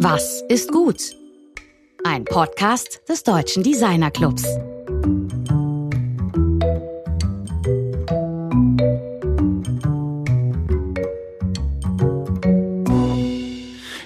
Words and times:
Was 0.00 0.44
ist 0.48 0.70
gut? 0.70 1.16
Ein 2.04 2.24
Podcast 2.24 3.00
des 3.08 3.24
Deutschen 3.24 3.64
Designer 3.64 4.12
Clubs. 4.12 4.44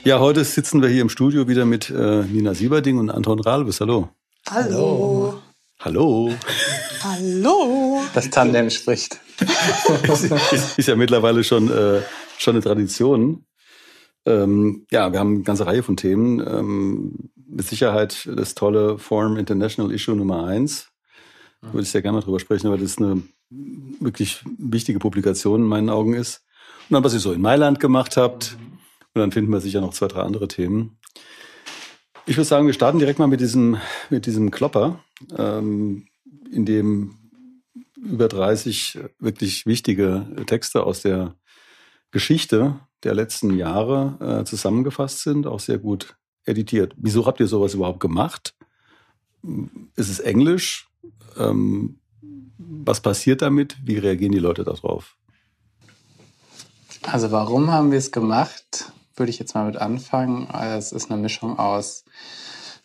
Ja, 0.03 0.19
heute 0.19 0.45
sitzen 0.45 0.81
wir 0.81 0.89
hier 0.89 1.03
im 1.03 1.11
Studio 1.11 1.47
wieder 1.47 1.67
mit 1.67 1.91
äh, 1.91 2.23
Nina 2.23 2.55
Sieberding 2.55 2.97
und 2.97 3.11
Anton 3.11 3.41
Rahlbes. 3.41 3.81
Hallo. 3.83 4.09
Hallo. 4.49 5.43
Hallo. 5.81 6.33
Hallo. 7.03 8.03
Das 8.15 8.31
Tandem 8.31 8.71
spricht. 8.71 9.21
ist, 10.53 10.79
ist 10.79 10.89
ja 10.89 10.97
mittlerweile 10.97 11.45
schon, 11.45 11.71
äh, 11.71 12.01
schon 12.39 12.55
eine 12.55 12.63
Tradition. 12.63 13.45
Ähm, 14.25 14.87
ja, 14.91 15.13
wir 15.13 15.19
haben 15.19 15.35
eine 15.35 15.43
ganze 15.43 15.67
Reihe 15.67 15.83
von 15.83 15.97
Themen. 15.97 16.41
Ähm, 16.41 17.31
mit 17.53 17.67
Sicherheit 17.67 18.29
das 18.35 18.55
tolle 18.55 18.99
Forum 18.99 19.37
International 19.37 19.93
Issue 19.93 20.17
Nummer 20.17 20.45
eins. 20.47 20.89
Da 21.61 21.73
würde 21.73 21.83
ich 21.83 21.91
sehr 21.91 22.03
gerne 22.03 22.19
mal 22.19 22.25
drüber 22.25 22.41
sprechen, 22.41 22.71
weil 22.71 22.79
das 22.79 22.99
eine 22.99 23.23
wirklich 24.01 24.43
wichtige 24.59 24.99
Publikation 24.99 25.63
in 25.63 25.67
meinen 25.69 25.91
Augen 25.91 26.15
ist. 26.15 26.45
Und 26.89 26.95
dann, 26.95 27.05
was 27.05 27.15
ihr 27.15 27.21
so 27.21 27.33
in 27.33 27.41
Mailand 27.41 27.79
gemacht 27.79 28.17
habt. 28.17 28.57
Und 29.15 29.21
dann 29.21 29.33
finden 29.33 29.53
wir 29.53 29.61
sicher 29.61 29.81
noch 29.81 29.93
zwei, 29.93 30.09
drei 30.09 30.23
andere 30.23 30.49
Themen. 30.49 30.99
Ich 32.25 32.37
würde 32.37 32.49
sagen, 32.49 32.67
wir 32.67 32.75
starten 32.75 32.99
direkt 32.99 33.19
mal 33.19 33.27
mit 33.27 33.41
diesem, 33.41 33.77
mit 34.09 34.27
diesem 34.27 34.51
Klopper, 34.51 35.01
ähm, 35.37 36.07
in 36.51 36.65
dem 36.65 37.17
über 37.97 38.29
30 38.29 38.99
wirklich 39.19 39.67
wichtige 39.67 40.27
Texte 40.47 40.85
aus 40.85 41.03
der 41.03 41.37
Geschichte 42.13 42.79
der 43.03 43.15
letzten 43.15 43.57
Jahre 43.57 44.41
äh, 44.41 44.45
zusammengefasst 44.45 45.21
sind, 45.23 45.47
auch 45.47 45.59
sehr 45.59 45.79
gut 45.79 46.17
editiert. 46.45 46.95
Wieso 46.97 47.27
habt 47.27 47.41
ihr 47.41 47.49
sowas 47.49 47.75
überhaupt 47.75 48.01
gemacht? 48.01 48.55
Ist 49.97 50.09
es 50.09 50.21
Englisch? 50.21 50.89
Ähm, 51.37 51.99
was 52.59 53.01
passiert 53.01 53.43
damit? 53.43 53.77
Wie 53.85 53.99
reagieren 53.99 54.33
die 54.33 54.39
Leute 54.39 54.63
darauf? 54.63 55.17
Also 57.03 57.33
warum 57.33 57.73
haben 57.73 57.91
wir 57.91 57.99
es 57.99 58.13
gemacht? 58.13 58.93
Würde 59.17 59.31
ich 59.31 59.39
jetzt 59.39 59.55
mal 59.55 59.67
mit 59.67 59.77
anfangen. 59.77 60.49
Es 60.51 60.93
ist 60.93 61.11
eine 61.11 61.21
Mischung 61.21 61.59
aus, 61.59 62.05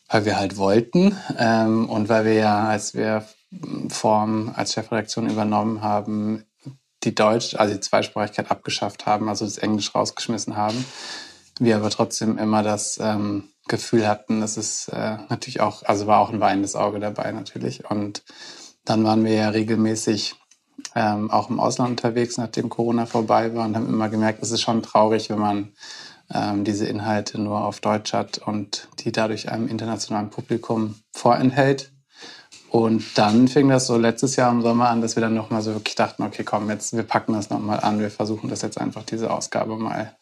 weil 0.10 0.26
wir 0.26 0.38
halt 0.38 0.58
wollten 0.58 1.16
ähm, 1.38 1.88
und 1.90 2.10
weil 2.10 2.26
wir 2.26 2.34
ja, 2.34 2.68
als 2.68 2.96
wir 2.96 3.26
Form 3.90 4.52
als 4.56 4.74
Chefredaktion 4.74 5.30
übernommen 5.30 5.82
haben, 5.82 6.44
die 7.08 7.16
Deutsch, 7.16 7.56
also 7.56 7.74
die 7.74 7.80
Zweisprachigkeit 7.80 8.52
abgeschafft 8.52 9.06
haben, 9.06 9.30
also 9.30 9.46
das 9.46 9.58
Englisch 9.58 9.96
rausgeschmissen 9.96 10.58
haben. 10.58 10.84
Wir 11.60 11.78
aber 11.78 11.90
trotzdem 11.90 12.38
immer 12.38 12.64
das 12.64 13.00
ähm, 13.02 13.46
Gefühl 13.68 14.08
hatten, 14.08 14.42
das 14.42 14.58
ist 14.58 14.90
äh, 14.90 15.18
natürlich 15.30 15.62
auch, 15.62 15.84
also 15.84 16.06
war 16.06 16.20
auch 16.20 16.32
ein 16.32 16.42
weinendes 16.42 16.76
Auge 16.76 17.00
dabei 17.00 17.32
natürlich. 17.32 17.90
Und 17.90 18.24
dann 18.86 19.04
waren 19.06 19.24
wir 19.24 19.34
ja 19.34 19.50
regelmäßig 19.50 20.36
ähm, 20.96 21.32
auch 21.32 21.50
im 21.50 21.60
Ausland 21.60 21.92
unterwegs, 21.92 22.38
nachdem 22.38 22.70
Corona 22.70 23.06
vorbei 23.06 23.56
war 23.56 23.66
und 23.66 23.76
haben 23.76 23.88
immer 23.88 24.10
gemerkt, 24.10 24.44
es 24.44 24.52
ist 24.52 24.62
schon 24.62 24.84
traurig, 24.84 25.30
wenn 25.30 25.40
man 25.40 25.74
ähm, 26.34 26.66
diese 26.66 26.86
Inhalte 26.86 27.40
nur 27.42 27.64
auf 27.64 27.80
Deutsch 27.80 28.14
hat 28.14 28.38
und 28.38 28.90
die 29.00 29.12
dadurch 29.12 29.50
einem 29.50 29.68
internationalen 29.70 30.30
Publikum 30.30 30.96
vorenthält. 31.14 31.92
Und 32.70 33.18
dann 33.18 33.48
fing 33.48 33.70
das 33.70 33.88
so 33.88 33.98
letztes 33.98 34.36
Jahr 34.36 34.52
im 34.52 34.62
Sommer 34.62 34.90
an, 34.90 35.02
dass 35.02 35.16
wir 35.16 35.22
dann 35.22 35.34
nochmal 35.34 35.62
so 35.62 35.74
wirklich 35.74 35.96
dachten, 35.96 36.24
okay, 36.24 36.44
komm, 36.44 36.70
jetzt, 36.70 36.96
wir 36.96 37.04
packen 37.04 37.34
das 37.34 37.50
nochmal 37.50 37.80
an, 37.80 38.00
wir 38.00 38.12
versuchen 38.12 38.50
das 38.50 38.62
jetzt 38.62 38.80
einfach, 38.80 39.04
diese 39.04 39.32
Ausgabe 39.32 39.78
mal 39.78 40.16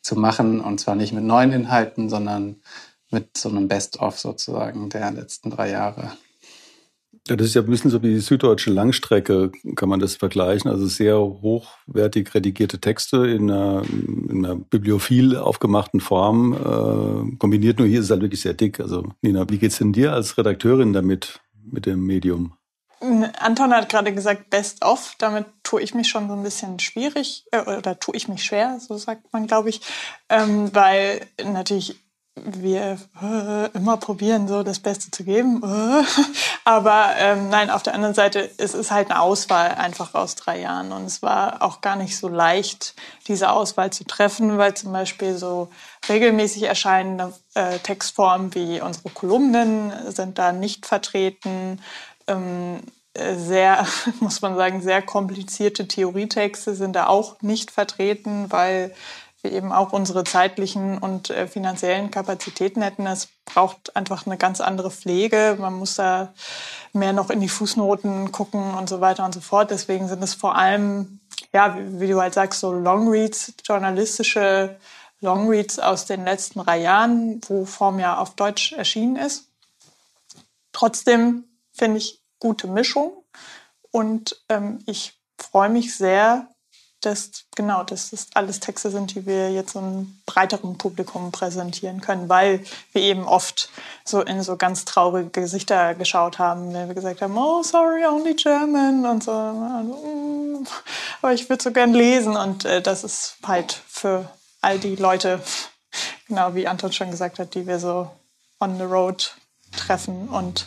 zu 0.00 0.16
machen. 0.16 0.60
Und 0.60 0.80
zwar 0.80 0.94
nicht 0.94 1.12
mit 1.12 1.24
neuen 1.24 1.52
Inhalten, 1.52 2.08
sondern 2.08 2.56
mit 3.10 3.36
so 3.36 3.48
einem 3.48 3.68
Best-of 3.68 4.18
sozusagen 4.18 4.88
der 4.88 5.10
letzten 5.10 5.50
drei 5.50 5.70
Jahre. 5.70 6.12
Ja, 7.28 7.36
das 7.36 7.48
ist 7.48 7.54
ja 7.54 7.60
ein 7.60 7.68
bisschen 7.68 7.90
so 7.90 8.02
wie 8.02 8.08
die 8.08 8.18
süddeutsche 8.18 8.70
Langstrecke, 8.70 9.52
kann 9.76 9.88
man 9.88 10.00
das 10.00 10.16
vergleichen. 10.16 10.70
Also 10.70 10.86
sehr 10.86 11.18
hochwertig 11.18 12.34
redigierte 12.34 12.80
Texte 12.80 13.26
in 13.26 13.50
einer, 13.50 13.82
in 14.28 14.44
einer 14.44 14.56
bibliophil 14.56 15.36
aufgemachten 15.36 16.00
Form. 16.00 16.54
Äh, 16.54 17.36
kombiniert 17.36 17.78
nur 17.78 17.86
hier 17.86 18.00
ist 18.00 18.06
es 18.06 18.10
halt 18.10 18.22
wirklich 18.22 18.40
sehr 18.40 18.54
dick. 18.54 18.80
Also 18.80 19.12
Nina, 19.20 19.48
wie 19.50 19.58
geht's 19.58 19.78
denn 19.78 19.92
dir 19.92 20.12
als 20.12 20.38
Redakteurin 20.38 20.92
damit? 20.92 21.40
Mit 21.72 21.86
dem 21.86 22.04
Medium? 22.06 22.56
Anton 23.00 23.72
hat 23.72 23.88
gerade 23.88 24.12
gesagt 24.12 24.50
Best 24.50 24.84
of. 24.84 25.14
Damit 25.18 25.46
tue 25.62 25.80
ich 25.80 25.94
mich 25.94 26.08
schon 26.08 26.28
so 26.28 26.34
ein 26.34 26.42
bisschen 26.42 26.78
schwierig 26.78 27.46
äh, 27.50 27.60
oder 27.60 27.98
tue 27.98 28.14
ich 28.14 28.28
mich 28.28 28.44
schwer, 28.44 28.78
so 28.78 28.96
sagt 28.98 29.32
man, 29.32 29.46
glaube 29.46 29.70
ich, 29.70 29.80
ähm, 30.28 30.74
weil 30.74 31.26
natürlich 31.42 31.96
wir 32.36 32.98
äh, 33.20 33.70
immer 33.76 33.96
probieren, 33.96 34.48
so 34.48 34.62
das 34.62 34.78
Beste 34.78 35.10
zu 35.10 35.24
geben. 35.24 35.62
Äh. 35.62 36.04
Aber 36.64 37.14
ähm, 37.18 37.48
nein, 37.48 37.70
auf 37.70 37.82
der 37.82 37.94
anderen 37.94 38.14
Seite, 38.14 38.50
es 38.56 38.74
ist 38.74 38.90
halt 38.90 39.10
eine 39.10 39.20
Auswahl 39.20 39.72
einfach 39.72 40.14
aus 40.14 40.36
drei 40.36 40.60
Jahren. 40.60 40.92
Und 40.92 41.04
es 41.04 41.22
war 41.22 41.62
auch 41.62 41.80
gar 41.80 41.96
nicht 41.96 42.16
so 42.16 42.28
leicht, 42.28 42.94
diese 43.26 43.50
Auswahl 43.50 43.90
zu 43.90 44.04
treffen, 44.04 44.58
weil 44.58 44.74
zum 44.74 44.92
Beispiel 44.92 45.36
so 45.36 45.68
regelmäßig 46.08 46.64
erscheinende 46.64 47.32
äh, 47.54 47.78
Textformen 47.78 48.54
wie 48.54 48.80
unsere 48.80 49.10
Kolumnen 49.10 49.92
sind 50.10 50.38
da 50.38 50.52
nicht 50.52 50.86
vertreten. 50.86 51.80
Ähm, 52.26 52.80
sehr, 53.14 53.86
muss 54.20 54.40
man 54.40 54.56
sagen, 54.56 54.80
sehr 54.82 55.02
komplizierte 55.02 55.88
Theorietexte 55.88 56.74
sind 56.74 56.94
da 56.94 57.06
auch 57.06 57.40
nicht 57.42 57.70
vertreten, 57.70 58.46
weil 58.50 58.94
wir 59.42 59.52
eben 59.52 59.72
auch 59.72 59.92
unsere 59.92 60.24
zeitlichen 60.24 60.98
und 60.98 61.30
äh, 61.30 61.46
finanziellen 61.46 62.10
Kapazitäten 62.10 62.82
hätten. 62.82 63.06
Es 63.06 63.28
braucht 63.44 63.96
einfach 63.96 64.26
eine 64.26 64.36
ganz 64.36 64.60
andere 64.60 64.90
Pflege. 64.90 65.56
Man 65.58 65.74
muss 65.74 65.94
da 65.94 66.32
mehr 66.92 67.12
noch 67.12 67.30
in 67.30 67.40
die 67.40 67.48
Fußnoten 67.48 68.32
gucken 68.32 68.74
und 68.74 68.88
so 68.88 69.00
weiter 69.00 69.24
und 69.24 69.34
so 69.34 69.40
fort. 69.40 69.70
Deswegen 69.70 70.08
sind 70.08 70.22
es 70.22 70.34
vor 70.34 70.56
allem, 70.56 71.20
ja, 71.52 71.76
wie, 71.76 72.00
wie 72.00 72.08
du 72.08 72.20
halt 72.20 72.34
sagst, 72.34 72.60
so 72.60 72.72
Longreads, 72.72 73.54
journalistische 73.64 74.76
Longreads 75.20 75.78
aus 75.78 76.06
den 76.06 76.24
letzten 76.24 76.60
drei 76.60 76.80
Jahren, 76.80 77.40
wo 77.48 77.64
Form 77.64 77.98
ja 77.98 78.18
auf 78.18 78.34
Deutsch 78.34 78.72
erschienen 78.72 79.16
ist. 79.16 79.48
Trotzdem 80.72 81.44
finde 81.72 81.98
ich 81.98 82.20
gute 82.38 82.68
Mischung 82.68 83.12
und 83.90 84.40
ähm, 84.48 84.78
ich 84.86 85.18
freue 85.38 85.68
mich 85.68 85.96
sehr, 85.96 86.48
dass 87.00 87.44
genau, 87.56 87.82
dass 87.82 88.10
das 88.10 88.26
alles 88.34 88.60
Texte 88.60 88.90
sind, 88.90 89.14
die 89.14 89.26
wir 89.26 89.50
jetzt 89.52 89.76
einem 89.76 90.20
breiteren 90.26 90.78
Publikum 90.78 91.32
präsentieren 91.32 92.00
können, 92.00 92.28
weil 92.28 92.64
wir 92.92 93.02
eben 93.02 93.24
oft 93.24 93.70
so 94.04 94.20
in 94.22 94.42
so 94.42 94.56
ganz 94.56 94.84
traurige 94.84 95.30
Gesichter 95.30 95.94
geschaut 95.94 96.38
haben, 96.38 96.72
wenn 96.72 96.88
wir 96.88 96.94
gesagt 96.94 97.22
haben, 97.22 97.36
oh 97.36 97.62
sorry, 97.62 98.04
only 98.04 98.34
German 98.34 99.06
und 99.06 99.24
so. 99.24 99.32
Also, 99.32 100.64
aber 101.22 101.32
ich 101.32 101.48
würde 101.48 101.62
so 101.62 101.72
gern 101.72 101.94
lesen 101.94 102.36
und 102.36 102.64
äh, 102.64 102.82
das 102.82 103.04
ist 103.04 103.36
halt 103.44 103.80
für 103.88 104.28
all 104.60 104.78
die 104.78 104.96
Leute, 104.96 105.42
genau 106.28 106.54
wie 106.54 106.68
Anton 106.68 106.92
schon 106.92 107.10
gesagt 107.10 107.38
hat, 107.38 107.54
die 107.54 107.66
wir 107.66 107.78
so 107.78 108.10
on 108.60 108.76
the 108.76 108.84
road 108.84 109.34
treffen 109.76 110.28
und 110.28 110.66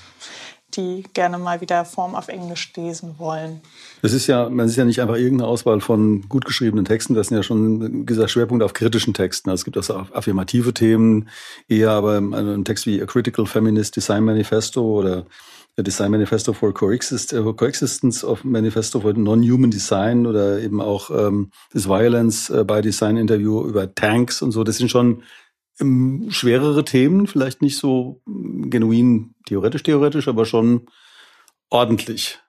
die 0.75 1.03
gerne 1.13 1.37
mal 1.37 1.61
wieder 1.61 1.85
Form 1.85 2.15
auf 2.15 2.27
Englisch 2.27 2.71
lesen 2.75 3.15
wollen. 3.17 3.61
Das 4.01 4.13
ist 4.13 4.27
ja, 4.27 4.49
man 4.49 4.67
ist 4.67 4.75
ja 4.75 4.85
nicht 4.85 5.01
einfach 5.01 5.15
irgendeine 5.15 5.49
Auswahl 5.49 5.81
von 5.81 6.27
gut 6.29 6.45
geschriebenen 6.45 6.85
Texten, 6.85 7.13
das 7.13 7.27
sind 7.27 7.37
ja 7.37 7.43
schon 7.43 8.05
dieser 8.05 8.27
Schwerpunkt 8.27 8.63
auf 8.63 8.73
kritischen 8.73 9.13
Texten. 9.13 9.49
Also 9.49 9.61
es 9.61 9.65
gibt 9.65 9.77
auch 9.77 10.11
affirmative 10.13 10.73
Themen, 10.73 11.29
eher 11.67 11.91
aber 11.91 12.17
ein 12.17 12.65
Text 12.65 12.85
wie 12.85 13.01
A 13.01 13.05
Critical 13.05 13.45
Feminist 13.45 13.95
Design 13.95 14.23
Manifesto 14.23 14.81
oder 14.81 15.25
A 15.75 15.81
Design 15.81 16.11
Manifesto 16.11 16.53
for 16.53 16.71
Coexist 16.71 17.33
äh, 17.33 17.41
Coexistence 17.41 18.23
of 18.23 18.43
Manifesto 18.43 18.99
for 18.99 19.13
Non-Human 19.13 19.71
Design 19.71 20.27
oder 20.27 20.59
eben 20.59 20.79
auch 20.79 21.09
ähm, 21.09 21.49
das 21.73 21.87
Violence 21.87 22.51
äh, 22.51 22.63
by 22.63 22.81
Design 22.81 23.17
Interview 23.17 23.67
über 23.67 23.93
Tanks 23.95 24.43
und 24.43 24.51
so. 24.51 24.63
Das 24.63 24.77
sind 24.77 24.91
schon 24.91 25.23
ähm, 25.79 26.27
schwerere 26.29 26.85
Themen, 26.85 27.27
vielleicht 27.27 27.61
nicht 27.61 27.77
so 27.77 28.21
ähm, 28.27 28.69
genuin 28.69 29.35
theoretisch, 29.45 29.83
theoretisch, 29.83 30.27
aber 30.27 30.45
schon 30.45 30.87
ordentlich. 31.69 32.39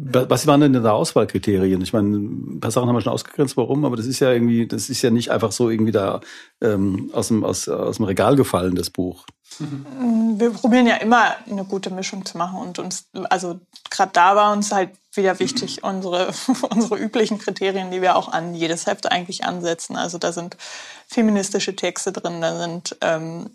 Was 0.00 0.46
waren 0.46 0.60
denn 0.60 0.72
da 0.74 0.92
Auswahlkriterien? 0.92 1.80
Ich 1.82 1.92
meine, 1.92 2.16
ein 2.16 2.60
paar 2.60 2.70
Sachen 2.70 2.88
haben 2.88 2.94
wir 2.94 3.00
schon 3.00 3.12
ausgegrenzt, 3.12 3.56
warum, 3.56 3.84
aber 3.84 3.96
das 3.96 4.06
ist 4.06 4.20
ja 4.20 4.30
irgendwie, 4.30 4.68
das 4.68 4.90
ist 4.90 5.02
ja 5.02 5.10
nicht 5.10 5.32
einfach 5.32 5.50
so 5.50 5.70
irgendwie 5.70 5.90
da 5.90 6.20
ähm, 6.60 7.10
aus, 7.12 7.28
dem, 7.28 7.42
aus, 7.42 7.68
aus 7.68 7.96
dem 7.96 8.04
Regal 8.04 8.36
gefallen, 8.36 8.76
das 8.76 8.90
Buch. 8.90 9.26
Wir 9.58 10.50
probieren 10.50 10.86
ja 10.86 10.96
immer 10.96 11.34
eine 11.50 11.64
gute 11.64 11.90
Mischung 11.90 12.24
zu 12.24 12.38
machen 12.38 12.60
und 12.60 12.78
uns, 12.78 13.08
also 13.28 13.58
gerade 13.90 14.12
da 14.12 14.36
war 14.36 14.52
uns 14.52 14.70
halt 14.70 14.90
wieder 15.18 15.38
wichtig, 15.38 15.84
unsere, 15.84 16.32
unsere 16.70 16.96
üblichen 16.96 17.38
Kriterien, 17.38 17.90
die 17.90 18.00
wir 18.00 18.16
auch 18.16 18.28
an 18.28 18.54
jedes 18.54 18.86
Heft 18.86 19.12
eigentlich 19.12 19.44
ansetzen. 19.44 19.96
Also 19.96 20.16
da 20.16 20.32
sind 20.32 20.56
feministische 21.06 21.76
Texte 21.76 22.12
drin, 22.12 22.40
da 22.40 22.58
sind 22.58 22.96
ähm, 23.02 23.50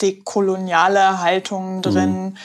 dekoloniale 0.00 1.20
Haltungen 1.20 1.82
drin, 1.82 2.24
mhm. 2.24 2.36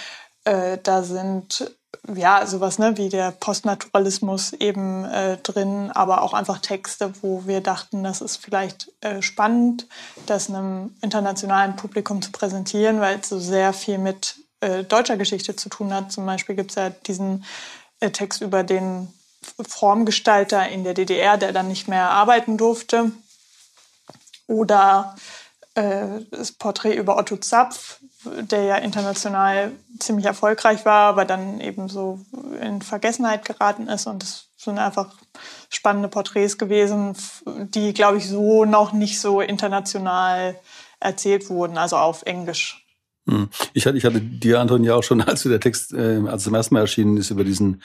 äh, 0.45 0.78
da 0.84 1.01
sind 1.01 1.72
ja, 2.16 2.45
sowas 2.45 2.80
ne, 2.80 2.98
wie 2.98 3.10
der 3.10 3.31
Postnaturalismus 3.31 4.54
eben 4.54 5.04
äh, 5.06 5.38
drin, 5.38 5.92
aber 5.94 6.22
auch 6.22 6.34
einfach 6.34 6.60
Texte, 6.60 7.12
wo 7.22 7.44
wir 7.45 7.62
dachten, 7.62 8.04
das 8.04 8.22
ist 8.22 8.38
vielleicht 8.38 8.92
äh, 9.01 9.22
spannend, 9.22 9.88
das 10.25 10.50
einem 10.50 10.95
internationalen 11.01 11.75
Publikum 11.75 12.22
zu 12.22 12.31
präsentieren, 12.31 13.01
weil 13.01 13.19
es 13.19 13.30
so 13.30 13.39
sehr 13.39 13.74
viel 13.74 13.98
mit 13.98 14.36
äh, 14.62 14.83
deutscher 14.83 15.18
Geschichte 15.18 15.56
zu 15.56 15.69
tun 15.69 15.94
hat. 15.94 16.12
Zum 16.12 16.25
Beispiel 16.25 16.56
gibt 16.56 16.71
es 16.71 16.75
ja 16.75 16.89
diesen 16.89 17.45
äh, 18.00 18.12
Text 18.12 18.42
über 18.42 18.63
den 18.63 19.13
Formgestalter 19.68 20.68
in 20.68 20.83
der 20.83 20.94
DDR, 20.94 21.38
der 21.38 21.54
dann 21.54 21.68
nicht 21.68 21.88
mehr 21.88 22.09
arbeiten 22.12 22.57
durfte. 22.57 23.12
Oder 24.48 25.15
äh, 25.75 26.21
das 26.31 26.51
Porträt 26.51 26.95
über 26.95 27.18
Otto 27.18 27.38
Zapf, 27.38 28.00
der 28.24 28.63
ja 28.63 28.75
international 28.77 29.71
ziemlich 30.00 30.25
erfolgreich 30.25 30.86
war, 30.86 31.10
aber 31.10 31.25
dann 31.25 31.62
eben 31.62 31.88
so 31.88 32.19
in 32.62 32.81
Vergessenheit 32.81 33.45
geraten 33.45 33.88
ist. 33.88 34.07
Und 34.07 34.24
es 34.24 34.48
sind 34.57 34.80
einfach 34.80 35.13
spannende 35.69 36.07
Porträts 36.07 36.57
gewesen, 36.57 37.15
die, 37.45 37.94
glaube 37.94 38.18
ich, 38.18 38.27
so 38.27 38.65
noch 38.65 38.92
nicht 38.92 39.21
so 39.21 39.39
international 39.39 40.60
erzählt 41.00 41.50
wurden, 41.50 41.77
also 41.77 41.98
auf 41.98 42.24
Englisch. 42.24 42.87
Hm. 43.29 43.50
Ich 43.74 43.85
hatte, 43.85 43.97
ich 43.97 44.06
hatte 44.06 44.21
dir, 44.21 44.59
Anton, 44.59 44.83
ja 44.83 44.95
auch 44.95 45.03
schon, 45.03 45.21
als 45.27 45.44
der 45.44 45.59
Text, 45.59 45.94
äh, 45.94 46.21
als 46.27 46.44
zum 46.44 46.56
ersten 46.56 46.74
Mal 46.74 46.81
erschienen 46.81 47.18
ist, 47.18 47.29
über 47.29 47.44
diesen 47.44 47.81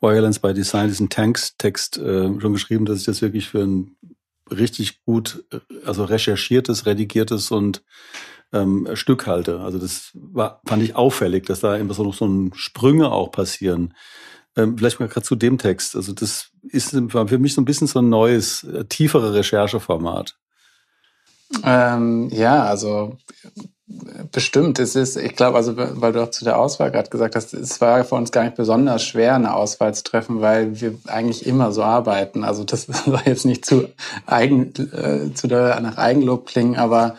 Violence 0.00 0.38
by 0.38 0.54
Design, 0.54 0.88
diesen 0.88 1.08
Tanks-Text 1.08 1.98
äh, 1.98 2.40
schon 2.40 2.52
geschrieben, 2.52 2.86
dass 2.86 2.98
ich 2.98 3.04
das 3.04 3.22
wirklich 3.22 3.48
für 3.48 3.62
ein 3.62 3.96
richtig 4.50 5.02
gut, 5.04 5.44
also 5.84 6.04
recherchiertes, 6.04 6.86
redigiertes 6.86 7.50
und 7.50 7.82
ähm, 8.52 8.88
Stück 8.94 9.26
halte. 9.26 9.60
Also 9.60 9.78
das 9.78 10.10
war, 10.14 10.60
fand 10.66 10.82
ich 10.82 10.94
auffällig, 10.94 11.46
dass 11.46 11.60
da 11.60 11.76
immer 11.76 11.94
so 11.94 12.04
noch 12.04 12.14
so 12.14 12.26
ein 12.26 12.52
Sprünge 12.54 13.10
auch 13.10 13.32
passieren. 13.32 13.94
Ähm, 14.56 14.78
vielleicht 14.78 15.00
mal 15.00 15.08
gerade 15.08 15.26
zu 15.26 15.34
dem 15.34 15.58
Text. 15.58 15.96
Also 15.96 16.12
das 16.12 16.50
ist 16.62 16.90
für 16.90 17.38
mich 17.38 17.54
so 17.54 17.60
ein 17.60 17.64
bisschen 17.64 17.88
so 17.88 17.98
ein 17.98 18.08
neues, 18.08 18.62
äh, 18.64 18.84
tiefere 18.84 19.34
Rechercheformat. 19.34 20.38
Ähm, 21.62 22.28
ja, 22.30 22.64
also 22.64 23.18
Bestimmt, 24.32 24.80
es 24.80 24.96
ist, 24.96 25.16
ich 25.16 25.36
glaube, 25.36 25.56
also 25.56 25.76
weil 25.76 26.12
du 26.12 26.20
auch 26.20 26.30
zu 26.30 26.44
der 26.44 26.58
Auswahl 26.58 26.90
gerade 26.90 27.08
gesagt 27.08 27.36
hast, 27.36 27.54
es 27.54 27.80
war 27.80 28.02
für 28.04 28.16
uns 28.16 28.32
gar 28.32 28.42
nicht 28.42 28.56
besonders 28.56 29.04
schwer, 29.04 29.36
eine 29.36 29.54
Auswahl 29.54 29.94
zu 29.94 30.02
treffen, 30.02 30.40
weil 30.40 30.80
wir 30.80 30.98
eigentlich 31.06 31.46
immer 31.46 31.70
so 31.70 31.84
arbeiten. 31.84 32.42
Also 32.42 32.64
das 32.64 32.86
soll 33.06 33.20
jetzt 33.26 33.44
nicht 33.44 33.64
zu 33.64 33.88
eigen, 34.26 34.72
äh, 34.92 35.32
zu 35.34 35.46
der, 35.46 35.78
nach 35.80 35.98
Eigenlob 35.98 36.46
klingen, 36.46 36.74
aber 36.74 37.16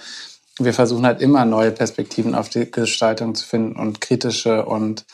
wir 0.59 0.73
versuchen 0.73 1.05
halt 1.05 1.21
immer 1.21 1.45
neue 1.45 1.71
Perspektiven 1.71 2.35
auf 2.35 2.49
die 2.49 2.69
Gestaltung 2.69 3.33
zu 3.35 3.45
finden 3.45 3.77
und 3.77 4.01
kritische 4.01 4.65
und 4.65 5.05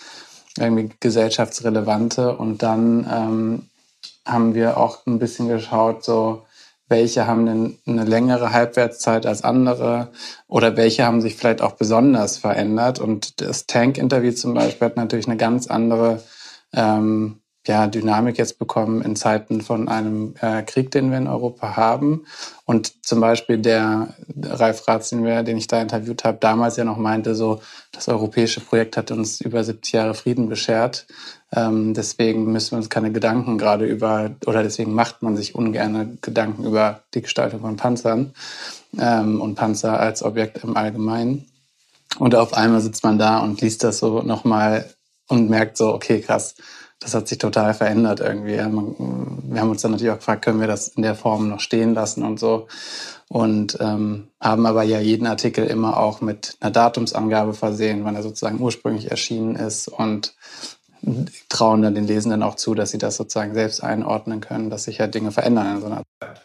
irgendwie 0.57 0.89
gesellschaftsrelevante. 1.00 2.35
Und 2.35 2.63
dann 2.63 3.07
ähm, 3.11 3.69
haben 4.25 4.55
wir 4.55 4.77
auch 4.77 5.05
ein 5.05 5.19
bisschen 5.19 5.50
geschaut, 5.50 6.03
so 6.03 6.44
welche 6.94 7.25
haben 7.25 7.48
denn 7.48 7.80
eine 7.88 8.06
längere 8.06 8.54
Halbwertszeit 8.54 9.25
als 9.25 9.44
andere 9.44 10.12
oder 10.48 10.78
welche 10.78 11.04
haben 11.06 11.22
sich 11.22 11.36
vielleicht 11.36 11.62
auch 11.62 11.72
besonders 11.72 12.38
verändert. 12.38 13.00
Und 13.00 13.42
das 13.42 13.66
Tank-Interview 13.66 14.31
zum 14.31 14.54
Beispiel 14.54 14.86
hat 14.86 14.95
natürlich 14.95 15.28
eine 15.28 15.38
ganz 15.38 15.66
andere 15.66 16.22
ähm, 16.72 17.42
ja, 17.65 17.88
Dynamik 17.88 18.38
jetzt 18.38 18.60
bekommen 18.60 19.01
in 19.01 19.15
Zeiten 19.15 19.62
von 19.62 19.88
einem 19.88 20.36
äh, 20.42 20.63
Krieg, 20.63 20.92
den 20.92 21.12
wir 21.12 21.18
in 21.18 21.27
Europa 21.27 21.77
haben. 21.77 22.25
Und 22.65 23.06
zum 23.06 23.21
Beispiel 23.21 23.57
der 23.57 24.13
Ralf 24.42 24.88
Ratz, 24.88 25.10
den, 25.10 25.24
wir, 25.24 25.44
den 25.44 25.57
ich 25.57 25.68
da 25.68 25.81
interviewt 25.81 26.24
habe, 26.25 26.38
damals 26.39 26.75
ja 26.75 26.83
noch 26.83 26.98
meinte, 26.98 27.36
so 27.36 27.62
das 27.92 28.10
europäische 28.10 28.60
Projekt 28.60 28.98
hat 28.98 29.12
uns 29.12 29.39
über 29.39 29.63
70 29.63 29.94
Jahre 29.94 30.13
Frieden 30.13 30.50
beschert. 30.50 31.06
Ähm, 31.56 31.94
deswegen 31.94 32.51
müssen 32.51 32.71
wir 32.71 32.77
uns 32.77 32.89
keine 32.89 33.12
Gedanken 33.12 33.57
gerade 33.57 33.86
über, 33.86 34.31
oder 34.45 34.63
deswegen 34.63 34.94
macht 34.94 35.21
man 35.21 35.38
sich 35.38 35.56
ungern 35.56 36.18
Gedanken 36.21 36.65
über 36.65 37.04
die 37.13 37.21
Gestaltung 37.21 37.62
von 37.62 37.77
Panzern 37.77 38.33
ähm, 39.00 39.39
und 39.39 39.56
Panzer 39.56 40.00
als 40.00 40.24
Objekt 40.24 40.63
im 40.63 40.75
Allgemeinen. 40.75 41.45
Und 42.19 42.36
auf 42.36 42.54
einmal 42.54 42.81
sitzt 42.81 43.04
man 43.04 43.18
da 43.18 43.39
und 43.39 43.62
liest 43.62 43.83
das 43.83 44.00
so 44.00 44.21
nochmal 44.21 44.89
und 45.27 45.50
merkt 45.50 45.77
so, 45.77 45.94
okay, 45.94 46.21
krass, 46.21 46.56
das 47.03 47.13
hat 47.13 47.27
sich 47.27 47.38
total 47.38 47.73
verändert 47.73 48.21
irgendwie. 48.21 48.53
Wir 48.53 48.63
haben 48.63 49.69
uns 49.69 49.81
dann 49.81 49.91
natürlich 49.91 50.11
auch 50.11 50.19
gefragt, 50.19 50.45
können 50.45 50.61
wir 50.61 50.67
das 50.67 50.88
in 50.88 51.03
der 51.03 51.15
Form 51.15 51.50
noch 51.50 51.59
stehen 51.59 51.94
lassen 51.94 52.23
und 52.23 52.39
so. 52.39 52.67
Und 53.27 53.77
ähm, 53.81 54.29
haben 54.39 54.65
aber 54.65 54.83
ja 54.83 55.00
jeden 55.00 55.27
Artikel 55.27 55.65
immer 55.65 55.97
auch 55.97 56.21
mit 56.21 56.55
einer 56.59 56.71
Datumsangabe 56.71 57.53
versehen, 57.53 58.05
wann 58.05 58.15
er 58.15 58.23
sozusagen 58.23 58.61
ursprünglich 58.61 59.11
erschienen 59.11 59.55
ist 59.55 59.88
und 59.88 60.35
trauen 61.50 61.81
dann 61.81 61.95
den 61.95 62.07
Lesenden 62.07 62.44
auch 62.44 62.55
zu, 62.55 62.73
dass 62.73 62.91
sie 62.91 62.97
das 62.97 63.17
sozusagen 63.17 63.53
selbst 63.53 63.83
einordnen 63.83 64.39
können, 64.39 64.69
dass 64.69 64.85
sich 64.85 65.00
ja 65.00 65.07
Dinge 65.07 65.31
verändern 65.31 65.75
in 65.75 65.81
so 65.81 65.88
einer 65.88 66.03
Zeit. 66.21 66.43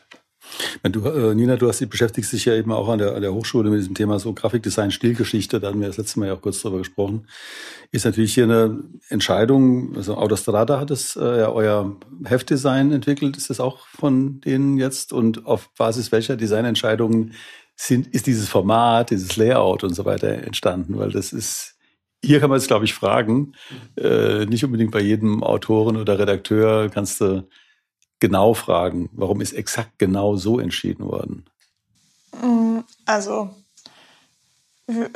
Du, 0.83 1.05
äh, 1.05 1.35
Nina, 1.35 1.57
du 1.57 1.69
hast, 1.69 1.87
beschäftigst 1.89 2.33
dich 2.33 2.45
ja 2.45 2.55
eben 2.55 2.73
auch 2.73 2.89
an 2.89 2.99
der, 2.99 3.15
an 3.15 3.23
der 3.23 3.33
Hochschule 3.33 3.71
mit 3.71 3.81
diesem 3.81 3.95
Thema 3.95 4.19
so 4.19 4.33
Grafikdesign, 4.33 4.91
Stilgeschichte, 4.91 5.61
da 5.61 5.69
hatten 5.69 5.81
wir 5.81 5.87
das 5.87 5.97
letzte 5.97 6.21
Mal 6.21 6.27
ja 6.27 6.35
auch 6.35 6.43
kurz 6.43 6.61
drüber 6.61 6.79
gesprochen. 6.79 7.27
Ist 7.93 8.05
natürlich 8.05 8.35
hier 8.35 8.45
eine 8.45 8.83
Entscheidung, 9.09 9.97
also 9.97 10.17
Autostrada 10.17 10.81
hat 10.81 10.91
es 10.91 11.17
äh, 11.17 11.39
ja 11.39 11.51
euer 11.51 11.97
Heftdesign 12.25 12.93
entwickelt, 12.93 13.37
ist 13.37 13.51
das 13.51 13.61
auch 13.61 13.87
von 13.87 14.41
denen 14.41 14.79
jetzt? 14.79 15.13
Und 15.13 15.47
auf 15.47 15.71
Basis 15.75 16.13
welcher 16.13 16.37
Designentscheidungen 16.37 17.35
sind, 17.77 18.09
ist 18.09 18.27
dieses 18.27 18.49
Format, 18.49 19.11
dieses 19.11 19.37
Layout 19.37 19.85
und 19.85 19.95
so 19.95 20.05
weiter 20.05 20.29
entstanden? 20.29 20.99
Weil 20.99 21.13
das 21.13 21.33
ist 21.33 21.79
hier 22.25 22.41
kann 22.41 22.51
man 22.51 22.59
es, 22.59 22.67
glaube 22.67 22.85
ich, 22.85 22.95
fragen. 22.95 23.53
Äh, 23.97 24.47
nicht 24.47 24.65
unbedingt 24.65 24.91
bei 24.91 25.01
jedem 25.01 25.45
Autoren 25.45 25.97
oder 25.97 26.19
Redakteur 26.19 26.89
kannst 26.89 27.21
du 27.21 27.49
genau 28.21 28.55
fragen, 28.55 29.09
warum 29.13 29.41
ist 29.41 29.53
exakt 29.53 29.99
genau 29.99 30.37
so 30.37 30.59
entschieden 30.59 31.07
worden? 31.07 31.45
Mm, 32.43 32.81
also, 33.07 33.51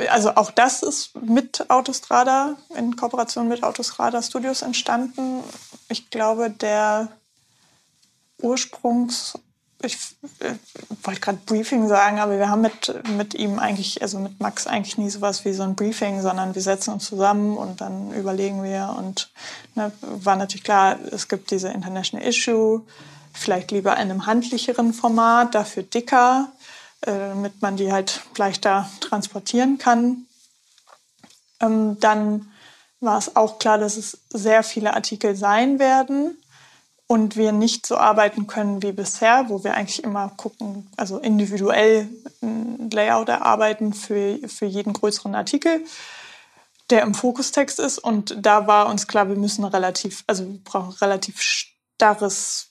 also 0.08 0.34
auch 0.36 0.50
das 0.50 0.82
ist 0.82 1.14
mit 1.20 1.70
Autostrada, 1.70 2.56
in 2.76 2.96
Kooperation 2.96 3.48
mit 3.48 3.62
Autostrada 3.62 4.22
Studios 4.22 4.62
entstanden. 4.62 5.42
Ich 5.88 6.10
glaube, 6.10 6.50
der 6.50 7.08
Ursprungs- 8.40 9.38
ich 9.82 9.96
äh, 10.40 10.54
wollte 11.02 11.20
gerade 11.20 11.38
Briefing 11.46 11.88
sagen, 11.88 12.18
aber 12.18 12.38
wir 12.38 12.48
haben 12.48 12.62
mit, 12.62 12.94
mit 13.16 13.34
ihm 13.34 13.58
eigentlich, 13.58 14.02
also 14.02 14.18
mit 14.18 14.40
Max 14.40 14.66
eigentlich 14.66 14.98
nie 14.98 15.10
sowas 15.10 15.44
wie 15.44 15.52
so 15.52 15.62
ein 15.62 15.74
Briefing, 15.74 16.20
sondern 16.22 16.54
wir 16.54 16.62
setzen 16.62 16.92
uns 16.92 17.04
zusammen 17.04 17.56
und 17.56 17.80
dann 17.80 18.12
überlegen 18.12 18.62
wir 18.62 18.94
und 18.98 19.30
ne, 19.74 19.92
war 20.00 20.36
natürlich 20.36 20.64
klar, 20.64 20.98
es 21.10 21.28
gibt 21.28 21.50
diese 21.50 21.68
International 21.68 22.26
Issue, 22.26 22.82
vielleicht 23.32 23.70
lieber 23.70 23.92
in 23.94 24.10
einem 24.10 24.26
handlicheren 24.26 24.92
Format, 24.92 25.54
dafür 25.54 25.82
dicker, 25.82 26.52
äh, 27.02 27.12
damit 27.12 27.60
man 27.62 27.76
die 27.76 27.92
halt 27.92 28.22
leichter 28.36 28.88
transportieren 29.00 29.78
kann. 29.78 30.26
Ähm, 31.60 31.98
dann 32.00 32.52
war 33.00 33.18
es 33.18 33.34
auch 33.34 33.58
klar, 33.58 33.78
dass 33.78 33.96
es 33.96 34.18
sehr 34.30 34.62
viele 34.62 34.94
Artikel 34.94 35.34
sein 35.34 35.78
werden 35.78 36.36
und 37.12 37.36
wir 37.36 37.52
nicht 37.52 37.84
so 37.84 37.98
arbeiten 37.98 38.46
können 38.46 38.82
wie 38.82 38.92
bisher, 38.92 39.50
wo 39.50 39.62
wir 39.64 39.74
eigentlich 39.74 40.02
immer 40.02 40.30
gucken, 40.38 40.90
also 40.96 41.18
individuell 41.18 42.08
ein 42.40 42.88
Layout 42.88 43.28
erarbeiten 43.28 43.92
für, 43.92 44.38
für 44.48 44.64
jeden 44.64 44.94
größeren 44.94 45.34
Artikel, 45.34 45.84
der 46.88 47.02
im 47.02 47.12
Fokustext 47.12 47.80
ist. 47.80 47.98
Und 47.98 48.34
da 48.40 48.66
war 48.66 48.86
uns 48.86 49.08
klar, 49.08 49.28
wir 49.28 49.36
müssen 49.36 49.62
relativ, 49.62 50.24
also 50.26 50.46
wir 50.48 50.58
brauchen 50.64 50.92
relativ 51.02 51.42
starres 51.42 52.70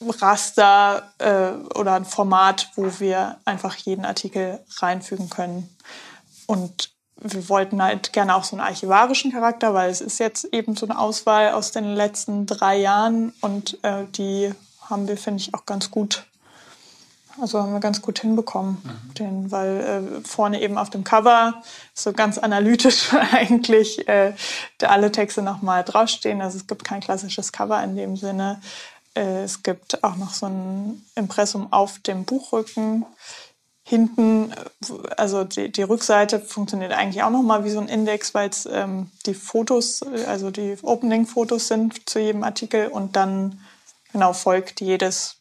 Raster 0.00 1.12
äh, 1.18 1.76
oder 1.76 1.94
ein 1.94 2.04
Format, 2.04 2.70
wo 2.76 3.00
wir 3.00 3.40
einfach 3.44 3.74
jeden 3.74 4.04
Artikel 4.04 4.64
reinfügen 4.78 5.30
können. 5.30 5.68
Und 6.46 6.92
wir 7.22 7.48
wollten 7.48 7.82
halt 7.82 8.12
gerne 8.12 8.34
auch 8.34 8.44
so 8.44 8.56
einen 8.56 8.66
archivarischen 8.66 9.32
Charakter, 9.32 9.74
weil 9.74 9.90
es 9.90 10.00
ist 10.00 10.18
jetzt 10.18 10.44
eben 10.52 10.76
so 10.76 10.86
eine 10.86 10.98
Auswahl 10.98 11.52
aus 11.52 11.70
den 11.70 11.94
letzten 11.94 12.46
drei 12.46 12.76
Jahren 12.78 13.32
und 13.40 13.78
äh, 13.82 14.04
die 14.16 14.52
haben 14.88 15.08
wir, 15.08 15.16
finde 15.16 15.40
ich, 15.40 15.54
auch 15.54 15.64
ganz 15.64 15.90
gut, 15.90 16.24
also 17.40 17.60
haben 17.60 17.72
wir 17.72 17.80
ganz 17.80 18.02
gut 18.02 18.18
hinbekommen, 18.18 18.78
mhm. 18.82 19.14
den, 19.14 19.50
weil 19.50 19.80
äh, 19.80 20.28
vorne 20.28 20.60
eben 20.60 20.76
auf 20.76 20.90
dem 20.90 21.04
Cover 21.04 21.62
so 21.94 22.12
ganz 22.12 22.38
analytisch 22.38 23.12
eigentlich 23.32 24.06
äh, 24.08 24.34
alle 24.82 25.12
Texte 25.12 25.42
nochmal 25.42 25.84
draufstehen. 25.84 26.42
Also 26.42 26.58
es 26.58 26.66
gibt 26.66 26.84
kein 26.84 27.00
klassisches 27.00 27.52
Cover 27.52 27.82
in 27.82 27.96
dem 27.96 28.16
Sinne. 28.16 28.60
Äh, 29.14 29.44
es 29.44 29.62
gibt 29.62 30.02
auch 30.02 30.16
noch 30.16 30.32
so 30.32 30.46
ein 30.46 31.04
Impressum 31.14 31.72
auf 31.72 31.98
dem 32.00 32.24
Buchrücken 32.24 33.06
hinten, 33.84 34.54
also 35.16 35.44
die, 35.44 35.70
die 35.70 35.82
Rückseite 35.82 36.40
funktioniert 36.40 36.92
eigentlich 36.92 37.22
auch 37.22 37.30
nochmal 37.30 37.64
wie 37.64 37.70
so 37.70 37.80
ein 37.80 37.88
Index, 37.88 38.32
weil 38.34 38.48
es 38.48 38.66
ähm, 38.66 39.10
die 39.26 39.34
Fotos, 39.34 40.02
also 40.02 40.50
die 40.50 40.76
Opening-Fotos 40.82 41.68
sind 41.68 42.08
zu 42.08 42.20
jedem 42.20 42.44
Artikel 42.44 42.88
und 42.88 43.16
dann 43.16 43.60
genau 44.12 44.32
folgt 44.32 44.80
jedes 44.80 45.36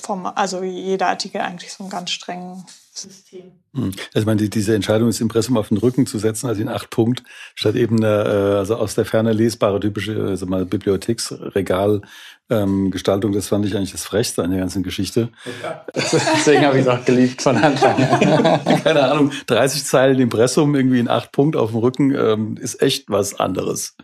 vom, 0.00 0.26
also 0.26 0.62
jeder 0.62 1.08
Artikel 1.08 1.40
eigentlich 1.40 1.72
so 1.72 1.84
einen 1.84 1.90
ganz 1.90 2.10
strengen 2.10 2.66
System. 2.94 3.52
Hm. 3.74 3.92
Also 4.14 4.20
ich 4.20 4.26
meine, 4.26 4.48
diese 4.48 4.74
Entscheidung, 4.74 5.08
das 5.08 5.20
Impressum 5.20 5.56
auf 5.56 5.68
den 5.68 5.78
Rücken 5.78 6.06
zu 6.06 6.18
setzen, 6.18 6.46
also 6.46 6.62
in 6.62 6.68
acht 6.68 6.90
Punkt, 6.90 7.22
statt 7.54 7.74
eben 7.74 7.96
eine, 7.96 8.24
äh, 8.24 8.58
also 8.58 8.76
aus 8.76 8.94
der 8.94 9.04
Ferne 9.04 9.32
lesbare 9.32 9.80
typische 9.80 10.22
also 10.24 10.46
mal 10.46 10.64
Bibliotheksregal 10.64 12.02
ähm, 12.50 12.90
Gestaltung, 12.90 13.32
das 13.32 13.48
fand 13.48 13.66
ich 13.66 13.76
eigentlich 13.76 13.92
das 13.92 14.04
Frechste 14.04 14.42
an 14.42 14.50
der 14.50 14.60
ganzen 14.60 14.82
Geschichte. 14.82 15.30
Ja. 15.62 15.84
Deswegen 15.94 16.64
habe 16.64 16.78
ich 16.78 16.86
es 16.86 16.88
auch 16.88 17.04
geliebt 17.04 17.42
von 17.42 17.56
Anfang 17.56 17.96
an. 17.96 18.64
Keine 18.84 19.02
Ahnung, 19.10 19.32
30 19.46 19.84
Zeilen 19.84 20.20
Impressum 20.20 20.74
irgendwie 20.74 21.00
in 21.00 21.08
acht 21.08 21.32
Punkt 21.32 21.56
auf 21.56 21.70
dem 21.70 21.80
Rücken 21.80 22.14
ähm, 22.14 22.56
ist 22.58 22.80
echt 22.80 23.08
was 23.08 23.38
anderes. 23.40 23.96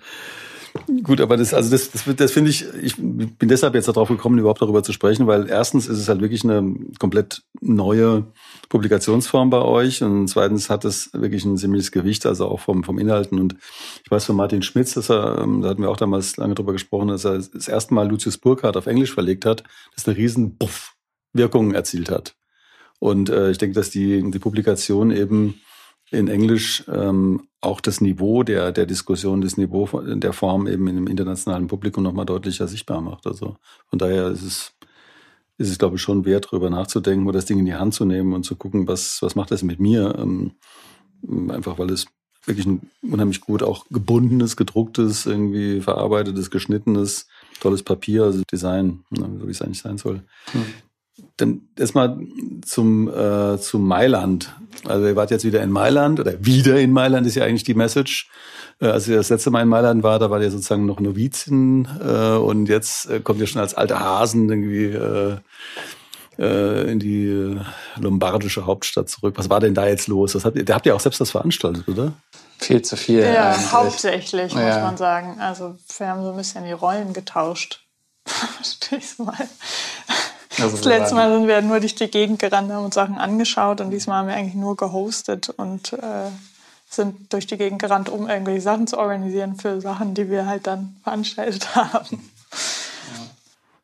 Gut, 1.02 1.20
aber 1.20 1.36
das, 1.36 1.52
also 1.52 1.70
das, 1.70 1.90
das, 1.90 2.04
das 2.16 2.32
finde 2.32 2.50
ich, 2.50 2.64
ich 2.82 2.96
bin 2.96 3.48
deshalb 3.48 3.74
jetzt 3.74 3.88
darauf 3.88 4.08
gekommen, 4.08 4.38
überhaupt 4.38 4.62
darüber 4.62 4.82
zu 4.82 4.92
sprechen, 4.92 5.26
weil 5.26 5.48
erstens 5.48 5.88
ist 5.88 5.98
es 5.98 6.08
halt 6.08 6.20
wirklich 6.20 6.44
eine 6.44 6.74
komplett 6.98 7.42
neue 7.60 8.26
Publikationsform 8.68 9.50
bei 9.50 9.62
euch 9.62 10.02
und 10.02 10.28
zweitens 10.28 10.70
hat 10.70 10.84
es 10.84 11.10
wirklich 11.12 11.44
ein 11.44 11.56
ziemliches 11.56 11.90
Gewicht, 11.90 12.24
also 12.26 12.46
auch 12.46 12.60
vom, 12.60 12.84
vom 12.84 12.98
Inhalten 12.98 13.40
und 13.40 13.56
ich 14.04 14.10
weiß 14.10 14.24
von 14.24 14.36
Martin 14.36 14.62
Schmitz, 14.62 14.94
dass 14.94 15.10
er, 15.10 15.38
ähm, 15.42 15.62
da 15.62 15.70
hatten 15.70 15.82
wir 15.82 15.90
auch 15.90 15.96
damals 15.96 16.36
lange 16.36 16.54
drüber 16.54 16.72
gesprochen, 16.72 17.08
dass 17.08 17.24
er 17.24 17.38
das 17.38 17.68
erste 17.68 17.94
Mal 17.94 18.08
Lucius 18.08 18.38
Burkhardt 18.38 18.76
auf 18.76 18.86
Englisch 18.86 19.12
verlegt 19.12 19.46
hat, 19.46 19.64
dass 19.94 20.06
eine 20.06 20.16
riesen 20.16 20.56
Puff 20.56 20.94
Wirkung 21.32 21.74
erzielt 21.74 22.10
hat. 22.10 22.34
Und 22.98 23.30
äh, 23.30 23.50
ich 23.50 23.58
denke, 23.58 23.74
dass 23.74 23.90
die, 23.90 24.30
die 24.30 24.38
Publikation 24.38 25.10
eben 25.10 25.60
in 26.11 26.29
Englisch 26.29 26.85
ähm, 26.88 27.49
auch 27.61 27.81
das 27.81 28.00
Niveau 28.00 28.43
der, 28.43 28.73
der 28.73 28.87
Diskussion, 28.87 29.40
das 29.40 29.57
Niveau 29.57 29.87
der 30.00 30.33
Form 30.33 30.67
eben 30.67 30.88
in 30.88 30.97
dem 30.97 31.07
internationalen 31.07 31.67
Publikum 31.67 32.02
nochmal 32.02 32.26
deutlicher 32.26 32.67
sichtbar 32.67 33.00
macht. 33.00 33.26
Also 33.26 33.57
von 33.87 33.99
daher 33.99 34.29
ist 34.29 34.43
es, 34.43 34.73
ist 35.59 35.71
es, 35.71 35.79
glaube 35.79 35.97
ich, 35.97 36.02
schon 36.02 36.25
wert, 36.25 36.47
darüber 36.47 36.71
nachzudenken 36.71 37.26
oder 37.26 37.38
das 37.38 37.45
Ding 37.45 37.59
in 37.59 37.67
die 37.67 37.75
Hand 37.75 37.95
zu 37.95 38.05
nehmen 38.05 38.33
und 38.33 38.45
zu 38.45 38.57
gucken, 38.57 38.88
was, 38.88 39.21
was 39.23 39.35
macht 39.35 39.50
das 39.50 39.62
mit 39.62 39.79
mir. 39.79 40.14
Ähm, 40.19 40.52
einfach 41.50 41.79
weil 41.79 41.90
es 41.90 42.07
wirklich 42.47 42.67
ein 42.67 42.90
unheimlich 43.02 43.40
gut 43.40 43.62
auch 43.62 43.87
gebundenes, 43.90 44.57
gedrucktes, 44.57 45.26
irgendwie 45.26 45.81
verarbeitetes, 45.81 46.50
geschnittenes, 46.50 47.29
tolles 47.61 47.83
Papier, 47.83 48.25
also 48.25 48.43
Design, 48.50 49.05
ne, 49.11 49.31
so 49.38 49.47
wie 49.47 49.50
es 49.50 49.61
eigentlich 49.61 49.81
sein 49.81 49.99
soll. 49.99 50.23
Hm. 50.52 50.64
Dann 51.36 51.62
erstmal 51.78 52.18
zum, 52.62 53.08
äh, 53.08 53.58
zum 53.58 53.86
Mailand. 53.86 54.54
Also 54.84 55.06
ihr 55.06 55.16
wart 55.16 55.30
jetzt 55.30 55.44
wieder 55.44 55.62
in 55.62 55.70
Mailand 55.70 56.20
oder 56.20 56.44
wieder 56.44 56.78
in 56.78 56.92
Mailand 56.92 57.26
ist 57.26 57.34
ja 57.34 57.44
eigentlich 57.44 57.64
die 57.64 57.74
Message. 57.74 58.30
Äh, 58.80 58.86
als 58.86 59.08
ihr 59.08 59.16
das 59.16 59.28
letzte 59.28 59.50
Mal 59.50 59.62
in 59.62 59.68
Mailand 59.68 60.02
war, 60.02 60.18
da 60.18 60.30
war 60.30 60.40
ihr 60.40 60.50
sozusagen 60.50 60.86
noch 60.86 61.00
Novizien 61.00 61.88
äh, 62.02 62.36
und 62.36 62.68
jetzt 62.68 63.08
äh, 63.10 63.20
kommt 63.20 63.40
ihr 63.40 63.46
schon 63.46 63.60
als 63.60 63.74
alter 63.74 64.00
Hasen 64.00 64.48
irgendwie 64.48 64.86
äh, 64.86 65.36
äh, 66.38 66.90
in 66.90 66.98
die 66.98 67.56
lombardische 67.96 68.66
Hauptstadt 68.66 69.08
zurück. 69.08 69.34
Was 69.36 69.50
war 69.50 69.60
denn 69.60 69.74
da 69.74 69.86
jetzt 69.86 70.08
los? 70.08 70.32
Das 70.32 70.44
habt 70.44 70.56
ihr, 70.56 70.64
da 70.64 70.74
habt 70.74 70.86
ihr 70.86 70.94
auch 70.94 71.00
selbst 71.00 71.20
das 71.20 71.30
veranstaltet, 71.30 71.86
oder? 71.88 72.12
Viel 72.58 72.82
zu 72.82 72.96
viel. 72.96 73.20
Ja, 73.20 73.52
eigentlich. 73.52 73.72
hauptsächlich, 73.72 74.54
muss 74.54 74.62
ja. 74.62 74.80
man 74.80 74.96
sagen. 74.96 75.38
Also 75.40 75.76
wir 75.98 76.06
haben 76.06 76.22
so 76.22 76.30
ein 76.30 76.36
bisschen 76.36 76.64
die 76.64 76.72
Rollen 76.72 77.12
getauscht. 77.12 77.86
Verstehe 78.24 78.98
ich 78.98 79.18
mal. 79.18 79.48
Also 80.59 80.76
das 80.76 80.85
letzte 80.85 81.14
Mal 81.14 81.33
sind 81.33 81.47
wir 81.47 81.62
nur 81.62 81.80
durch 81.80 81.95
die 81.95 82.09
Gegend 82.09 82.40
gerannt, 82.40 82.73
haben 82.73 82.85
uns 82.85 82.95
Sachen 82.95 83.19
angeschaut 83.19 83.80
und 83.80 83.90
diesmal 83.90 84.21
haben 84.21 84.28
wir 84.28 84.35
eigentlich 84.35 84.54
nur 84.54 84.76
gehostet 84.76 85.49
und 85.49 85.92
äh, 85.92 86.30
sind 86.88 87.33
durch 87.33 87.47
die 87.47 87.57
Gegend 87.57 87.80
gerannt, 87.80 88.09
um 88.09 88.28
irgendwelche 88.28 88.61
Sachen 88.61 88.87
zu 88.87 88.99
organisieren 88.99 89.57
für 89.57 89.80
Sachen, 89.80 90.14
die 90.14 90.28
wir 90.28 90.47
halt 90.47 90.66
dann 90.66 90.97
veranstaltet 91.04 91.75
haben. 91.76 92.30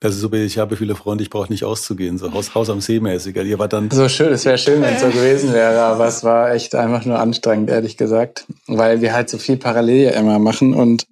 Das 0.00 0.14
ist 0.14 0.20
so, 0.20 0.32
ich 0.32 0.58
habe 0.58 0.76
viele 0.76 0.94
Freunde, 0.94 1.23
ich 1.25 1.30
brauche 1.30 1.50
nicht 1.50 1.64
auszugehen, 1.64 2.18
so 2.18 2.30
Haus, 2.32 2.54
Haus 2.54 2.68
am 2.68 2.80
See 2.80 3.00
mäßig. 3.00 3.35
Ihr 3.37 3.58
war 3.58 3.68
dann 3.68 3.90
so 3.90 4.08
schön, 4.08 4.32
es 4.32 4.44
wäre 4.44 4.58
schön, 4.58 4.82
wenn 4.82 4.94
es 4.94 5.00
so 5.00 5.08
gewesen 5.11 5.52
wäre, 5.52 5.80
aber 5.82 6.06
es 6.06 6.23
war 6.23 6.52
echt 6.52 6.75
einfach 6.75 7.04
nur 7.06 7.18
anstrengend, 7.18 7.70
ehrlich 7.70 7.96
gesagt, 7.96 8.44
weil 8.66 9.00
wir 9.00 9.14
halt 9.14 9.30
so 9.30 9.38
viel 9.38 9.56
parallel 9.56 10.11
immer 10.11 10.38
machen 10.38 10.75
und 10.75 11.06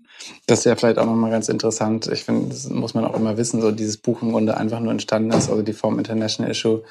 das 0.47 0.61
ist 0.61 0.65
ja 0.65 0.77
vielleicht 0.77 0.99
auch 0.99 1.07
nochmal 1.07 1.31
ganz 1.31 1.49
interessant. 1.49 2.09
Ich 2.09 2.25
finde, 2.25 2.49
das 2.49 2.69
muss 2.69 2.95
man 2.95 3.05
auch 3.05 3.17
immer 3.17 3.37
wissen, 3.37 3.61
so 3.61 3.71
dieses 3.71 3.97
Buch 3.97 4.23
im 4.23 4.33
Grunde 4.33 4.57
einfach 4.57 4.81
nur 4.81 4.93
entstanden 4.93 5.31
ist, 5.31 5.49
also 5.51 5.63
die 5.63 5.73
Form 5.73 5.99
International 5.99 6.51
Issue, 6.51 6.83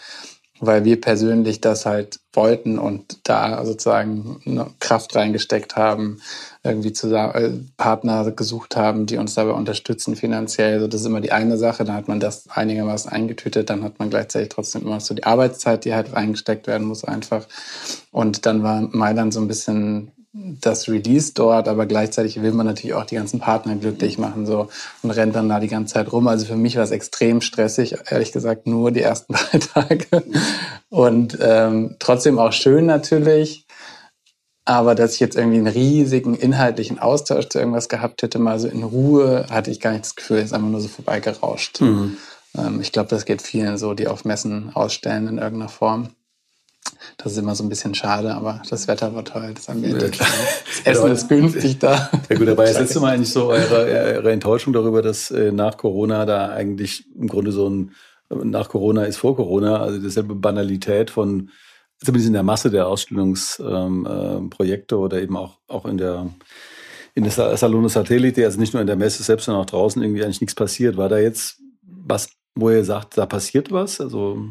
weil 0.60 0.86
wir 0.86 1.00
persönlich 1.02 1.62
das 1.62 1.86
halt 1.86 2.20
wollten 2.32 2.80
und 2.80 3.20
da 3.24 3.64
sozusagen 3.66 4.66
Kraft 4.80 5.16
reingesteckt 5.16 5.76
haben, 5.76 6.22
irgendwie 6.64 6.94
zusammen, 6.94 7.34
äh, 7.36 7.52
Partner 7.78 8.32
gesucht 8.32 8.76
haben, 8.76 9.06
die 9.06 9.18
uns 9.18 9.34
dabei 9.36 9.52
unterstützen 9.52 10.16
finanziell. 10.16 10.76
Also 10.76 10.88
das 10.88 11.02
ist 11.02 11.08
immer 11.08 11.22
die 11.22 11.32
eine 11.32 11.58
Sache, 11.58 11.84
dann 11.84 11.96
hat 11.96 12.08
man 12.08 12.20
das 12.20 12.48
einigermaßen 12.50 13.12
eingetütet, 13.12 13.70
dann 13.70 13.84
hat 13.84 14.00
man 14.00 14.10
gleichzeitig 14.10 14.50
trotzdem 14.50 14.84
immer 14.84 15.00
so 15.00 15.14
die 15.14 15.26
Arbeitszeit, 15.26 15.86
die 15.86 15.94
halt 15.94 16.14
reingesteckt 16.14 16.68
werden 16.68 16.88
muss 16.88 17.04
einfach. 17.04 17.46
Und 18.12 18.46
dann 18.46 18.64
war 18.64 18.82
Mailand 18.92 19.34
so 19.34 19.42
ein 19.42 19.48
bisschen 19.48 20.12
das 20.34 20.88
Release 20.90 21.34
dort, 21.36 21.68
aber 21.68 21.86
gleichzeitig 21.86 22.42
will 22.42 22.54
man 22.54 22.66
natürlich 22.66 22.96
auch 22.96 23.06
die 23.06 23.16
ganzen 23.16 23.40
Partner 23.40 23.76
glücklich 23.76 24.18
machen 24.18 24.48
so 24.48 24.68
und 25.04 25.12
rennt 25.12 25.36
dann 25.36 25.48
da 25.48 25.60
die 25.60 25.68
ganze 25.68 25.94
Zeit 25.94 26.12
rum. 26.12 26.28
Also 26.28 26.48
für 26.48 26.56
mich 26.56 26.76
war 26.76 26.84
es 26.84 26.90
extrem 26.90 27.40
stressig, 27.40 27.96
ehrlich 28.10 28.32
gesagt, 28.32 28.66
nur 28.66 28.92
die 28.92 29.02
ersten 29.02 29.34
drei 29.52 29.60
Tage. 29.60 30.24
Und 30.90 31.38
ähm, 31.40 31.98
trotzdem 32.00 32.40
auch 32.40 32.52
schön 32.52 32.88
natürlich. 32.88 33.68
Aber 34.66 34.96
dass 34.96 35.16
ich 35.16 35.20
jetzt 35.20 35.36
irgendwie 35.36 35.58
einen 35.58 35.68
riesigen 35.68 36.36
inhaltlichen 36.36 36.98
Austausch 36.98 37.50
zu 37.50 37.60
irgendwas 37.60 37.90
gehabt 37.90 38.24
hätte, 38.24 38.40
mal 38.40 38.60
so 38.60 38.70
in 38.70 38.84
Ruhe, 38.84 39.46
hatte 39.50 39.70
ich 39.70 39.82
gar 39.82 39.92
nicht 39.92 40.06
das 40.06 40.16
Gefühl, 40.16 40.38
es 40.38 40.46
ist 40.46 40.54
einfach 40.54 40.70
nur 40.70 40.80
so 40.80 40.88
vorbeigerauscht. 40.88 41.82
Mhm. 41.82 42.18
Ähm, 42.58 42.82
ich 42.82 42.92
glaube, 42.92 43.10
das 43.10 43.26
geht 43.26 43.42
vielen 43.42 43.78
so, 43.78 43.94
die 43.94 44.08
auf 44.08 44.26
Messen 44.26 44.72
ausstellen 44.74 45.28
in 45.28 45.38
irgendeiner 45.38 45.70
Form. 45.70 46.10
Das 47.18 47.32
ist 47.32 47.38
immer 47.38 47.56
so 47.56 47.64
ein 47.64 47.70
bisschen 47.70 47.96
schade, 47.96 48.34
aber 48.34 48.62
das 48.70 48.88
Wetter 48.88 49.16
war 49.16 49.24
toll. 49.24 49.54
Das, 49.54 49.70
haben 49.70 49.82
wir 49.82 49.90
ja, 49.90 49.98
das 50.08 50.12
Essen 50.84 51.12
ist 51.12 51.30
günstig 51.30 51.80
da. 51.80 52.10
Ja 52.30 52.36
gut, 52.36 52.50
aber 52.50 52.68
jetzt 52.68 52.80
letzte 52.80 53.00
Mal 53.00 53.14
eigentlich 53.14 53.32
so 53.32 53.48
eure, 53.48 53.86
eure 53.86 54.32
Enttäuschung 54.32 54.74
darüber, 54.74 55.02
dass 55.02 55.32
äh, 55.32 55.52
nach 55.52 55.78
Corona 55.78 56.26
da 56.26 56.50
eigentlich 56.50 57.06
im 57.16 57.28
Grunde 57.28 57.52
so 57.52 57.70
ein 57.70 57.92
nach 58.30 58.70
Corona 58.70 59.04
ist 59.04 59.18
vor 59.18 59.36
Corona, 59.36 59.82
also 59.82 60.00
dieselbe 60.00 60.34
Banalität 60.34 61.12
von 61.12 61.52
zumindest 62.04 62.28
in 62.28 62.34
der 62.34 62.44
Masse 62.44 62.72
der 62.72 62.88
Ausstellungsprojekte 62.88 64.96
ähm, 64.96 65.02
äh, 65.02 65.04
oder 65.04 65.22
eben 65.22 65.38
auch, 65.38 65.60
auch 65.68 65.86
in 65.86 65.98
der 65.98 66.30
in 67.16 67.24
der 67.24 67.32
Salone 67.32 67.90
Satellite, 67.90 68.44
also 68.44 68.60
nicht 68.60 68.74
nur 68.74 68.82
in 68.82 68.88
der 68.88 68.96
Messe 68.96 69.22
selbst, 69.22 69.46
sondern 69.46 69.62
auch 69.62 69.70
draußen 69.70 70.02
irgendwie 70.02 70.24
eigentlich 70.24 70.42
nichts 70.42 70.56
passiert. 70.56 70.98
War 70.98 71.10
da 71.10 71.20
jetzt 71.20 71.62
was, 71.84 72.30
wo 72.56 72.72
ihr 72.72 72.84
sagt, 72.84 73.20
da 73.20 73.28
passiert 73.28 73.72
was? 73.72 74.02
Also 74.02 74.48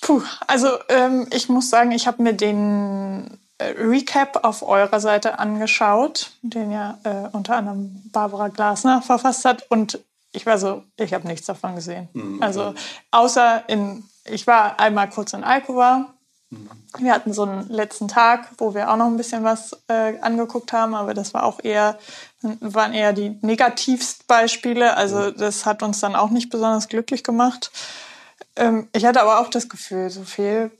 Puh, 0.00 0.22
also 0.46 0.68
ähm, 0.88 1.26
ich 1.32 1.48
muss 1.48 1.70
sagen, 1.70 1.92
ich 1.92 2.06
habe 2.06 2.22
mir 2.22 2.34
den 2.34 3.38
äh, 3.58 3.66
Recap 3.78 4.44
auf 4.44 4.62
eurer 4.62 5.00
Seite 5.00 5.38
angeschaut, 5.38 6.32
den 6.42 6.70
ja 6.70 6.98
äh, 7.04 7.28
unter 7.32 7.56
anderem 7.56 8.02
Barbara 8.12 8.48
Glasner 8.48 9.00
verfasst 9.00 9.44
hat. 9.44 9.70
Und 9.70 10.00
ich 10.32 10.44
war 10.44 10.58
so, 10.58 10.82
ich 10.96 11.14
habe 11.14 11.26
nichts 11.26 11.46
davon 11.46 11.76
gesehen. 11.76 12.08
Mhm. 12.12 12.42
Also 12.42 12.74
außer 13.12 13.62
in, 13.68 14.04
ich 14.24 14.46
war 14.46 14.80
einmal 14.80 15.08
kurz 15.08 15.32
in 15.32 15.44
Alkova. 15.44 16.08
Mhm. 16.50 16.70
Wir 16.98 17.12
hatten 17.12 17.32
so 17.32 17.44
einen 17.44 17.68
letzten 17.68 18.08
Tag, 18.08 18.50
wo 18.58 18.74
wir 18.74 18.90
auch 18.90 18.96
noch 18.96 19.06
ein 19.06 19.16
bisschen 19.16 19.44
was 19.44 19.76
äh, 19.88 20.18
angeguckt 20.20 20.72
haben, 20.72 20.94
aber 20.94 21.14
das 21.14 21.32
war 21.32 21.44
auch 21.44 21.60
eher, 21.62 21.98
waren 22.42 22.92
eher 22.92 23.12
die 23.12 23.38
negativsten 23.40 24.26
Beispiele. 24.26 24.96
Also 24.96 25.18
mhm. 25.18 25.36
das 25.38 25.64
hat 25.64 25.82
uns 25.82 26.00
dann 26.00 26.16
auch 26.16 26.30
nicht 26.30 26.50
besonders 26.50 26.88
glücklich 26.88 27.22
gemacht. 27.22 27.70
Ähm, 28.56 28.88
ich 28.92 29.04
hatte 29.04 29.20
aber 29.20 29.40
auch 29.40 29.48
das 29.48 29.68
Gefühl, 29.68 30.10
so 30.10 30.22
viel 30.22 30.70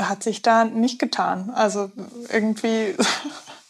hat 0.00 0.22
sich 0.22 0.42
da 0.42 0.64
nicht 0.64 0.98
getan. 0.98 1.50
Also 1.54 1.90
irgendwie 2.32 2.94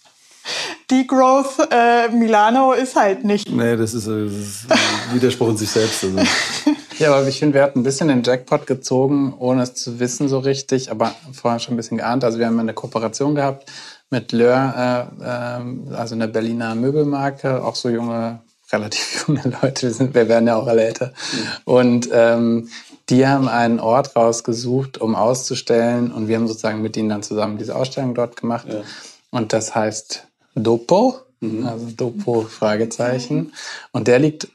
die 0.91 1.07
Growth 1.07 1.59
äh, 1.71 2.09
Milano 2.09 2.73
ist 2.73 2.97
halt 2.97 3.25
nicht. 3.25 3.49
Nee, 3.49 3.77
das 3.77 3.95
ist, 3.95 4.07
äh, 4.07 4.25
das 4.25 4.33
ist 4.33 4.67
Widerspruch 5.13 5.49
in 5.49 5.57
sich 5.57 5.71
selbst. 5.71 6.05
Also. 6.05 6.19
Ja, 7.01 7.15
aber 7.15 7.27
ich 7.27 7.39
finde, 7.39 7.55
wir 7.55 7.63
hatten 7.63 7.81
ein 7.81 7.83
bisschen 7.83 8.09
den 8.09 8.23
Jackpot 8.23 8.67
gezogen, 8.67 9.33
ohne 9.39 9.63
es 9.63 9.73
zu 9.73 9.99
wissen 10.01 10.29
so 10.29 10.39
richtig, 10.39 10.91
aber 10.91 11.15
vorher 11.33 11.59
schon 11.59 11.73
ein 11.73 11.79
bisschen 11.79 11.97
geahnt. 11.97 12.25
Also 12.25 12.39
wir 12.39 12.45
haben 12.45 12.61
eine 12.61 12.75
Kooperation 12.75 13.35
gehabt 13.35 13.73
mit 14.11 14.33
Lör, 14.33 15.09
äh, 15.19 15.25
äh, 15.25 15.95
also 15.95 16.15
einer 16.15 16.27
Berliner 16.27 16.75
Möbelmarke, 16.75 17.65
auch 17.65 17.75
so 17.75 17.89
junge 17.89 18.41
relativ 18.73 19.25
junge 19.29 19.43
Leute, 19.63 19.83
wir, 19.83 19.95
sind, 19.95 20.15
wir 20.15 20.29
werden 20.29 20.47
ja 20.47 20.57
auch 20.57 20.67
alle 20.67 20.85
älter. 20.85 21.07
Mhm. 21.07 21.47
Und 21.65 22.09
ähm, 22.13 22.69
die 23.09 23.27
haben 23.27 23.49
einen 23.49 23.81
Ort 23.81 24.15
rausgesucht, 24.17 24.99
um 24.99 25.15
auszustellen. 25.15 26.13
Und 26.13 26.29
wir 26.29 26.37
haben 26.37 26.47
sozusagen 26.47 26.83
mit 26.83 26.97
ihnen 26.97 27.09
dann 27.09 27.23
zusammen 27.23 27.59
diese 27.59 27.75
Ausstellung 27.75 28.15
dort 28.15 28.37
gemacht. 28.37 28.67
Ja. 28.69 28.83
Und 29.31 29.53
das 29.53 29.75
heißt 29.75 30.27
Dopo, 30.55 31.19
mhm. 31.41 31.67
also 31.67 31.87
Dopo 31.91 32.43
Fragezeichen. 32.43 33.53
Und 33.93 34.07
der 34.07 34.19
liegt 34.19 34.49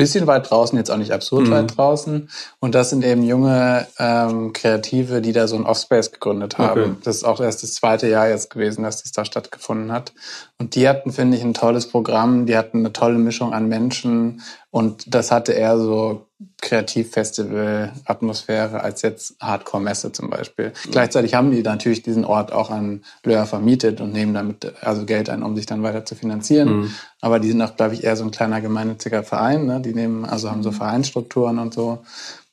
bisschen 0.00 0.26
weit 0.26 0.50
draußen, 0.50 0.78
jetzt 0.78 0.90
auch 0.90 0.96
nicht 0.96 1.12
absurd 1.12 1.48
mhm. 1.48 1.50
weit 1.50 1.76
draußen. 1.76 2.30
Und 2.58 2.74
das 2.74 2.88
sind 2.88 3.04
eben 3.04 3.22
junge 3.22 3.86
ähm, 3.98 4.54
Kreative, 4.54 5.20
die 5.20 5.32
da 5.32 5.46
so 5.46 5.56
ein 5.56 5.66
Offspace 5.66 6.10
gegründet 6.10 6.56
haben. 6.56 6.80
Okay. 6.80 6.94
Das 7.04 7.16
ist 7.16 7.24
auch 7.24 7.40
erst 7.40 7.62
das 7.62 7.74
zweite 7.74 8.08
Jahr 8.08 8.28
jetzt 8.28 8.48
gewesen, 8.48 8.82
dass 8.82 9.02
das 9.02 9.12
da 9.12 9.26
stattgefunden 9.26 9.92
hat. 9.92 10.12
Und 10.60 10.74
die 10.74 10.86
hatten, 10.86 11.10
finde 11.10 11.38
ich, 11.38 11.42
ein 11.42 11.54
tolles 11.54 11.88
Programm. 11.88 12.44
Die 12.44 12.54
hatten 12.54 12.80
eine 12.80 12.92
tolle 12.92 13.18
Mischung 13.18 13.54
an 13.54 13.66
Menschen 13.66 14.42
Und 14.70 15.12
das 15.12 15.32
hatte 15.32 15.52
eher 15.52 15.78
so 15.78 16.26
Kreativfestival-Atmosphäre 16.60 18.82
als 18.82 19.00
jetzt 19.00 19.36
Hardcore-Messe 19.40 20.12
zum 20.12 20.28
Beispiel. 20.28 20.68
Mhm. 20.68 20.90
Gleichzeitig 20.90 21.32
haben 21.34 21.50
die 21.50 21.62
natürlich 21.62 22.02
diesen 22.02 22.26
Ort 22.26 22.52
auch 22.52 22.68
an 22.70 23.02
Löhr 23.24 23.46
vermietet 23.46 24.02
und 24.02 24.12
nehmen 24.12 24.34
damit 24.34 24.70
also 24.82 25.06
Geld 25.06 25.30
ein, 25.30 25.42
um 25.42 25.56
sich 25.56 25.64
dann 25.64 25.82
weiter 25.82 26.04
zu 26.04 26.14
finanzieren. 26.14 26.80
Mhm. 26.80 26.90
Aber 27.22 27.40
die 27.40 27.48
sind 27.48 27.62
auch, 27.62 27.76
glaube 27.76 27.94
ich, 27.94 28.04
eher 28.04 28.16
so 28.16 28.24
ein 28.24 28.30
kleiner 28.30 28.60
gemeinnütziger 28.60 29.22
Verein. 29.22 29.64
Ne? 29.64 29.80
Die 29.80 29.94
nehmen, 29.94 30.26
also 30.26 30.50
haben 30.50 30.62
so 30.62 30.72
Vereinsstrukturen 30.72 31.58
und 31.58 31.72
so. 31.72 32.00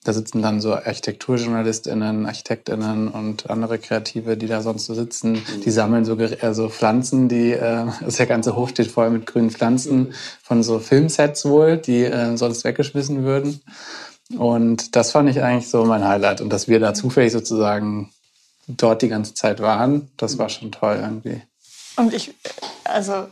Da 0.07 0.13
sitzen 0.13 0.41
dann 0.41 0.61
so 0.61 0.73
ArchitekturjournalistInnen, 0.73 2.27
ArchitektInnen 2.27 3.09
und 3.09 3.49
andere 3.49 3.77
Kreative, 3.77 4.37
die 4.37 4.47
da 4.47 4.61
sonst 4.61 4.85
so 4.85 4.93
sitzen. 4.93 5.33
Mhm. 5.33 5.61
Die 5.65 5.69
sammeln 5.69 6.05
so 6.05 6.17
also 6.39 6.69
Pflanzen, 6.69 7.27
die, 7.27 7.51
äh, 7.51 7.87
das 8.01 8.17
ganze 8.19 8.55
Hof 8.55 8.69
steht 8.69 8.87
voll 8.89 9.09
mit 9.09 9.25
grünen 9.25 9.51
Pflanzen 9.51 10.13
von 10.41 10.63
so 10.63 10.79
Filmsets 10.79 11.43
wohl, 11.43 11.75
die 11.75 12.05
äh, 12.05 12.37
sonst 12.37 12.63
weggeschmissen 12.63 13.25
würden. 13.25 13.59
Und 14.37 14.95
das 14.95 15.11
fand 15.11 15.29
ich 15.29 15.43
eigentlich 15.43 15.67
so 15.67 15.83
mein 15.83 16.07
Highlight. 16.07 16.39
Und 16.39 16.53
dass 16.53 16.69
wir 16.69 16.79
da 16.79 16.93
zufällig 16.93 17.33
sozusagen 17.33 18.09
dort 18.65 19.01
die 19.01 19.09
ganze 19.09 19.33
Zeit 19.33 19.59
waren, 19.59 20.09
das 20.15 20.37
war 20.37 20.47
schon 20.47 20.71
toll 20.71 20.99
irgendwie. 21.01 21.41
Und 21.97 22.13
ich, 22.13 22.33
also 22.85 23.27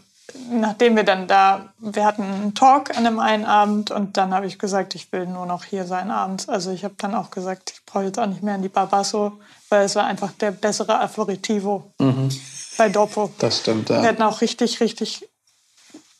nachdem 0.49 0.95
wir 0.95 1.03
dann 1.03 1.27
da, 1.27 1.73
wir 1.79 2.05
hatten 2.05 2.23
einen 2.23 2.53
Talk 2.55 2.91
an 2.91 3.05
einem 3.05 3.19
einen 3.19 3.45
Abend 3.45 3.91
und 3.91 4.17
dann 4.17 4.33
habe 4.33 4.47
ich 4.47 4.59
gesagt, 4.59 4.95
ich 4.95 5.11
will 5.11 5.27
nur 5.27 5.45
noch 5.45 5.63
hier 5.63 5.85
sein 5.85 6.11
abends. 6.11 6.49
Also 6.49 6.71
ich 6.71 6.83
habe 6.83 6.95
dann 6.97 7.15
auch 7.15 7.31
gesagt, 7.31 7.71
ich 7.73 7.85
brauche 7.85 8.05
jetzt 8.05 8.19
auch 8.19 8.25
nicht 8.25 8.43
mehr 8.43 8.55
in 8.55 8.61
die 8.61 8.69
Barbasso, 8.69 9.33
weil 9.69 9.85
es 9.85 9.95
war 9.95 10.05
einfach 10.05 10.31
der 10.33 10.51
bessere 10.51 10.99
Aperitivo 10.99 11.91
mhm. 11.99 12.29
bei 12.77 12.89
Dopo. 12.89 13.31
Das 13.39 13.59
stimmt, 13.59 13.89
ja. 13.89 14.01
Wir 14.01 14.09
hatten 14.09 14.23
auch 14.23 14.41
richtig, 14.41 14.79
richtig 14.79 15.27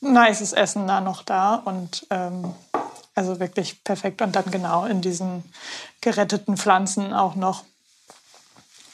nices 0.02 0.54
Essen 0.54 0.88
da 0.88 1.02
noch 1.02 1.24
da 1.24 1.56
und 1.56 2.06
ähm, 2.10 2.54
also 3.16 3.40
wirklich 3.40 3.84
perfekt. 3.84 4.22
Und 4.22 4.36
dann 4.36 4.52
genau 4.52 4.86
in 4.86 5.02
diesen 5.02 5.44
geretteten 6.02 6.58
Pflanzen 6.58 7.14
auch 7.14 7.36
noch. 7.36 7.64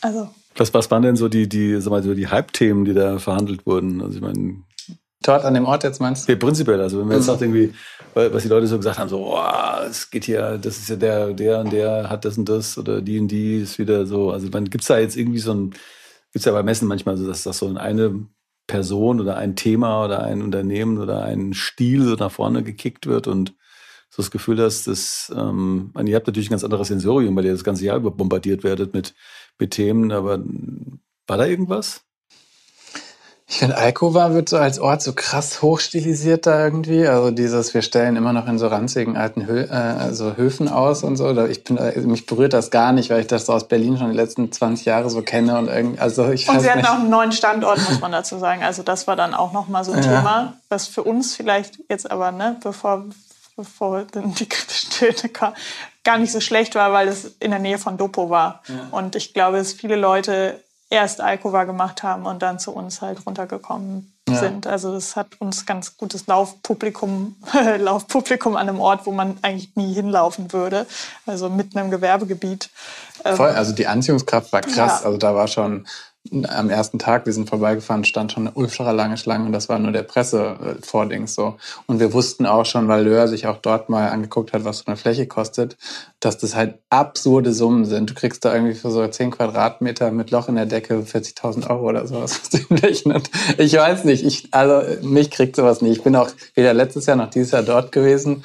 Also 0.02 0.30
was, 0.56 0.74
was 0.74 0.92
waren 0.92 1.02
denn 1.02 1.16
so 1.16 1.30
die, 1.30 1.48
die, 1.48 1.80
sag 1.80 1.92
mal, 1.92 2.04
so 2.04 2.14
die 2.14 2.28
Hype-Themen, 2.28 2.86
die 2.86 2.94
da 2.94 3.20
verhandelt 3.20 3.66
wurden? 3.66 4.02
Also 4.02 4.16
ich 4.16 4.22
meine, 4.22 4.56
Dort 5.24 5.46
an 5.46 5.54
dem 5.54 5.66
Ort 5.66 5.84
jetzt 5.84 6.02
meinst 6.02 6.28
du? 6.28 6.32
Ja, 6.32 6.38
prinzipiell. 6.38 6.82
Also 6.82 7.00
wenn 7.00 7.10
wir 7.10 7.18
jetzt 7.18 7.28
mhm. 7.28 7.38
irgendwie, 7.42 7.74
was 8.14 8.44
die 8.44 8.50
Leute 8.50 8.68
so 8.68 8.78
gesagt 8.78 8.98
haben, 8.98 9.10
so, 9.10 9.36
oh, 9.36 9.86
es 9.88 10.10
geht 10.10 10.26
hier, 10.26 10.58
das 10.58 10.78
ist 10.80 10.90
ja 10.90 10.96
der, 10.96 11.34
der 11.34 11.60
und 11.60 11.72
der 11.72 12.10
hat 12.10 12.26
das 12.26 12.38
und 12.38 12.50
das 12.50 12.78
oder 12.78 13.02
die 13.02 13.20
und 13.20 13.28
die 13.28 13.58
ist 13.58 13.78
wieder 13.78 14.06
so. 14.06 14.32
Also 14.32 14.50
man 14.52 14.70
gibt's 14.70 14.88
da 14.88 14.98
jetzt 14.98 15.16
irgendwie 15.16 15.40
so 15.40 15.54
ein, 15.54 15.76
gibt's 16.32 16.46
ja 16.46 16.52
bei 16.52 16.64
Messen 16.64 16.88
manchmal 16.88 17.18
so, 17.18 17.28
dass 17.28 17.44
das 17.44 17.60
so 17.60 17.74
eine 17.76 18.26
Person 18.66 19.20
oder 19.20 19.38
ein 19.38 19.56
Thema 19.56 20.06
oder 20.06 20.24
ein 20.24 20.42
Unternehmen 20.42 20.98
oder 20.98 21.24
ein 21.24 21.54
Stil 21.54 22.04
so 22.04 22.16
nach 22.16 22.32
vorne 22.32 22.64
gekickt 22.64 23.06
wird 23.06 23.28
und 23.28 23.54
so 24.10 24.22
das 24.22 24.32
Gefühl 24.32 24.62
hast, 24.62 24.88
dass 24.88 25.32
ähm, 25.36 25.92
ihr 26.06 26.16
habt 26.16 26.28
natürlich 26.28 26.50
ein 26.50 26.52
ganz 26.52 26.64
anderes 26.64 26.90
Sensorium, 26.90 27.36
weil 27.36 27.46
ihr 27.46 27.54
das 27.54 27.64
ganze 27.64 27.86
Jahr 27.86 27.98
über 27.98 28.12
bombardiert 28.12 28.64
werdet 28.64 28.94
mit, 28.94 29.14
mit 29.58 29.72
Themen, 29.72 30.12
aber 30.12 30.44
war 31.28 31.38
da 31.38 31.46
irgendwas? 31.46 32.04
Ich 33.52 33.58
finde, 33.58 33.78
Alkova 33.78 34.34
wird 34.34 34.48
so 34.48 34.56
als 34.56 34.80
Ort 34.80 35.02
so 35.02 35.12
krass 35.12 35.62
hochstilisiert 35.62 36.46
da 36.46 36.64
irgendwie. 36.64 37.06
Also 37.06 37.32
dieses, 37.32 37.74
wir 37.74 37.82
stellen 37.82 38.16
immer 38.16 38.32
noch 38.32 38.48
in 38.48 38.58
so 38.58 38.68
ranzigen 38.68 39.18
alten 39.18 39.46
Hö 39.46 39.64
äh, 39.64 39.74
also 39.74 40.38
Höfen 40.38 40.70
aus 40.70 41.04
und 41.04 41.18
so. 41.18 41.38
Ich 41.48 41.66
bin, 41.66 41.78
mich 42.08 42.26
berührt 42.26 42.54
das 42.54 42.72
gar 42.72 42.94
nicht, 42.94 43.10
weil 43.10 43.20
ich 43.20 43.28
das 43.28 43.48
so 43.48 43.54
aus 43.54 43.68
Berlin 43.68 43.98
schon 43.98 44.10
die 44.10 44.16
letzten 44.16 44.54
20 44.54 44.86
Jahre 44.86 45.10
so 45.10 45.22
kenne 45.22 45.58
und 45.58 45.68
irgendwie, 45.68 46.00
also 46.00 46.30
ich 46.30 46.48
Und 46.48 46.62
sie 46.62 46.72
hatten 46.72 46.86
auch 46.86 47.00
einen 47.00 47.10
neuen 47.10 47.34
Standort, 47.34 47.78
muss 47.90 48.00
man 48.00 48.14
dazu 48.14 48.38
sagen. 48.38 48.64
Also 48.64 48.84
das 48.84 49.06
war 49.06 49.18
dann 49.18 49.34
auch 49.34 49.52
nochmal 49.52 49.84
so 49.84 49.92
ein 49.92 50.02
ja. 50.02 50.20
Thema, 50.20 50.54
was 50.70 50.88
für 50.88 51.04
uns 51.04 51.36
vielleicht 51.36 51.78
jetzt 51.90 52.10
aber, 52.10 52.32
ne, 52.32 52.56
bevor, 52.64 53.04
bevor 53.58 54.06
dann 54.14 54.34
die 54.34 54.48
kritischen 54.48 54.92
Töne 54.92 55.28
kamen, 55.28 55.58
gar 56.06 56.18
nicht 56.18 56.32
so 56.32 56.40
schlecht 56.40 56.74
war, 56.76 56.94
weil 56.94 57.10
es 57.10 57.36
in 57.42 57.52
der 57.52 57.60
Nähe 57.60 57.80
von 57.80 57.98
Dopo 57.98 58.30
war. 58.30 58.62
Ja. 58.70 58.98
Und 58.98 59.18
ich 59.18 59.34
glaube, 59.34 59.58
dass 59.58 59.74
viele 59.74 59.98
Leute 59.98 60.62
erst 60.92 61.22
Alkova 61.22 61.64
gemacht 61.64 62.04
haben 62.04 62.26
und 62.26 62.42
dann 62.44 62.60
zu 62.60 62.72
uns 62.72 63.02
halt 63.02 63.26
runtergekommen 63.26 64.14
ja. 64.30 64.36
sind. 64.36 64.68
Also 64.68 64.94
das 64.94 65.16
hat 65.16 65.40
uns 65.40 65.66
ganz 65.66 65.96
gutes 65.98 66.28
Laufpublikum, 66.28 67.38
Laufpublikum 67.80 68.58
an 68.58 68.70
einem 68.70 68.80
Ort, 68.80 69.06
wo 69.06 69.12
man 69.12 69.38
eigentlich 69.42 69.76
nie 69.76 69.94
hinlaufen 69.94 70.52
würde. 70.52 70.86
Also 71.26 71.50
mitten 71.50 71.80
im 71.80 71.90
Gewerbegebiet. 71.92 72.70
Voll, 73.24 73.50
also 73.50 73.72
die 73.72 73.88
Anziehungskraft 73.88 74.52
war 74.52 74.62
krass. 74.62 75.02
Ja. 75.02 75.06
Also 75.06 75.18
da 75.18 75.34
war 75.34 75.48
schon 75.48 75.88
am 76.32 76.70
ersten 76.70 76.98
Tag, 76.98 77.26
wir 77.26 77.34
sind 77.34 77.50
vorbeigefahren, 77.50 78.06
stand 78.06 78.32
schon 78.32 78.48
eine 78.48 78.56
ultra 78.56 78.92
lange 78.92 79.18
Schlange 79.18 79.46
und 79.46 79.52
das 79.52 79.68
war 79.68 79.80
nur 79.80 79.92
der 79.92 80.04
Pressevordings 80.04 81.36
so. 81.36 81.58
Und 81.88 82.00
wir 82.00 82.14
wussten 82.14 82.46
auch 82.46 82.66
schon, 82.66 82.88
weil 82.88 83.04
Löhr 83.04 83.28
sich 83.28 83.48
auch 83.48 83.58
dort 83.58 83.90
mal 83.90 84.10
angeguckt 84.10 84.54
hat, 84.54 84.64
was 84.64 84.80
so 84.80 84.84
eine 84.86 84.96
Fläche 84.96 85.28
kostet, 85.28 85.78
dass 86.22 86.38
das 86.38 86.56
halt 86.56 86.76
absurde 86.90 87.54
Summen 87.54 87.86
sind. 87.86 88.10
Du 88.10 88.14
kriegst 88.14 88.46
da 88.46 88.54
irgendwie 88.54 88.76
für 88.76 88.92
so 88.92 89.06
10 89.06 89.32
Quadratmeter 89.32 90.12
mit 90.12 90.32
Loch 90.32 90.48
in 90.48 90.56
der 90.56 90.66
Decke 90.66 91.00
40.000 91.00 91.70
Euro 91.70 91.90
oder 91.90 92.08
sowas. 92.08 92.40
Ich 93.58 93.74
weiß 93.74 94.06
nicht, 94.06 94.24
ich, 94.24 94.54
also 94.54 95.06
mich 95.06 95.32
kriegt 95.32 95.56
sowas 95.56 95.82
nicht. 95.82 95.98
Ich 95.98 96.04
bin 96.04 96.16
auch 96.16 96.30
weder 96.56 96.74
letztes 96.74 97.06
Jahr 97.06 97.18
noch 97.18 97.30
dieses 97.30 97.52
Jahr 97.52 97.64
dort 97.64 97.92
gewesen. 97.92 98.44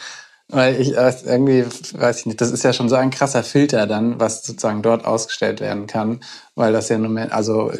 Weil 0.48 0.80
ich 0.80 0.92
irgendwie, 0.92 1.64
weiß 1.64 2.20
ich 2.20 2.26
nicht, 2.26 2.40
das 2.40 2.52
ist 2.52 2.62
ja 2.62 2.72
schon 2.72 2.88
so 2.88 2.94
ein 2.94 3.10
krasser 3.10 3.42
Filter 3.42 3.88
dann, 3.88 4.20
was 4.20 4.44
sozusagen 4.44 4.80
dort 4.80 5.04
ausgestellt 5.04 5.60
werden 5.60 5.88
kann, 5.88 6.20
weil 6.54 6.72
das 6.72 6.88
ja 6.88 6.98
nur, 6.98 7.32
also 7.32 7.72
äh, 7.72 7.78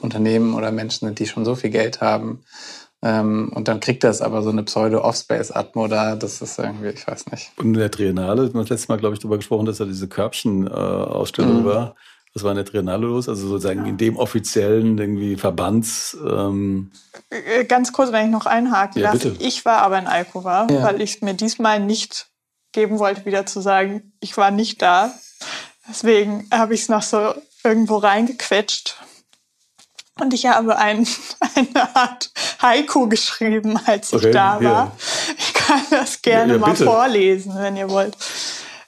Unternehmen 0.00 0.54
oder 0.54 0.72
Menschen 0.72 1.06
sind, 1.06 1.18
die 1.18 1.26
schon 1.26 1.44
so 1.44 1.54
viel 1.54 1.70
Geld 1.70 2.00
haben. 2.00 2.40
Ähm, 3.02 3.52
und 3.54 3.68
dann 3.68 3.80
kriegt 3.80 4.02
das 4.04 4.22
aber 4.22 4.42
so 4.42 4.50
eine 4.50 4.64
Pseudo-Offspace-Atmo 4.64 5.86
da, 5.86 6.16
das 6.16 6.40
ist 6.40 6.58
irgendwie, 6.58 6.88
ich 6.88 7.06
weiß 7.06 7.26
nicht. 7.30 7.52
Und 7.56 7.66
in 7.66 7.74
der 7.74 7.90
Triennale, 7.90 8.42
wir 8.42 8.54
haben 8.54 8.60
das 8.60 8.70
letzte 8.70 8.88
Mal, 8.90 8.98
glaube 8.98 9.14
ich, 9.14 9.20
darüber 9.20 9.36
gesprochen, 9.36 9.66
dass 9.66 9.76
da 9.76 9.84
diese 9.84 10.08
Körbchen-Ausstellung 10.08 11.58
äh, 11.58 11.60
mhm. 11.60 11.64
war. 11.64 11.94
Was 12.38 12.44
war 12.44 12.52
in 12.52 12.56
der 12.56 12.66
Triennale 12.66 13.04
los? 13.04 13.28
Also 13.28 13.48
sozusagen 13.48 13.84
in 13.84 13.96
dem 13.96 14.16
offiziellen 14.16 14.96
irgendwie 14.96 15.36
Verbands. 15.36 16.16
Ähm 16.24 16.92
äh, 17.30 17.64
Ganz 17.64 17.92
kurz, 17.92 18.12
wenn 18.12 18.26
ich 18.26 18.30
noch 18.30 18.46
einhaken 18.46 19.02
ja, 19.02 19.10
darf. 19.10 19.20
Bitte. 19.20 19.44
Ich 19.44 19.64
war 19.64 19.78
aber 19.78 19.98
in 19.98 20.06
Alkova, 20.06 20.68
ja. 20.70 20.84
weil 20.84 21.00
ich 21.00 21.20
mir 21.20 21.34
diesmal 21.34 21.80
nicht 21.80 22.28
geben 22.70 23.00
wollte, 23.00 23.26
wieder 23.26 23.44
zu 23.44 23.60
sagen, 23.60 24.12
ich 24.20 24.36
war 24.36 24.52
nicht 24.52 24.80
da. 24.82 25.12
Deswegen 25.88 26.46
habe 26.52 26.74
ich 26.74 26.82
es 26.82 26.88
noch 26.88 27.02
so 27.02 27.34
irgendwo 27.64 27.96
reingequetscht. 27.96 29.02
Und 30.20 30.32
ich 30.32 30.46
habe 30.46 30.78
ein, 30.78 31.08
eine 31.56 31.96
Art 31.96 32.30
Haiku 32.62 33.08
geschrieben, 33.08 33.80
als 33.84 34.12
ich 34.12 34.18
okay, 34.20 34.30
da 34.30 34.54
war. 34.54 34.62
Ja. 34.62 34.92
Ich 35.36 35.54
kann 35.54 35.82
das 35.90 36.22
gerne 36.22 36.52
ja, 36.52 36.58
mal 36.60 36.76
vorlesen, 36.76 37.56
wenn 37.56 37.76
ihr 37.76 37.90
wollt. 37.90 38.16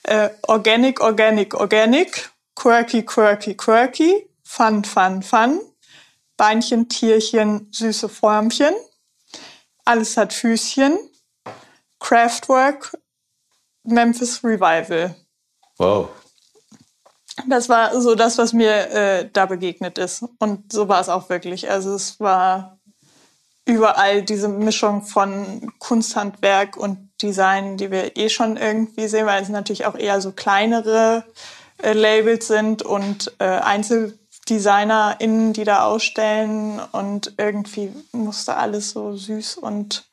Äh, 0.05 0.29
organic, 0.47 1.01
organic, 1.01 1.55
organic 1.55 2.30
quirky, 2.61 3.03
quirky, 3.03 3.55
quirky, 3.55 4.29
fun, 4.44 4.85
fun, 4.85 5.23
fun, 5.23 5.61
Beinchen, 6.37 6.88
Tierchen, 6.90 7.68
süße 7.73 8.09
Formchen, 8.09 8.75
alles 9.87 10.16
hat 10.18 10.35
Füßchen, 10.35 10.99
Craftwork, 11.99 12.99
Memphis 13.85 14.44
Revival. 14.44 15.14
Wow. 15.79 16.11
Das 17.49 17.70
war 17.70 17.99
so 17.99 18.14
das, 18.14 18.37
was 18.37 18.53
mir 18.53 18.90
äh, 18.90 19.31
da 19.33 19.46
begegnet 19.46 19.96
ist. 19.96 20.23
Und 20.38 20.70
so 20.70 20.88
war 20.88 21.01
es 21.01 21.09
auch 21.09 21.31
wirklich. 21.31 21.70
Also 21.70 21.94
es 21.94 22.20
war 22.20 22.79
überall 23.64 24.23
diese 24.23 24.49
Mischung 24.49 25.03
von 25.03 25.73
Kunsthandwerk 25.79 26.77
und 26.77 27.11
Design, 27.23 27.79
die 27.79 27.90
wir 27.90 28.18
eh 28.18 28.29
schon 28.29 28.59
irgendwie 28.59 29.09
sehen, 29.09 29.25
weil 29.25 29.42
es 29.42 29.49
natürlich 29.49 29.87
auch 29.87 29.94
eher 29.94 30.20
so 30.20 30.33
kleinere 30.33 31.25
äh, 31.83 31.93
Labels 31.93 32.47
sind 32.47 32.83
und 32.83 33.33
äh, 33.38 33.45
EinzeldesignerInnen, 33.45 35.53
die 35.53 35.64
da 35.64 35.85
ausstellen 35.85 36.81
und 36.93 37.35
irgendwie 37.37 37.93
musste 38.12 38.57
alles 38.57 38.90
so 38.90 39.16
süß 39.16 39.57
und 39.57 40.05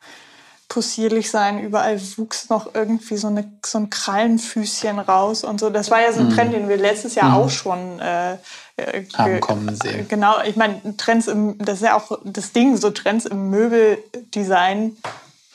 possierlich 0.70 1.32
sein. 1.32 1.60
Überall 1.60 2.00
wuchs 2.18 2.50
noch 2.50 2.74
irgendwie 2.76 3.18
so, 3.18 3.28
eine, 3.28 3.52
so 3.66 3.80
ein 3.80 3.90
Krallenfüßchen 3.90 5.00
raus 5.00 5.44
und 5.44 5.60
so. 5.60 5.70
Das 5.70 5.92
war 5.92 6.02
ja 6.02 6.12
so 6.12 6.20
ein 6.20 6.28
mhm. 6.28 6.34
Trend, 6.34 6.54
den 6.54 6.70
wir 6.70 6.78
letztes 6.78 7.16
Jahr 7.16 7.30
mhm. 7.30 7.36
auch 7.36 7.50
schon 7.50 8.00
äh, 8.00 8.34
äh 8.76 9.06
haben 9.16 9.40
kommen 9.40 9.76
sehen. 9.76 10.08
Genau, 10.08 10.42
ich 10.42 10.56
meine, 10.56 10.96
Trends 10.98 11.28
im, 11.28 11.58
das 11.60 11.78
ist 11.78 11.86
ja 11.86 11.96
auch 11.96 12.20
das 12.24 12.52
Ding, 12.52 12.78
so 12.78 12.90
Trends 12.90 13.26
im 13.26 13.50
Möbeldesign 13.50 14.98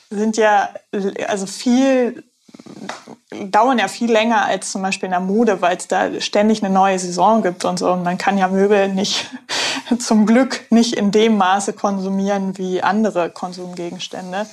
sind 0.09 0.37
ja 0.37 0.69
also 1.27 1.45
viel 1.45 2.23
dauern 3.51 3.79
ja 3.79 3.87
viel 3.87 4.11
länger 4.11 4.45
als 4.45 4.71
zum 4.71 4.81
Beispiel 4.81 5.07
in 5.07 5.11
der 5.11 5.19
Mode, 5.19 5.61
weil 5.61 5.77
es 5.77 5.87
da 5.87 6.19
ständig 6.21 6.63
eine 6.63 6.73
neue 6.73 6.99
Saison 6.99 7.41
gibt 7.41 7.65
und 7.65 7.79
so. 7.79 7.91
Und 7.91 8.03
man 8.03 8.17
kann 8.17 8.37
ja 8.37 8.47
Möbel 8.47 8.89
nicht, 8.89 9.29
zum 9.99 10.25
Glück 10.25 10.65
nicht 10.69 10.93
in 10.93 11.11
dem 11.11 11.37
Maße 11.37 11.73
konsumieren 11.73 12.57
wie 12.57 12.81
andere 12.81 13.29
Konsumgegenstände. 13.29 14.45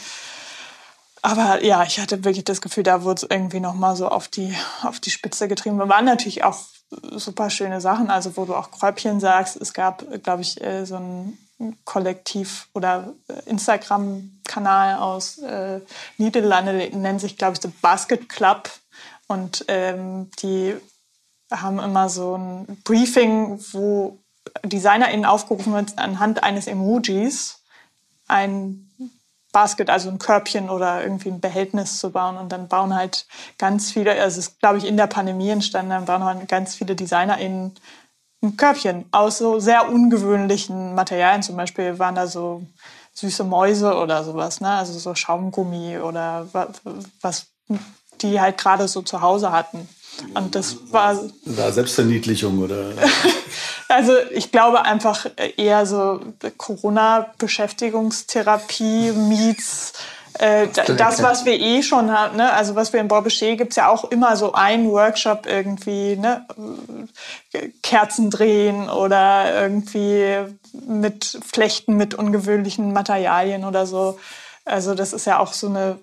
Aber 1.23 1.63
ja, 1.65 1.83
ich 1.83 2.01
hatte 2.01 2.25
wirklich 2.25 2.45
das 2.45 2.61
Gefühl, 2.61 2.83
da 2.83 3.03
wurde 3.03 3.23
es 3.23 3.31
irgendwie 3.31 3.61
nochmal 3.61 3.95
so 3.95 4.09
auf 4.09 4.29
die, 4.29 4.55
auf 4.83 5.01
die 5.01 5.11
Spitze 5.11 5.49
getrieben. 5.49 5.79
Da 5.79 5.89
waren 5.89 6.05
natürlich 6.07 6.45
auch 6.45 6.59
super 7.13 7.51
schöne 7.51 7.81
Sachen, 7.81 8.11
also 8.11 8.37
wo 8.37 8.45
du 8.45 8.55
auch 8.55 8.71
Kräubchen 8.71 9.21
sagst. 9.21 9.57
Es 9.57 9.73
gab, 9.73 10.05
glaube 10.23 10.43
ich, 10.43 10.61
äh, 10.61 10.87
so 10.87 10.97
ein 10.97 11.39
Kollektiv 11.85 12.69
oder 12.75 13.13
äh, 13.29 13.49
Instagram-Kanal 13.49 14.97
aus 14.97 15.39
äh, 15.39 15.81
Niederlande, 16.19 16.91
nennt 16.97 17.21
sich, 17.21 17.37
glaube 17.37 17.55
ich, 17.55 17.63
The 17.63 17.69
Basket 17.81 18.29
Club. 18.29 18.71
Und 19.27 19.65
ähm, 19.69 20.31
die 20.43 20.75
haben 21.51 21.79
immer 21.79 22.09
so 22.09 22.37
ein 22.37 22.81
Briefing, 22.85 23.59
wo 23.73 24.19
DesignerInnen 24.65 25.25
aufgerufen 25.25 25.73
wird, 25.73 25.99
anhand 25.99 26.43
eines 26.43 26.67
Emojis 26.67 27.63
ein 28.27 28.91
Basket, 29.53 29.91
also 29.91 30.09
ein 30.11 30.19
Körbchen 30.19 30.71
oder 30.71 31.03
irgendwie 31.03 31.31
ein 31.31 31.41
Behältnis 31.41 31.99
zu 31.99 32.11
bauen. 32.11 32.37
Und 32.37 32.53
dann 32.53 32.69
bauen 32.69 32.95
halt 32.95 33.27
ganz 33.59 33.91
viele, 33.91 34.13
also 34.13 34.39
es 34.39 34.49
ist, 34.49 34.61
glaube 34.61 34.79
ich, 34.79 34.87
in 34.87 34.97
der 34.97 35.09
Pandemie 35.09 35.51
entstanden, 35.51 35.91
dann 35.91 36.05
bauen 36.05 36.25
halt 36.25 36.49
ganz 36.49 36.75
viele 36.75 36.95
DesignerInnen 36.95 37.75
Körbchen 38.57 39.05
aus 39.11 39.39
so 39.39 39.61
sehr 39.61 39.89
ungewöhnlichen 39.89 40.95
Materialien. 40.95 41.43
Zum 41.43 41.57
Beispiel 41.57 41.99
waren 41.99 42.15
da 42.15 42.27
so 42.27 42.63
süße 43.15 43.45
Mäuse 43.45 43.95
oder 43.95 44.25
sowas, 44.25 44.61
ne? 44.61 44.71
Also 44.71 44.99
so 44.99 45.15
Schaumgummi 45.15 45.99
oder 45.99 46.47
was 47.21 47.47
die 48.23 48.41
halt 48.41 48.57
gerade 48.59 48.89
so 48.89 49.03
zu 49.03 49.21
Hause 49.21 49.53
hatten. 49.53 49.87
Und 50.35 50.55
das 50.55 50.77
war. 50.91 51.19
War 51.45 51.73
Selbstverniedlichung 51.73 52.59
oder? 52.59 52.93
also 53.89 54.13
ich 54.33 54.53
glaube 54.53 54.83
einfach 54.83 55.27
eher 55.57 55.87
so 55.87 56.21
Corona-Beschäftigungstherapie 56.57 59.13
meets 59.13 59.93
äh, 60.41 60.69
das, 60.97 61.23
was 61.23 61.45
wir 61.45 61.61
eh 61.61 61.83
schon 61.83 62.11
haben, 62.11 62.39
ne? 62.39 62.51
also 62.55 62.75
was 62.75 62.95
wir 62.95 63.01
in 63.01 63.09
Borbechet 63.09 63.59
gibt 63.59 63.73
es 63.73 63.77
ja 63.77 63.91
auch 63.91 64.05
immer 64.05 64.37
so 64.37 64.55
einen 64.55 64.91
Workshop 64.91 65.45
irgendwie, 65.45 66.17
ne? 66.17 66.47
Kerzen 67.83 68.31
drehen 68.31 68.89
oder 68.89 69.63
irgendwie 69.63 70.39
mit 70.73 71.39
Flechten 71.47 71.97
mit 71.99 72.15
ungewöhnlichen 72.15 72.95
Materialien 72.95 73.67
oder 73.67 73.85
so. 73.85 74.19
Also 74.65 74.95
das 74.95 75.13
ist 75.13 75.27
ja 75.27 75.41
auch 75.41 75.53
so 75.53 75.67
eine 75.67 75.99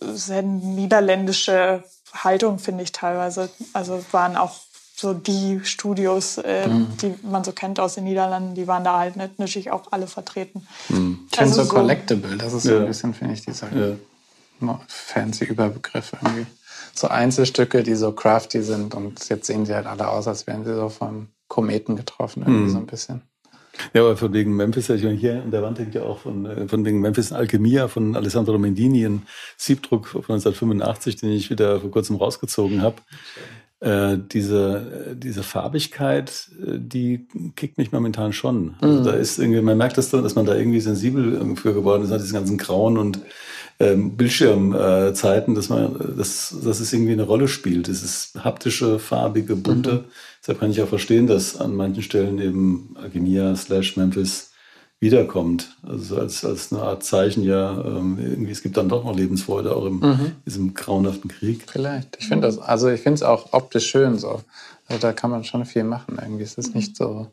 sehr 0.00 0.42
niederländische 0.42 1.84
Haltung, 2.12 2.58
finde 2.58 2.82
ich 2.82 2.90
teilweise. 2.90 3.50
Also 3.72 4.04
waren 4.10 4.36
auch 4.36 4.56
so 4.98 5.12
die 5.12 5.60
Studios, 5.62 6.38
äh, 6.38 6.66
mhm. 6.66 6.86
die 7.02 7.14
man 7.22 7.44
so 7.44 7.52
kennt 7.52 7.78
aus 7.78 7.94
den 7.94 8.04
Niederlanden, 8.04 8.54
die 8.54 8.66
waren 8.66 8.82
da 8.82 8.98
halt 8.98 9.16
natürlich 9.16 9.70
auch 9.70 9.92
alle 9.92 10.06
vertreten. 10.06 10.66
Mhm. 10.88 11.20
Ich 11.30 11.38
also 11.38 11.54
so, 11.54 11.64
so 11.64 11.68
Collectible, 11.68 12.36
das 12.38 12.54
ist 12.54 12.64
ja. 12.64 12.72
so 12.72 12.78
ein 12.78 12.86
bisschen, 12.86 13.14
finde 13.14 13.34
ich, 13.34 13.42
dieser 13.42 13.68
ja. 13.76 14.80
fancy 14.88 15.44
Überbegriff 15.44 16.14
irgendwie. 16.14 16.46
So 16.94 17.08
Einzelstücke, 17.08 17.82
die 17.82 17.94
so 17.94 18.12
crafty 18.12 18.62
sind 18.62 18.94
und 18.94 19.28
jetzt 19.28 19.46
sehen 19.46 19.66
sie 19.66 19.74
halt 19.74 19.86
alle 19.86 20.08
aus, 20.08 20.26
als 20.26 20.46
wären 20.46 20.64
sie 20.64 20.74
so 20.74 20.88
vom 20.88 21.28
Kometen 21.46 21.96
getroffen, 21.96 22.42
irgendwie 22.42 22.64
mhm. 22.64 22.70
so 22.70 22.78
ein 22.78 22.86
bisschen. 22.86 23.22
Ja, 23.92 24.00
aber 24.00 24.16
von 24.16 24.32
wegen 24.32 24.56
Memphis, 24.56 24.88
ich 24.88 25.04
meine, 25.04 25.16
hier 25.16 25.42
an 25.42 25.50
der 25.50 25.62
Wand 25.62 25.78
hängt 25.78 25.94
ja 25.94 26.02
auch 26.02 26.20
von, 26.20 26.46
äh, 26.46 26.66
von 26.66 26.86
wegen 26.86 27.00
Memphis 27.00 27.32
Alchemia 27.32 27.88
von 27.88 28.16
Alessandro 28.16 28.56
Mendini, 28.56 29.04
ein 29.04 29.26
Siebdruck 29.58 30.08
von 30.08 30.22
1985, 30.22 31.16
den 31.16 31.32
ich 31.32 31.50
wieder 31.50 31.80
vor 31.80 31.90
kurzem 31.90 32.16
rausgezogen 32.16 32.80
habe. 32.80 32.96
Äh, 33.86 34.18
diese, 34.18 35.14
diese 35.16 35.44
Farbigkeit, 35.44 36.48
äh, 36.60 36.72
die 36.76 37.28
kickt 37.54 37.78
mich 37.78 37.92
momentan 37.92 38.32
schon. 38.32 38.74
Also 38.80 38.98
mhm. 38.98 39.04
da 39.04 39.12
ist 39.12 39.38
irgendwie, 39.38 39.60
man 39.60 39.78
merkt 39.78 39.96
das, 39.96 40.10
dass 40.10 40.34
man 40.34 40.44
da 40.44 40.56
irgendwie 40.56 40.80
sensibel 40.80 41.54
für 41.54 41.72
geworden 41.72 42.02
ist, 42.02 42.12
diese 42.12 42.32
ganzen 42.32 42.58
Grauen 42.58 42.98
und 42.98 43.20
ähm, 43.78 44.16
Bildschirmzeiten, 44.16 45.54
dass 45.54 45.68
man, 45.68 46.16
dass, 46.16 46.56
dass 46.64 46.80
es 46.80 46.92
irgendwie 46.92 47.12
eine 47.12 47.22
Rolle 47.22 47.46
spielt. 47.46 47.86
Dieses 47.86 48.32
haptische, 48.36 48.98
farbige, 48.98 49.54
bunte. 49.54 49.92
Mhm. 49.92 50.04
Deshalb 50.40 50.58
kann 50.58 50.72
ich 50.72 50.82
auch 50.82 50.88
verstehen, 50.88 51.28
dass 51.28 51.56
an 51.56 51.76
manchen 51.76 52.02
Stellen 52.02 52.40
eben 52.40 52.96
Alchemia 53.00 53.54
slash 53.54 53.96
Memphis 53.96 54.50
wiederkommt. 55.00 55.76
Also 55.86 56.18
als, 56.18 56.44
als 56.44 56.72
eine 56.72 56.82
Art 56.82 57.04
Zeichen, 57.04 57.42
ja, 57.42 57.72
ähm, 57.72 58.18
irgendwie, 58.18 58.52
es 58.52 58.62
gibt 58.62 58.76
dann 58.76 58.88
doch 58.88 59.04
noch 59.04 59.14
Lebensfreude, 59.14 59.74
auch 59.74 59.86
in 59.86 59.98
mhm. 59.98 60.32
diesem 60.46 60.74
grauenhaften 60.74 61.28
Krieg. 61.28 61.64
Vielleicht. 61.70 62.16
Ich 62.18 62.28
finde 62.28 62.46
das, 62.46 62.58
also 62.58 62.88
ich 62.88 63.02
finde 63.02 63.14
es 63.14 63.22
auch 63.22 63.52
optisch 63.52 63.86
schön 63.86 64.18
so. 64.18 64.42
Also 64.88 65.00
da 65.00 65.12
kann 65.12 65.30
man 65.30 65.44
schon 65.44 65.64
viel 65.66 65.84
machen 65.84 66.18
irgendwie. 66.20 66.44
Es 66.44 66.54
ist 66.54 66.74
nicht 66.74 66.96
so, 66.96 67.26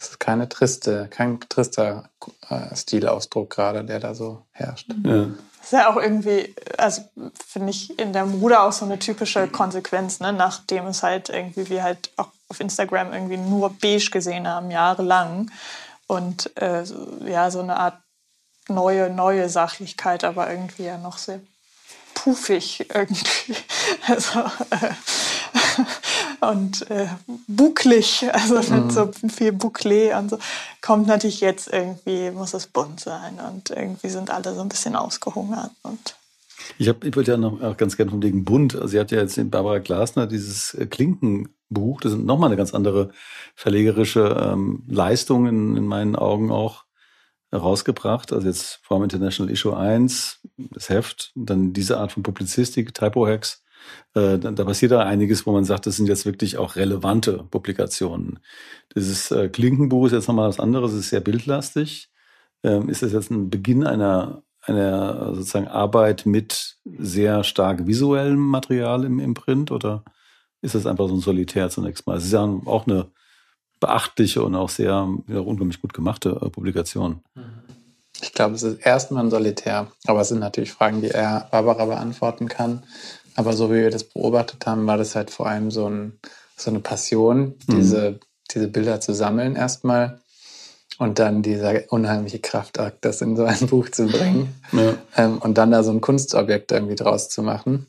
es 0.00 0.10
ist 0.10 0.20
keine 0.20 0.48
triste, 0.48 1.08
kein 1.10 1.38
trister 1.48 2.08
äh, 2.48 2.74
Stilausdruck 2.74 3.50
gerade, 3.50 3.84
der 3.84 4.00
da 4.00 4.14
so 4.14 4.42
herrscht. 4.50 4.88
Ja. 5.04 5.26
Das 5.58 5.72
ist 5.72 5.72
ja 5.72 5.90
auch 5.90 5.96
irgendwie, 5.96 6.54
also 6.78 7.02
finde 7.46 7.70
ich 7.70 7.98
in 7.98 8.12
der 8.12 8.24
Mode 8.24 8.60
auch 8.60 8.72
so 8.72 8.84
eine 8.84 8.98
typische 8.98 9.48
Konsequenz, 9.48 10.18
ne? 10.20 10.32
nachdem 10.32 10.86
es 10.86 11.02
halt 11.02 11.28
irgendwie 11.28 11.68
wir 11.68 11.82
halt 11.82 12.10
auch 12.16 12.28
auf 12.48 12.60
Instagram 12.60 13.12
irgendwie 13.12 13.36
nur 13.36 13.70
beige 13.70 14.10
gesehen 14.10 14.48
haben, 14.48 14.70
jahrelang 14.70 15.50
und 16.08 16.56
äh, 16.56 16.82
ja, 17.26 17.50
so 17.52 17.60
eine 17.60 17.76
Art 17.76 18.02
neue, 18.68 19.10
neue 19.10 19.48
Sachlichkeit, 19.48 20.24
aber 20.24 20.50
irgendwie 20.50 20.84
ja 20.84 20.98
noch 20.98 21.18
sehr 21.18 21.40
puffig 22.14 22.86
irgendwie. 22.92 23.56
Also, 24.06 24.40
äh, 24.70 24.94
und 26.40 26.90
äh, 26.90 27.08
bucklig, 27.46 28.26
also 28.32 28.54
mit 28.72 28.84
mhm. 28.84 28.90
so 28.90 29.10
viel 29.28 29.52
Bouclé 29.52 30.16
und 30.16 30.30
so, 30.30 30.38
kommt 30.80 31.06
natürlich 31.06 31.40
jetzt 31.40 31.68
irgendwie, 31.68 32.30
muss 32.30 32.54
es 32.54 32.66
bunt 32.66 33.00
sein 33.00 33.38
und 33.40 33.70
irgendwie 33.70 34.08
sind 34.08 34.30
alle 34.30 34.54
so 34.54 34.60
ein 34.60 34.68
bisschen 34.68 34.96
ausgehungert 34.96 35.72
und 35.82 36.16
ich, 36.78 36.88
hab, 36.88 37.04
ich 37.04 37.16
wollte 37.16 37.32
ja 37.32 37.36
noch 37.36 37.60
auch 37.62 37.76
ganz 37.76 37.96
gerne 37.96 38.10
von 38.10 38.22
wegen 38.22 38.44
bunt. 38.44 38.74
Also 38.74 38.88
sie 38.88 39.00
hat 39.00 39.10
ja 39.10 39.18
jetzt 39.20 39.38
in 39.38 39.50
Barbara 39.50 39.78
Glasner 39.78 40.26
dieses 40.26 40.74
äh, 40.74 40.86
Klinkenbuch. 40.86 42.00
Das 42.00 42.12
ist 42.12 42.18
nochmal 42.18 42.48
eine 42.48 42.56
ganz 42.56 42.74
andere 42.74 43.10
verlegerische 43.54 44.36
ähm, 44.40 44.84
Leistung 44.88 45.46
in, 45.46 45.76
in 45.76 45.86
meinen 45.86 46.16
Augen 46.16 46.50
auch 46.50 46.84
herausgebracht. 47.50 48.32
Also 48.32 48.46
jetzt 48.46 48.80
Form 48.82 49.02
International 49.02 49.52
Issue 49.52 49.76
1, 49.76 50.46
das 50.56 50.88
Heft, 50.88 51.32
dann 51.34 51.72
diese 51.72 51.98
Art 51.98 52.12
von 52.12 52.22
Publizistik, 52.22 52.94
Typo-Hacks. 52.94 53.64
Äh, 54.14 54.38
da, 54.38 54.50
da 54.50 54.64
passiert 54.64 54.92
da 54.92 55.00
einiges, 55.00 55.46
wo 55.46 55.52
man 55.52 55.64
sagt, 55.64 55.86
das 55.86 55.96
sind 55.96 56.08
jetzt 56.08 56.26
wirklich 56.26 56.58
auch 56.58 56.76
relevante 56.76 57.44
Publikationen. 57.50 58.40
Dieses 58.94 59.30
äh, 59.30 59.48
Klinkenbuch 59.48 60.06
ist 60.06 60.12
jetzt 60.12 60.28
nochmal 60.28 60.48
was 60.48 60.60
anderes, 60.60 60.92
es 60.92 61.00
ist 61.00 61.10
sehr 61.10 61.20
bildlastig. 61.20 62.10
Ähm, 62.62 62.88
ist 62.88 63.02
das 63.02 63.12
jetzt 63.12 63.30
ein 63.30 63.50
Beginn 63.50 63.86
einer 63.86 64.42
eine 64.68 65.32
sozusagen 65.34 65.68
Arbeit 65.68 66.26
mit 66.26 66.76
sehr 66.84 67.44
stark 67.44 67.86
visuellem 67.86 68.38
Material 68.38 69.04
im, 69.04 69.18
im 69.18 69.34
Print 69.34 69.70
oder 69.70 70.04
ist 70.60 70.74
das 70.74 70.86
einfach 70.86 71.08
so 71.08 71.14
ein 71.14 71.20
Solitär 71.20 71.70
zunächst 71.70 72.06
mal? 72.06 72.16
Es 72.16 72.24
ist 72.24 72.32
ja 72.32 72.42
auch 72.42 72.86
eine 72.86 73.10
beachtliche 73.80 74.42
und 74.42 74.54
auch 74.54 74.68
sehr 74.68 75.08
ja, 75.28 75.38
unglaublich 75.38 75.80
gut 75.80 75.94
gemachte 75.94 76.30
äh, 76.30 76.50
Publikation. 76.50 77.22
Ich 78.20 78.32
glaube, 78.32 78.56
es 78.56 78.64
ist 78.64 78.84
erstmal 78.84 79.24
ein 79.24 79.30
Solitär, 79.30 79.92
aber 80.06 80.22
es 80.22 80.28
sind 80.28 80.40
natürlich 80.40 80.72
Fragen, 80.72 81.00
die 81.00 81.10
er 81.10 81.46
Barbara 81.50 81.84
beantworten 81.84 82.48
kann. 82.48 82.82
Aber 83.36 83.52
so 83.52 83.70
wie 83.70 83.82
wir 83.82 83.90
das 83.90 84.02
beobachtet 84.02 84.66
haben, 84.66 84.86
war 84.88 84.96
das 84.96 85.14
halt 85.14 85.30
vor 85.30 85.46
allem 85.46 85.70
so, 85.70 85.88
ein, 85.88 86.18
so 86.56 86.70
eine 86.70 86.80
Passion, 86.80 87.54
mhm. 87.68 87.76
diese, 87.76 88.20
diese 88.50 88.66
Bilder 88.66 89.00
zu 89.00 89.14
sammeln 89.14 89.54
erstmal 89.54 90.20
und 90.98 91.18
dann 91.20 91.42
dieser 91.42 91.90
unheimliche 91.90 92.40
Kraftakt, 92.40 93.04
das 93.04 93.22
in 93.22 93.36
so 93.36 93.44
ein 93.44 93.66
Buch 93.68 93.88
zu 93.88 94.06
bringen 94.06 94.54
ja. 94.72 94.94
ähm, 95.16 95.38
und 95.38 95.56
dann 95.56 95.70
da 95.70 95.82
so 95.82 95.92
ein 95.92 96.00
Kunstobjekt 96.00 96.72
irgendwie 96.72 96.96
draus 96.96 97.28
zu 97.28 97.42
machen. 97.42 97.86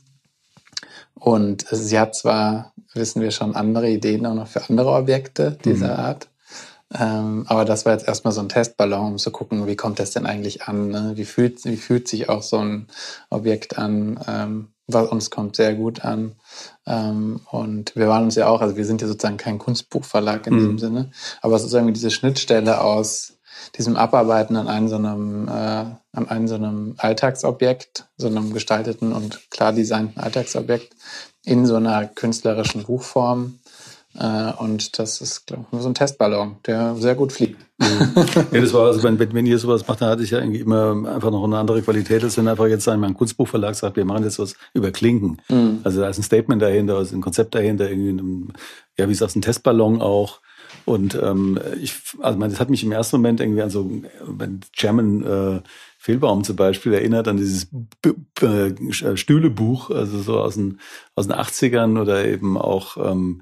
Und 1.16 1.66
sie 1.70 2.00
hat 2.00 2.16
zwar, 2.16 2.72
wissen 2.94 3.22
wir 3.22 3.32
schon, 3.32 3.56
andere 3.56 3.90
Ideen 3.90 4.26
auch 4.26 4.36
noch 4.36 4.48
für 4.48 4.68
andere 4.70 4.92
Objekte 4.92 5.58
dieser 5.66 5.94
mhm. 5.94 6.00
Art. 6.00 6.28
Ähm, 6.98 7.46
aber 7.48 7.66
das 7.66 7.86
war 7.86 7.94
jetzt 7.94 8.08
erstmal 8.08 8.34
so 8.34 8.42
ein 8.42 8.50
Testballon, 8.50 9.12
um 9.12 9.18
zu 9.18 9.32
gucken, 9.32 9.68
wie 9.68 9.76
kommt 9.76 10.00
das 10.00 10.12
denn 10.12 10.26
eigentlich 10.26 10.64
an? 10.64 10.90
Ne? 10.90 11.12
Wie, 11.16 11.26
fühlt, 11.26 11.64
wie 11.66 11.78
fühlt 11.78 12.08
sich 12.08 12.30
auch 12.30 12.42
so 12.42 12.58
ein 12.58 12.88
Objekt 13.30 13.78
an? 13.78 14.20
Ähm, 14.28 14.68
uns 14.88 15.30
kommt 15.30 15.56
sehr 15.56 15.76
gut 15.76 16.04
an. 16.04 16.36
Ähm, 16.88 17.42
und 17.52 17.96
wir 17.96 18.08
waren 18.08 18.24
uns 18.24 18.36
ja 18.36 18.48
auch, 18.48 18.62
also 18.62 18.76
wir 18.76 18.86
sind 18.86 19.02
ja 19.02 19.08
sozusagen 19.08 19.38
kein 19.38 19.60
Kunstbuchverlag 19.60 20.48
in 20.48 20.54
mhm. 20.54 20.58
diesem 20.58 20.80
Sinne, 20.80 21.12
aber 21.42 21.56
es 21.56 21.64
ist 21.64 21.74
irgendwie 21.74 21.94
diese 21.94 22.12
Schnittstelle 22.12 22.82
aus 22.82 23.34
diesem 23.78 23.96
Abarbeiten 23.96 24.56
an 24.56 24.68
einem 24.68 24.88
so 24.88 24.96
einem, 24.96 25.48
äh, 25.48 25.52
an 25.52 26.28
einem 26.28 26.48
so 26.48 26.56
einem 26.56 26.96
Alltagsobjekt, 26.98 28.06
so 28.18 28.28
einem 28.28 28.54
gestalteten 28.54 29.14
und 29.14 29.52
klar 29.52 29.74
designten 29.74 30.20
Alltagsobjekt 30.20 30.96
in 31.44 31.66
so 31.66 31.76
einer 31.76 32.08
künstlerischen 32.08 32.84
Buchform 32.84 33.59
und 34.14 34.98
das 34.98 35.22
ist 35.22 35.46
glaub, 35.46 35.66
ich, 35.72 35.80
so 35.80 35.88
ein 35.88 35.94
Testballon, 35.94 36.58
der 36.66 36.96
sehr 36.96 37.16
gut 37.16 37.32
fliegt. 37.32 37.60
Mhm. 37.78 38.12
ja, 38.52 38.62
das 38.62 38.74
war, 38.74 38.88
also 38.88 39.04
wenn, 39.04 39.20
wenn 39.20 39.46
ihr 39.46 39.60
sowas 39.60 39.88
macht, 39.88 40.02
dann 40.02 40.10
hatte 40.10 40.24
ich 40.24 40.32
ja 40.32 40.40
irgendwie 40.40 40.60
immer 40.60 40.92
einfach 41.08 41.32
noch 41.32 41.44
eine 41.44 41.58
andere 41.58 41.82
Qualität, 41.82 42.24
als 42.24 42.38
wenn 42.38 42.48
einfach 42.48 42.68
jetzt 42.68 42.88
ein 42.88 43.14
Kunstbuchverlag 43.14 43.76
sagt, 43.76 43.98
wir 43.98 44.06
machen 44.06 44.24
jetzt 44.24 44.40
was 44.40 44.56
über 44.74 44.92
Klinken. 44.92 45.42
Mhm. 45.50 45.82
Also 45.84 46.02
da 46.02 46.10
ist 46.10 46.18
ein 46.18 46.24
Statement 46.24 46.62
dahinter, 46.62 47.00
ist 47.00 47.14
ein 47.14 47.22
Konzept 47.22 47.54
dahinter, 47.54 47.90
irgendwie 47.90 48.10
ein, 48.10 48.54
ja, 48.98 49.08
wie 49.08 49.14
sagst 49.14 49.36
ein 49.36 49.42
Testballon 49.42 50.02
auch. 50.02 50.42
Und 50.86 51.18
ähm, 51.22 51.60
ich, 51.82 51.94
also 52.20 52.40
man, 52.40 52.50
das 52.50 52.60
hat 52.60 52.70
mich 52.70 52.84
im 52.84 52.92
ersten 52.92 53.18
Moment 53.18 53.40
irgendwie 53.42 53.62
an 53.62 53.70
so 53.70 53.90
wenn 54.26 54.62
German 54.76 55.24
äh, 55.24 55.62
Fehlbaum 56.00 56.44
zum 56.44 56.56
Beispiel 56.56 56.94
erinnert 56.94 57.28
an 57.28 57.38
dieses 57.38 57.68
B 58.02 58.14
B 58.40 58.74
Stühlebuch, 59.16 59.92
also 59.92 60.20
so 60.20 60.40
aus 60.40 60.56
den, 60.56 60.80
aus 61.14 61.28
den 61.28 61.36
80ern 61.36 62.00
oder 62.00 62.26
eben 62.26 62.58
auch 62.58 62.98
ähm, 62.98 63.42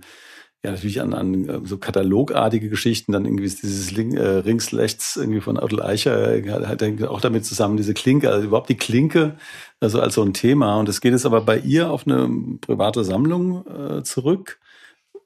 ja, 0.63 0.71
natürlich 0.71 1.01
an, 1.01 1.13
an 1.13 1.47
äh, 1.47 1.59
so 1.63 1.77
katalogartige 1.77 2.69
Geschichten, 2.69 3.11
dann 3.11 3.25
irgendwie 3.25 3.45
ist 3.45 3.61
dieses 3.61 3.91
Link, 3.91 4.15
äh, 4.15 4.39
Rings 4.39 4.73
rechts 4.73 5.15
irgendwie 5.15 5.41
von 5.41 5.57
Adel 5.57 5.81
Eicher, 5.81 6.35
äh, 6.35 6.49
hat, 6.49 6.83
auch 7.03 7.21
damit 7.21 7.45
zusammen 7.45 7.77
diese 7.77 7.93
Klinke, 7.93 8.29
also 8.29 8.47
überhaupt 8.47 8.69
die 8.69 8.77
Klinke, 8.77 9.37
also 9.79 10.01
als 10.01 10.15
so 10.15 10.23
ein 10.23 10.33
Thema. 10.33 10.79
Und 10.79 10.89
es 10.89 10.99
geht 10.99 11.13
jetzt 11.13 11.25
aber 11.25 11.41
bei 11.41 11.59
ihr 11.59 11.91
auf 11.91 12.07
eine 12.07 12.29
private 12.59 13.03
Sammlung 13.03 13.65
äh, 13.67 14.03
zurück 14.03 14.59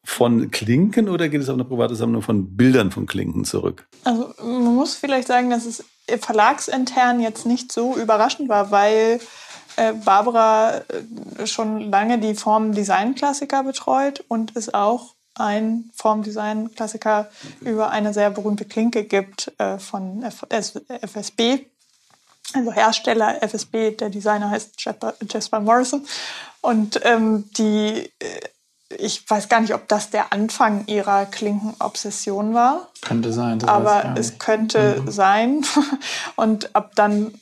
von 0.03 0.51
Klinken 0.51 1.07
oder 1.07 1.29
geht 1.29 1.41
es 1.41 1.49
auf 1.49 1.53
eine 1.53 1.65
private 1.65 1.95
Sammlung 1.95 2.21
von 2.21 2.57
Bildern 2.57 2.91
von 2.91 3.05
Klinken 3.05 3.45
zurück? 3.45 3.87
Also 4.03 4.33
man 4.39 4.75
muss 4.75 4.95
vielleicht 4.95 5.27
sagen, 5.27 5.49
dass 5.49 5.65
es 5.65 5.83
verlagsintern 6.19 7.21
jetzt 7.21 7.45
nicht 7.45 7.71
so 7.71 7.95
überraschend 7.95 8.49
war, 8.49 8.71
weil 8.71 9.19
äh, 9.77 9.93
Barbara 9.93 10.81
äh, 11.37 11.47
schon 11.47 11.79
lange 11.89 12.19
die 12.19 12.35
Form-Design-Klassiker 12.35 13.63
betreut 13.63 14.23
und 14.27 14.55
es 14.55 14.73
auch 14.73 15.15
ein 15.35 15.89
Formdesign-Klassiker 15.95 17.29
über 17.61 17.89
eine 17.89 18.13
sehr 18.13 18.29
berühmte 18.29 18.65
Klinke 18.65 19.05
gibt 19.05 19.51
äh, 19.59 19.77
von 19.79 20.23
FSB, 20.23 21.65
also 22.53 22.71
Hersteller 22.71 23.41
FSB, 23.41 23.91
der 23.91 24.09
Designer 24.09 24.49
heißt 24.49 24.73
Jasper 25.29 25.59
Morrison. 25.59 26.05
Und 26.61 26.99
ähm, 27.03 27.49
die, 27.57 28.11
äh, 28.19 28.39
ich 28.97 29.27
weiß 29.29 29.49
gar 29.49 29.61
nicht, 29.61 29.73
ob 29.73 29.87
das 29.87 30.09
der 30.09 30.33
Anfang 30.33 30.85
ihrer 30.87 31.25
Klinkenobsession 31.25 32.53
war. 32.53 32.89
Könnte 33.01 33.31
sein. 33.31 33.63
Aber 33.67 34.15
es 34.17 34.37
könnte 34.37 35.01
mhm. 35.01 35.11
sein. 35.11 35.65
Und 36.35 36.75
ab 36.75 36.91
dann, 36.95 37.33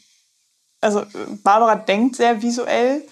also 0.82 1.04
Barbara 1.44 1.76
denkt 1.76 2.16
sehr 2.16 2.42
visuell 2.42 3.04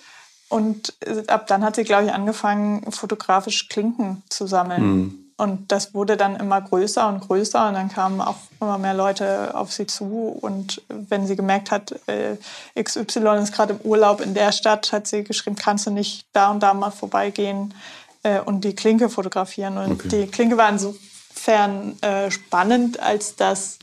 und 0.50 0.94
ab 1.28 1.48
dann 1.48 1.64
hat 1.64 1.76
sie, 1.76 1.84
glaube 1.84 2.06
ich, 2.06 2.14
angefangen, 2.14 2.92
fotografisch 2.92 3.68
Klinken 3.70 4.24
zu 4.30 4.48
sammeln. 4.48 4.84
Mhm. 4.84 5.28
Und 5.40 5.72
das 5.72 5.94
wurde 5.94 6.18
dann 6.18 6.36
immer 6.36 6.60
größer 6.60 7.08
und 7.08 7.20
größer 7.20 7.68
und 7.68 7.76
dann 7.76 7.90
kamen 7.90 8.22
auch 8.22 8.38
immer 8.60 8.80
mehr 8.80 8.96
Leute 8.96 9.56
auf 9.56 9.72
sie 9.72 9.86
zu. 9.86 10.36
Und 10.42 10.82
wenn 10.90 11.28
sie 11.28 11.36
gemerkt 11.36 11.70
hat, 11.70 11.94
äh, 12.08 12.38
XY 12.82 13.44
ist 13.44 13.54
gerade 13.54 13.74
im 13.74 13.82
Urlaub 13.82 14.20
in 14.20 14.34
der 14.34 14.52
Stadt, 14.52 14.92
hat 14.92 15.06
sie 15.06 15.24
geschrieben, 15.24 15.56
kannst 15.56 15.86
du 15.86 15.92
nicht 15.92 16.26
da 16.34 16.50
und 16.50 16.64
da 16.64 16.74
mal 16.74 16.90
vorbeigehen 16.90 17.76
äh, 18.24 18.40
und 18.40 18.64
die 18.64 18.74
Klinke 18.74 19.10
fotografieren. 19.10 19.78
Und 19.78 19.92
okay. 19.92 20.08
die 20.08 20.28
Klinke 20.28 20.58
war 20.58 20.70
insofern 20.70 22.02
äh, 22.02 22.32
spannend, 22.32 23.00
als 23.00 23.36
dass 23.36 23.78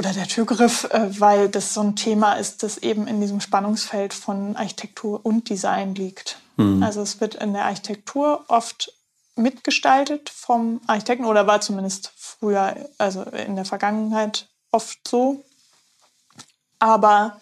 oder 0.00 0.14
der 0.14 0.26
Türgriff, 0.26 0.84
äh, 0.84 1.20
weil 1.20 1.50
das 1.50 1.74
so 1.74 1.82
ein 1.82 1.94
Thema 1.94 2.32
ist, 2.32 2.62
das 2.62 2.78
eben 2.78 3.06
in 3.06 3.20
diesem 3.20 3.40
Spannungsfeld 3.40 4.14
von 4.14 4.56
Architektur 4.56 5.20
und 5.24 5.50
Design 5.50 5.94
liegt. 5.94 6.38
Mhm. 6.56 6.82
Also 6.82 7.02
es 7.02 7.20
wird 7.20 7.34
in 7.34 7.52
der 7.52 7.66
Architektur 7.66 8.46
oft 8.48 8.94
mitgestaltet 9.36 10.30
vom 10.30 10.80
Architekten 10.86 11.26
oder 11.26 11.46
war 11.46 11.60
zumindest 11.60 12.12
früher, 12.16 12.88
also 12.96 13.24
in 13.24 13.56
der 13.56 13.66
Vergangenheit 13.66 14.48
oft 14.70 15.06
so. 15.06 15.44
Aber 16.78 17.38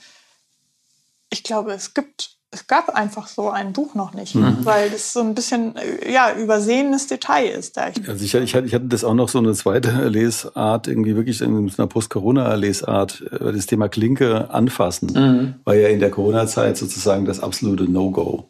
ich 1.30 1.44
glaube, 1.44 1.72
es 1.72 1.94
gibt 1.94 2.37
es 2.50 2.66
gab 2.66 2.88
einfach 2.88 3.26
so 3.26 3.50
ein 3.50 3.72
Buch 3.74 3.94
noch 3.94 4.14
nicht, 4.14 4.34
mhm. 4.34 4.58
weil 4.64 4.88
das 4.90 5.12
so 5.12 5.20
ein 5.20 5.34
bisschen 5.34 5.74
ja 6.10 6.32
übersehenes 6.34 7.06
Detail 7.06 7.46
ist. 7.46 7.76
Da. 7.76 7.90
Also 8.06 8.24
ich, 8.24 8.34
ich, 8.34 8.54
hatte, 8.54 8.80
das 8.86 9.04
auch 9.04 9.14
noch 9.14 9.28
so 9.28 9.38
eine 9.38 9.52
zweite 9.52 9.90
Lesart, 10.08 10.88
irgendwie 10.88 11.14
wirklich 11.14 11.42
in 11.42 11.70
einer 11.76 11.86
Post-Corona-Lesart, 11.86 13.22
äh, 13.32 13.52
das 13.52 13.66
Thema 13.66 13.88
Klinke 13.88 14.50
anfassen, 14.50 15.10
mhm. 15.14 15.54
war 15.64 15.74
ja 15.74 15.88
in 15.88 16.00
der 16.00 16.10
Corona-Zeit 16.10 16.78
sozusagen 16.78 17.26
das 17.26 17.40
absolute 17.40 17.84
No-Go. 17.84 18.48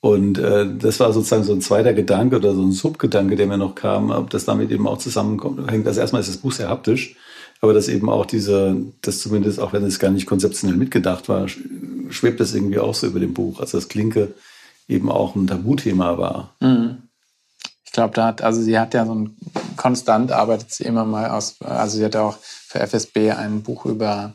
Und 0.00 0.38
äh, 0.38 0.66
das 0.78 1.00
war 1.00 1.12
sozusagen 1.12 1.44
so 1.44 1.52
ein 1.52 1.60
zweiter 1.60 1.92
Gedanke 1.92 2.36
oder 2.36 2.54
so 2.54 2.62
ein 2.62 2.72
Subgedanke, 2.72 3.36
der 3.36 3.46
mir 3.46 3.58
noch 3.58 3.74
kam, 3.74 4.10
ob 4.10 4.30
das 4.30 4.44
damit 4.44 4.70
eben 4.70 4.86
auch 4.86 4.98
zusammenhängt. 4.98 5.86
Also 5.86 6.00
erstmal 6.00 6.20
ist 6.20 6.28
das 6.28 6.36
Buch 6.38 6.52
sehr 6.52 6.68
haptisch, 6.68 7.16
aber 7.60 7.74
dass 7.74 7.88
eben 7.88 8.08
auch 8.08 8.24
diese, 8.24 8.76
das 9.02 9.20
zumindest, 9.20 9.58
auch 9.58 9.72
wenn 9.72 9.84
es 9.84 9.98
gar 9.98 10.10
nicht 10.10 10.26
konzeptionell 10.26 10.76
mitgedacht 10.76 11.28
war, 11.28 11.46
schwebt 12.10 12.40
das 12.40 12.54
irgendwie 12.54 12.78
auch 12.78 12.94
so 12.94 13.06
über 13.06 13.20
dem 13.20 13.34
Buch. 13.34 13.60
Also 13.60 13.78
das 13.78 13.88
Klinke 13.88 14.34
eben 14.88 15.10
auch 15.10 15.34
ein 15.34 15.46
Tabuthema 15.46 16.18
war. 16.18 16.54
Mhm. 16.60 17.02
Ich 17.84 17.92
glaube, 17.92 18.14
da 18.14 18.26
hat, 18.26 18.42
also 18.42 18.60
sie 18.60 18.78
hat 18.78 18.94
ja 18.94 19.06
so 19.06 19.14
ein 19.14 19.36
konstant 19.76 20.32
arbeitet 20.32 20.70
sie 20.72 20.84
immer 20.84 21.04
mal 21.04 21.30
aus, 21.30 21.56
also 21.62 21.96
sie 21.96 22.04
hat 22.04 22.16
auch 22.16 22.36
für 22.40 22.80
FSB 22.80 23.30
ein 23.30 23.62
Buch 23.62 23.86
über 23.86 24.34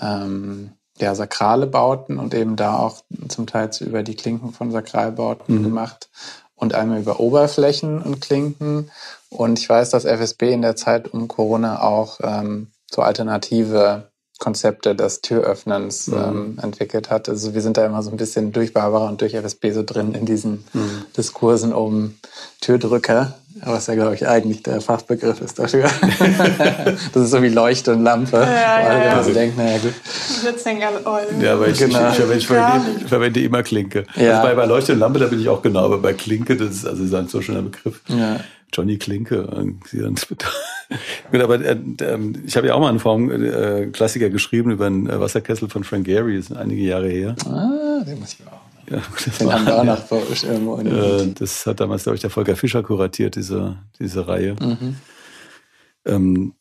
ähm, 0.00 0.70
ja, 0.98 1.14
sakrale 1.14 1.66
Bauten 1.66 2.18
und 2.18 2.34
eben 2.34 2.56
da 2.56 2.78
auch 2.78 3.02
zum 3.28 3.46
Teil 3.46 3.70
über 3.80 4.02
die 4.02 4.14
Klinken 4.14 4.52
von 4.52 4.70
Sakralbauten 4.70 5.58
mhm. 5.58 5.62
gemacht 5.64 6.08
und 6.54 6.74
einmal 6.74 7.00
über 7.00 7.20
Oberflächen 7.20 8.00
und 8.00 8.20
Klinken. 8.20 8.90
Und 9.28 9.58
ich 9.58 9.68
weiß, 9.68 9.90
dass 9.90 10.04
FSB 10.04 10.52
in 10.52 10.62
der 10.62 10.76
Zeit 10.76 11.12
um 11.12 11.28
Corona 11.28 11.82
auch 11.82 12.20
ähm, 12.22 12.68
so 12.90 13.02
alternative 13.02 14.10
Konzepte 14.38 14.94
des 14.94 15.22
Türöffnens 15.22 16.08
mhm. 16.08 16.16
ähm, 16.16 16.58
entwickelt 16.62 17.10
hat. 17.10 17.28
Also 17.28 17.54
wir 17.54 17.62
sind 17.62 17.78
da 17.78 17.86
immer 17.86 18.02
so 18.02 18.10
ein 18.10 18.18
bisschen 18.18 18.52
durch 18.52 18.74
Barbara 18.74 19.08
und 19.08 19.20
durch 19.22 19.34
FSB 19.34 19.72
so 19.72 19.82
drin 19.82 20.14
in 20.14 20.26
diesen 20.26 20.64
mhm. 20.74 21.04
Diskursen 21.16 21.72
um 21.72 22.16
Türdrücker, 22.60 23.34
was 23.64 23.86
ja, 23.86 23.94
glaube 23.94 24.14
ich, 24.14 24.28
eigentlich 24.28 24.62
der 24.62 24.82
Fachbegriff 24.82 25.40
ist 25.40 25.58
dafür. 25.58 25.84
das 27.14 27.22
ist 27.22 27.30
so 27.30 27.42
wie 27.42 27.48
Leuchte 27.48 27.92
und 27.92 28.02
Lampe. 28.02 28.36
Ja, 28.36 28.80
ja, 28.80 29.04
ja. 29.04 29.16
Also 29.16 29.32
denkt, 29.32 29.56
naja, 29.56 29.78
gut. 29.78 29.94
Oh, 31.06 31.18
ja, 31.40 31.54
aber 31.54 31.68
ich, 31.68 31.78
genau. 31.78 32.10
ich, 32.10 32.18
ich, 32.18 32.30
ich, 32.36 32.46
verwende, 32.46 32.90
ich, 33.00 33.08
verwende, 33.08 33.40
immer 33.40 33.62
Klinke. 33.62 34.04
Ja. 34.16 34.40
Also 34.40 34.48
bei, 34.48 34.54
bei 34.54 34.66
Leuchte 34.66 34.92
und 34.92 34.98
Lampe, 34.98 35.18
da 35.18 35.26
bin 35.28 35.40
ich 35.40 35.48
auch 35.48 35.62
genau, 35.62 35.86
aber 35.86 35.98
bei 35.98 36.12
Klinke, 36.12 36.56
das 36.56 36.68
ist 36.68 36.86
also 36.86 37.02
ist 37.02 37.14
ein 37.14 37.28
so 37.28 37.40
schöner 37.40 37.62
Begriff. 37.62 38.02
Ja. 38.08 38.40
Johnny 38.72 38.98
Klinke. 38.98 39.46
Gut, 41.32 41.40
aber 41.40 41.60
äh, 41.60 41.76
ähm, 42.00 42.42
ich 42.46 42.56
habe 42.56 42.68
ja 42.68 42.74
auch 42.74 42.80
mal 42.80 42.90
einen 42.90 43.00
Form 43.00 43.30
äh, 43.30 43.86
Klassiker 43.86 44.30
geschrieben 44.30 44.70
über 44.70 44.86
einen 44.86 45.08
äh, 45.08 45.18
Wasserkessel 45.18 45.68
von 45.68 45.84
Frank 45.84 46.06
Gehry, 46.06 46.36
das 46.36 46.50
ist 46.50 46.56
einige 46.56 46.82
Jahre 46.82 47.08
her. 47.08 47.34
Ah, 47.44 48.04
den 48.04 48.20
muss 48.20 48.34
ich 48.34 48.46
auch. 48.46 48.66
Ja, 48.90 49.02
das 49.24 49.38
den 49.38 49.52
haben 49.52 49.66
wir 49.66 49.78
auch 49.78 49.84
noch 49.84 50.10
irgendwo. 50.44 50.78
Äh, 50.80 51.32
das 51.34 51.66
hat 51.66 51.80
damals, 51.80 52.04
glaube 52.04 52.16
ich, 52.16 52.20
der 52.20 52.30
Volker 52.30 52.54
Fischer 52.54 52.82
kuratiert, 52.82 53.34
diese, 53.34 53.78
diese 53.98 54.28
Reihe. 54.28 54.54
Mhm. 54.60 54.96
Ähm, 56.04 56.54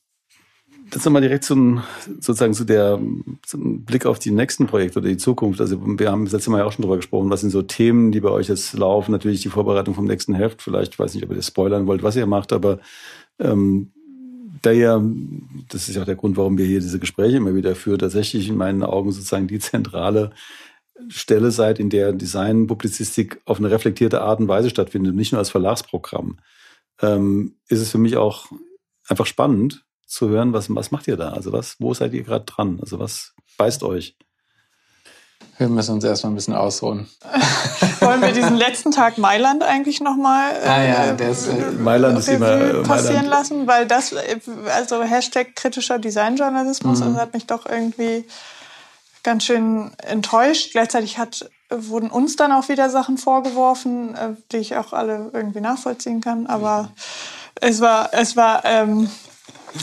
das 0.92 1.04
nochmal 1.06 1.22
direkt 1.22 1.44
zum, 1.44 1.84
sozusagen 2.06 2.54
zu 2.54 2.64
der, 2.64 3.00
zum 3.44 3.84
Blick 3.84 4.06
auf 4.06 4.20
die 4.20 4.32
nächsten 4.32 4.68
Projekte 4.68 5.00
oder 5.00 5.10
die 5.10 5.18
Zukunft. 5.18 5.60
Also 5.60 5.80
wir 6.00 6.12
haben 6.12 6.26
das 6.26 6.34
letzte 6.34 6.52
Mal 6.52 6.60
ja 6.60 6.66
auch 6.66 6.72
schon 6.72 6.84
drüber 6.84 6.98
gesprochen. 6.98 7.30
Was 7.30 7.42
sind 7.42 7.50
so 7.50 7.62
Themen, 7.62 8.12
die 8.12 8.22
bei 8.22 8.30
euch 8.30 8.48
jetzt 8.48 8.74
laufen? 8.74 9.12
Natürlich 9.12 9.42
die 9.42 9.50
Vorbereitung 9.50 9.96
vom 9.96 10.06
nächsten 10.06 10.36
Heft. 10.36 10.62
Vielleicht, 10.62 10.94
ich 10.94 11.00
weiß 11.00 11.14
nicht, 11.14 11.24
ob 11.24 11.32
ihr 11.32 11.38
das 11.38 11.48
spoilern 11.48 11.88
wollt, 11.88 12.04
was 12.04 12.16
ihr 12.16 12.26
macht, 12.26 12.54
aber 12.54 12.80
ähm, 13.40 13.92
da 14.62 14.72
ja, 14.72 15.02
das 15.70 15.90
ist 15.90 15.96
ja 15.96 16.02
auch 16.02 16.06
der 16.06 16.16
Grund, 16.16 16.38
warum 16.38 16.58
wir 16.58 16.66
hier 16.66 16.80
diese 16.80 17.00
Gespräche 17.00 17.38
immer 17.38 17.56
wieder 17.56 17.76
führen, 17.76 18.00
tatsächlich 18.00 18.48
in 18.50 18.58
meinen 18.58 18.84
Augen 18.84 19.12
sozusagen 19.12 19.48
die 19.48 19.60
zentrale 19.60 20.32
Stelle 21.10 21.52
seid, 21.52 21.80
in 21.80 21.90
der 21.90 22.14
Design-Publizistik 22.14 23.42
auf 23.46 23.60
eine 23.60 23.70
reflektierte 23.70 24.22
Art 24.22 24.40
und 24.40 24.48
Weise 24.48 24.70
stattfindet, 24.70 25.16
nicht 25.16 25.34
nur 25.34 25.40
als 25.40 25.50
Verlagsprogramm, 25.50 26.38
ähm, 27.02 27.56
ist 27.68 27.82
es 27.82 27.92
für 27.92 27.98
mich 27.98 28.18
auch 28.18 28.48
einfach 29.08 29.26
spannend, 29.26 29.85
zu 30.06 30.30
hören, 30.30 30.54
was, 30.54 30.74
was 30.74 30.92
macht 30.92 31.08
ihr 31.08 31.18
da? 31.18 31.30
Also 31.30 31.52
was, 31.52 31.76
wo 31.80 31.94
seid 31.94 32.14
ihr 32.14 32.24
gerade 32.24 32.46
dran? 32.46 32.80
Also 32.82 33.00
was 33.00 33.34
beißt 33.58 33.84
euch? 33.84 34.16
Wir 35.58 35.70
müssen 35.70 35.96
uns 35.96 36.04
erstmal 36.04 36.34
ein 36.34 36.36
bisschen 36.36 36.54
ausholen. 36.54 37.08
Wollen 38.02 38.22
wir 38.22 38.34
diesen 38.34 38.58
letzten 38.58 38.92
Tag 38.92 39.18
Mailand 39.18 39.64
eigentlich 39.64 40.02
nochmal 40.02 40.52
äh, 40.52 40.68
ah, 40.68 40.84
ja, 40.84 41.14
der 41.14 41.30
ist, 41.30 41.48
äh, 41.48 41.72
Mailand 41.72 42.20
ist 42.20 42.28
immer 42.28 42.52
äh, 42.52 42.84
passieren 42.84 43.16
Mailand. 43.16 43.30
lassen? 43.30 43.68
Weil 43.68 43.88
das, 43.88 44.14
also 44.76 45.04
Hashtag 45.04 45.56
kritischer 45.56 45.98
Designjournalismus, 45.98 47.00
mhm. 47.00 47.14
das 47.14 47.22
hat 47.22 47.34
mich 47.34 47.48
doch 47.48 47.66
irgendwie 47.66 48.26
ganz 49.24 49.46
schön 49.46 49.92
enttäuscht. 50.04 50.74
Gleichzeitig 50.74 51.18
hat, 51.18 51.50
wurden 51.70 52.12
uns 52.12 52.36
dann 52.36 52.52
auch 52.52 52.68
wieder 52.68 52.90
Sachen 52.90 53.18
vorgeworfen, 53.18 54.14
äh, 54.14 54.36
die 54.52 54.58
ich 54.58 54.76
auch 54.76 54.92
alle 54.92 55.32
irgendwie 55.34 55.62
nachvollziehen 55.62 56.20
kann. 56.20 56.48
Aber 56.48 56.92
es 57.62 57.80
war, 57.80 58.10
es 58.12 58.36
war 58.36 58.66
ähm, 58.66 59.10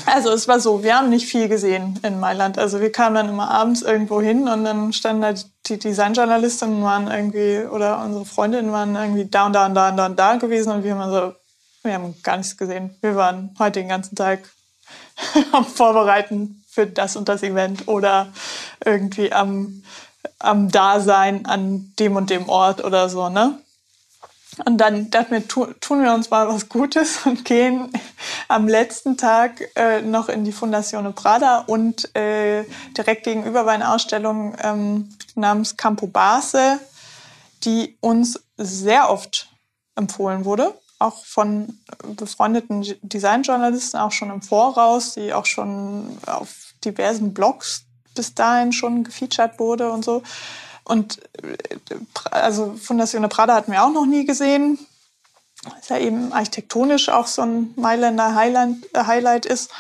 also 0.07 0.31
es 0.31 0.49
war 0.49 0.61
so, 0.61 0.83
wir 0.83 0.97
haben 0.97 1.09
nicht 1.09 1.27
viel 1.27 1.49
gesehen 1.49 1.99
in 2.03 2.21
Mailand. 2.21 2.59
Also 2.59 2.81
wir 2.81 2.93
kamen 2.93 3.15
dann 3.15 3.29
immer 3.29 3.51
abends 3.51 3.83
irgendwo 3.83 4.21
hin 4.21 4.49
und 4.49 4.65
dann 4.65 4.93
standen 4.93 5.23
da 5.23 5.35
die 5.67 5.79
Designjournalistinnen 5.79 6.83
waren 6.83 7.09
irgendwie 7.09 7.67
oder 7.67 8.03
unsere 8.05 8.25
Freundinnen 8.25 8.73
waren 8.73 8.95
irgendwie 8.97 9.27
da 9.27 9.47
und 9.47 9.53
da 9.53 9.67
und 9.67 9.75
da 9.75 9.91
und 9.91 9.97
da 9.97 10.07
und 10.07 10.19
da 10.19 10.37
gewesen 10.37 10.73
und 10.73 10.85
wir 10.85 10.97
haben 10.97 11.11
so, 11.11 11.35
wir 11.83 11.95
haben 11.95 12.15
gar 12.23 12.37
nichts 12.37 12.57
gesehen. 12.57 12.97
Wir 13.01 13.17
waren 13.17 13.55
heute 13.59 13.81
den 13.81 13.89
ganzen 13.89 14.17
Tag 14.17 14.49
am 15.53 15.65
Vorbereiten 15.65 16.65
für 16.69 16.87
das 16.87 17.17
und 17.17 17.29
das 17.29 17.43
Event 17.43 17.87
oder 17.87 18.29
irgendwie 18.85 19.33
am, 19.33 19.83
am 20.39 20.71
Dasein 20.71 21.47
an 21.47 21.93
dem 21.99 22.17
und 22.17 22.31
dem 22.31 22.49
Ort 22.49 22.83
oder 22.83 23.09
so, 23.09 23.29
ne? 23.29 23.59
Und 24.67 24.79
dann 24.79 25.11
dachten 25.11 25.33
wir, 25.33 25.49
tun 25.49 26.03
wir 26.03 26.13
uns 26.13 26.29
mal 26.29 26.47
was 26.47 26.69
Gutes 26.69 27.21
und 27.25 27.45
gehen 27.45 27.91
am 28.49 28.69
letzten 28.69 29.17
Tag 29.17 29.63
äh, 29.77 30.03
noch 30.03 30.29
in 30.29 30.45
die 30.45 30.53
Fundazione 30.53 31.13
Prada 31.13 31.61
und 31.61 32.15
äh, 32.15 32.65
direkt 32.97 33.25
gegenüber 33.25 33.65
war 33.65 33.73
eine 33.73 33.91
Ausstellung 33.91 34.55
ähm, 34.63 35.09
namens 35.35 35.77
Campo 35.77 36.07
Base, 36.07 36.79
die 37.65 37.97
uns 38.01 38.43
sehr 38.59 39.11
oft 39.11 39.49
empfohlen 39.97 40.45
wurde, 40.45 40.75
auch 40.99 41.25
von 41.25 41.79
befreundeten 42.17 42.85
Designjournalisten 43.03 44.01
auch 44.01 44.13
schon 44.13 44.31
im 44.31 44.43
Voraus, 44.43 45.15
die 45.15 45.33
auch 45.33 45.47
schon 45.47 46.19
auf 46.27 46.75
diversen 46.85 47.33
Blogs 47.33 47.85
bis 48.15 48.35
dahin 48.35 48.73
schon 48.73 49.05
gefeatured 49.05 49.59
wurde 49.59 49.91
und 49.91 50.05
so. 50.05 50.23
Und 50.85 51.21
äh, 51.43 51.69
also 52.31 52.75
Fundazione 52.75 53.29
Prada 53.29 53.55
hatten 53.55 53.73
wir 53.73 53.85
auch 53.85 53.93
noch 53.93 54.07
nie 54.07 54.25
gesehen. 54.25 54.79
Was 55.65 55.89
ja 55.89 55.99
eben 55.99 56.33
architektonisch 56.33 57.09
auch 57.09 57.27
so 57.27 57.43
ein 57.43 57.73
Mailänder 57.77 58.35
Highlight, 58.35 58.77
äh, 58.95 59.05
Highlight 59.05 59.47
ist. 59.47 59.71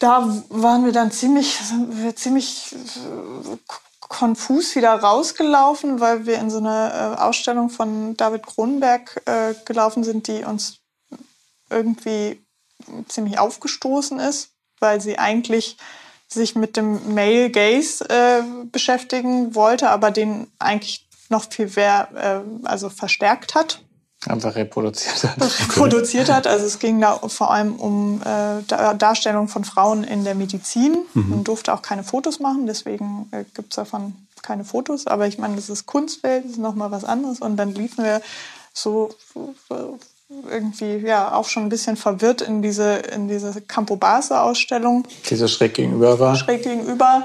Da 0.00 0.28
waren 0.48 0.84
wir 0.84 0.92
dann 0.92 1.12
ziemlich, 1.12 1.58
wir 1.90 2.16
ziemlich 2.16 2.74
äh, 2.74 3.56
konfus 4.00 4.74
wieder 4.74 4.94
rausgelaufen, 4.94 6.00
weil 6.00 6.26
wir 6.26 6.38
in 6.38 6.50
so 6.50 6.58
eine 6.58 7.16
Ausstellung 7.20 7.70
von 7.70 8.16
David 8.16 8.46
Kronenberg 8.46 9.22
äh, 9.24 9.54
gelaufen 9.64 10.04
sind, 10.04 10.28
die 10.28 10.44
uns 10.44 10.78
irgendwie 11.70 12.44
ziemlich 13.08 13.38
aufgestoßen 13.38 14.20
ist, 14.20 14.50
weil 14.78 15.00
sie 15.00 15.18
eigentlich 15.18 15.76
sich 16.34 16.54
mit 16.54 16.76
dem 16.76 17.14
Male 17.14 17.50
Gaze 17.50 18.08
äh, 18.08 18.42
beschäftigen 18.70 19.54
wollte, 19.54 19.90
aber 19.90 20.10
den 20.10 20.48
eigentlich 20.58 21.06
noch 21.28 21.50
viel 21.50 21.70
mehr 21.74 22.08
äh, 22.14 22.66
also 22.66 22.90
verstärkt 22.90 23.54
hat. 23.54 23.80
Einfach 24.26 24.54
reproduziert 24.54 25.24
hat. 25.24 25.60
Reproduziert 25.60 26.30
hat. 26.30 26.46
Also 26.46 26.64
es 26.64 26.78
ging 26.78 27.00
da 27.00 27.18
vor 27.28 27.50
allem 27.50 27.76
um 27.76 28.22
äh, 28.22 28.62
Darstellung 28.96 29.48
von 29.48 29.64
Frauen 29.64 30.02
in 30.02 30.24
der 30.24 30.34
Medizin. 30.34 30.96
Mhm. 31.12 31.30
Man 31.30 31.44
durfte 31.44 31.74
auch 31.74 31.82
keine 31.82 32.04
Fotos 32.04 32.40
machen, 32.40 32.66
deswegen 32.66 33.28
äh, 33.32 33.44
gibt 33.54 33.72
es 33.72 33.76
davon 33.76 34.14
keine 34.42 34.64
Fotos. 34.64 35.06
Aber 35.06 35.26
ich 35.26 35.38
meine, 35.38 35.56
das 35.56 35.68
ist 35.68 35.86
Kunstwelt, 35.86 36.44
das 36.44 36.52
ist 36.52 36.58
nochmal 36.58 36.90
was 36.90 37.04
anderes. 37.04 37.40
Und 37.40 37.56
dann 37.56 37.74
liefen 37.74 38.04
wir 38.04 38.22
so, 38.72 39.14
so 39.68 39.98
irgendwie 40.48 40.96
ja 40.98 41.32
auch 41.32 41.48
schon 41.48 41.64
ein 41.64 41.68
bisschen 41.68 41.96
verwirrt 41.96 42.40
in 42.40 42.62
diese, 42.62 42.96
in 42.96 43.28
diese 43.28 43.60
Campo 43.62 43.96
Base 43.96 44.40
Ausstellung. 44.40 45.06
Die 45.28 45.36
so 45.36 45.48
schräg 45.48 45.74
gegenüber 45.74 46.18
war. 46.18 46.36
Schräg 46.36 46.62
gegenüber, 46.62 47.24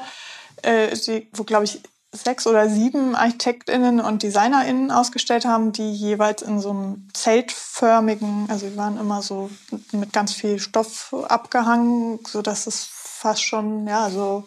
äh, 0.62 0.96
die, 0.96 1.28
wo 1.34 1.44
glaube 1.44 1.66
ich 1.66 1.82
sechs 2.12 2.48
oder 2.48 2.70
sieben 2.70 3.16
ArchitektInnen 3.16 4.00
und 4.00 4.24
DesignerInnen 4.24 4.92
ausgestellt 4.92 5.46
haben, 5.46 5.72
die 5.72 5.92
jeweils 5.92 6.42
in 6.42 6.60
so 6.60 6.72
einem 6.72 7.08
zeltförmigen, 7.14 8.48
also 8.50 8.68
die 8.68 8.78
waren 8.78 9.00
immer 9.00 9.22
so 9.22 9.50
mit 9.92 10.12
ganz 10.12 10.34
viel 10.34 10.60
Stoff 10.60 11.14
abgehangen, 11.28 12.20
so 12.28 12.42
dass 12.42 12.66
es 12.66 12.88
fast 12.92 13.44
schon, 13.44 13.88
ja, 13.88 14.10
so 14.10 14.46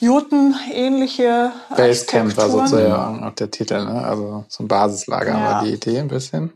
Juten-ähnliche 0.00 1.52
Basecamp 1.76 2.36
war 2.36 2.50
sozusagen 2.50 3.22
auch 3.22 3.34
der 3.34 3.50
Titel, 3.52 3.84
ne? 3.84 4.04
Also 4.04 4.44
so 4.48 4.64
ein 4.64 4.68
Basislager 4.68 5.38
ja. 5.38 5.52
war 5.52 5.64
die 5.64 5.74
Idee 5.74 6.00
ein 6.00 6.08
bisschen. 6.08 6.52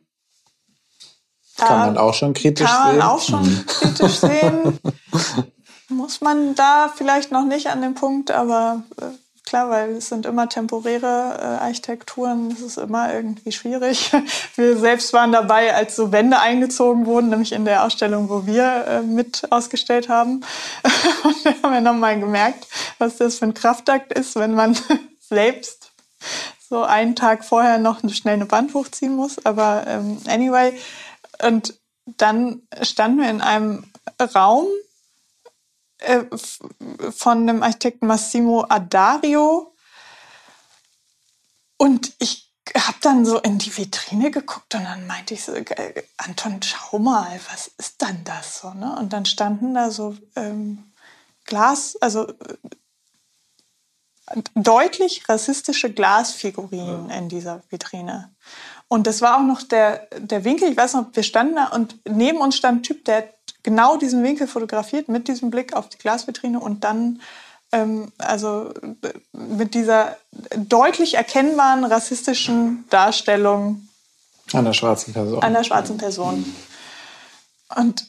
Kann 1.57 1.79
man 1.79 1.99
auch 1.99 2.14
schon 2.14 2.35
kritisch 2.35 2.69
kann 2.69 2.90
sehen. 2.90 2.99
Kann 3.01 3.09
man 3.09 3.09
auch 3.09 3.23
schon 3.23 3.45
hm. 3.45 3.66
kritisch 3.66 4.16
sehen. 4.21 4.79
Muss 5.88 6.21
man 6.21 6.55
da 6.55 6.92
vielleicht 6.95 7.33
noch 7.33 7.45
nicht 7.45 7.69
an 7.69 7.81
dem 7.81 7.95
Punkt, 7.95 8.31
aber 8.31 8.83
äh, 9.01 9.05
klar, 9.47 9.71
weil 9.71 9.92
es 9.92 10.09
sind 10.09 10.27
immer 10.27 10.49
temporäre 10.49 11.38
äh, 11.40 11.64
Architekturen, 11.64 12.51
das 12.51 12.61
ist 12.61 12.77
immer 12.77 13.14
irgendwie 13.14 13.53
schwierig. 13.53 14.12
Wir 14.57 14.77
selbst 14.77 15.12
waren 15.12 15.33
dabei, 15.33 15.75
als 15.75 15.97
so 15.97 16.12
Wände 16.12 16.40
eingezogen 16.40 17.07
wurden, 17.07 17.31
nämlich 17.31 17.53
in 17.53 17.64
der 17.64 17.85
Ausstellung, 17.85 18.29
wo 18.29 18.47
wir 18.47 18.85
äh, 18.87 19.03
mit 19.03 19.51
ausgestellt 19.51 20.09
haben. 20.09 20.45
Und 21.23 21.45
wir 21.45 21.55
haben 21.62 21.75
ja 21.75 21.81
nochmal 21.81 22.19
gemerkt, 22.19 22.66
was 22.99 23.16
das 23.16 23.38
für 23.38 23.47
ein 23.47 23.55
Kraftakt 23.55 24.12
ist, 24.12 24.35
wenn 24.37 24.55
man 24.55 24.77
selbst 25.21 25.92
so 26.69 26.83
einen 26.83 27.14
Tag 27.14 27.45
vorher 27.45 27.79
noch 27.79 28.01
schnell 28.11 28.35
eine 28.35 28.51
Wand 28.51 28.75
hochziehen 28.75 29.14
muss. 29.14 29.45
Aber 29.45 29.85
ähm, 29.87 30.19
anyway, 30.27 30.73
und 31.42 31.79
dann 32.05 32.62
standen 32.83 33.20
wir 33.20 33.31
in 33.31 33.40
einem 33.40 33.92
Raum 34.35 34.66
äh, 35.99 36.25
von 37.11 37.46
dem 37.46 37.62
Architekten 37.62 38.07
Massimo 38.07 38.66
Adario. 38.68 39.72
Und 41.79 42.14
ich 42.18 42.53
habe 42.77 42.99
dann 43.01 43.25
so 43.25 43.38
in 43.38 43.59
die 43.59 43.77
Vitrine 43.77 44.31
geguckt 44.31 44.75
und 44.75 44.85
dann 44.85 45.07
meinte 45.07 45.35
ich 45.35 45.44
so, 45.44 45.53
äh, 45.55 46.03
Anton, 46.16 46.61
schau 46.62 46.99
mal, 46.99 47.40
was 47.51 47.68
ist 47.79 48.03
dann 48.03 48.25
das 48.25 48.61
so? 48.61 48.72
Ne? 48.75 48.96
Und 48.99 49.12
dann 49.12 49.27
standen 49.27 49.75
da 49.75 49.90
so 49.90 50.16
ähm, 50.35 50.92
Glas, 51.44 51.96
also 52.01 52.29
äh, 52.29 52.57
deutlich 54.55 55.29
rassistische 55.29 55.92
Glasfigurinen 55.92 57.11
in 57.11 57.29
dieser 57.29 57.62
Vitrine. 57.70 58.35
Und 58.88 59.07
das 59.07 59.20
war 59.20 59.38
auch 59.38 59.42
noch 59.42 59.62
der, 59.62 60.07
der 60.18 60.44
Winkel, 60.44 60.70
ich 60.70 60.77
weiß 60.77 60.94
noch, 60.94 61.07
wir 61.12 61.22
standen 61.22 61.57
da 61.57 61.66
und 61.68 61.96
neben 62.09 62.38
uns 62.38 62.57
stand 62.57 62.81
ein 62.81 62.83
Typ, 62.83 63.05
der 63.05 63.29
genau 63.62 63.96
diesen 63.96 64.22
Winkel 64.22 64.46
fotografiert 64.46 65.09
mit 65.09 65.27
diesem 65.27 65.51
Blick 65.51 65.75
auf 65.75 65.88
die 65.88 65.99
Glasvitrine 65.99 66.61
und 66.61 66.85
dann 66.85 67.20
ähm, 67.72 68.12
also 68.18 68.72
mit 69.33 69.75
dieser 69.75 70.16
deutlich 70.57 71.14
erkennbaren 71.14 71.85
rassistischen 71.85 72.85
Darstellung 72.90 73.88
an 74.53 74.64
der 74.64 74.72
schwarzen 74.72 75.12
Person. 75.12 75.42
An 75.42 75.53
der 75.53 75.64
schwarzen 75.64 75.99
Person. 75.99 76.55
Und 77.75 78.07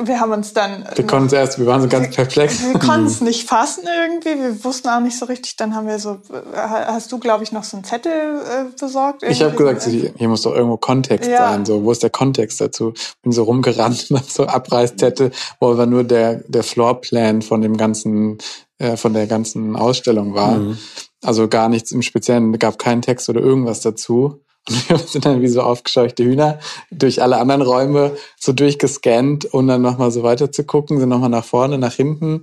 wir 0.00 0.20
haben 0.20 0.32
uns 0.32 0.52
dann. 0.52 0.84
Wir 0.94 1.06
konnten 1.06 1.26
es 1.26 1.32
erst, 1.32 1.58
wir 1.58 1.66
waren 1.66 1.80
so 1.80 1.88
ganz 1.88 2.08
wir, 2.08 2.14
perplex. 2.14 2.62
Wir 2.62 2.78
konnten 2.78 3.06
es 3.06 3.20
nicht 3.20 3.48
fassen 3.48 3.84
irgendwie. 3.84 4.42
Wir 4.42 4.64
wussten 4.64 4.88
auch 4.88 5.00
nicht 5.00 5.18
so 5.18 5.26
richtig. 5.26 5.56
Dann 5.56 5.74
haben 5.74 5.86
wir 5.86 5.98
so, 5.98 6.18
hast 6.54 7.12
du, 7.12 7.18
glaube 7.18 7.44
ich, 7.44 7.52
noch 7.52 7.64
so 7.64 7.76
einen 7.76 7.84
Zettel 7.84 8.12
äh, 8.12 8.64
besorgt? 8.78 9.22
Ich 9.22 9.42
habe 9.42 9.54
gesagt, 9.54 9.82
hier 9.82 10.28
muss 10.28 10.42
doch 10.42 10.54
irgendwo 10.54 10.76
Kontext 10.76 11.30
ja. 11.30 11.50
sein. 11.50 11.64
So, 11.64 11.84
wo 11.84 11.92
ist 11.92 12.02
der 12.02 12.10
Kontext 12.10 12.60
dazu? 12.60 12.94
Bin 13.22 13.32
so 13.32 13.44
rumgerannt 13.44 14.10
und 14.10 14.30
so 14.30 14.46
Abreißzettel, 14.46 15.30
wo 15.60 15.72
aber 15.72 15.86
nur 15.86 16.04
der, 16.04 16.42
der 16.48 16.62
Floorplan 16.62 17.42
von 17.42 17.62
dem 17.62 17.76
ganzen, 17.76 18.38
äh, 18.78 18.96
von 18.96 19.12
der 19.14 19.26
ganzen 19.26 19.76
Ausstellung 19.76 20.34
war. 20.34 20.58
Mhm. 20.58 20.78
Also 21.22 21.46
gar 21.46 21.68
nichts 21.68 21.92
im 21.92 22.02
Speziellen, 22.02 22.58
gab 22.58 22.78
keinen 22.78 23.02
Text 23.02 23.28
oder 23.28 23.40
irgendwas 23.40 23.80
dazu. 23.80 24.40
Und 24.68 24.88
wir 24.88 24.98
sind 24.98 25.24
dann 25.24 25.42
wie 25.42 25.48
so 25.48 25.62
aufgescheuchte 25.62 26.24
Hühner 26.24 26.60
durch 26.90 27.20
alle 27.20 27.38
anderen 27.38 27.62
Räume 27.62 28.16
so 28.38 28.52
durchgescannt, 28.52 29.52
um 29.52 29.66
dann 29.66 29.82
nochmal 29.82 30.10
so 30.10 30.22
weiter 30.22 30.52
zu 30.52 30.64
gucken, 30.64 31.00
sind 31.00 31.08
nochmal 31.08 31.30
nach 31.30 31.44
vorne, 31.44 31.78
nach 31.78 31.94
hinten. 31.94 32.42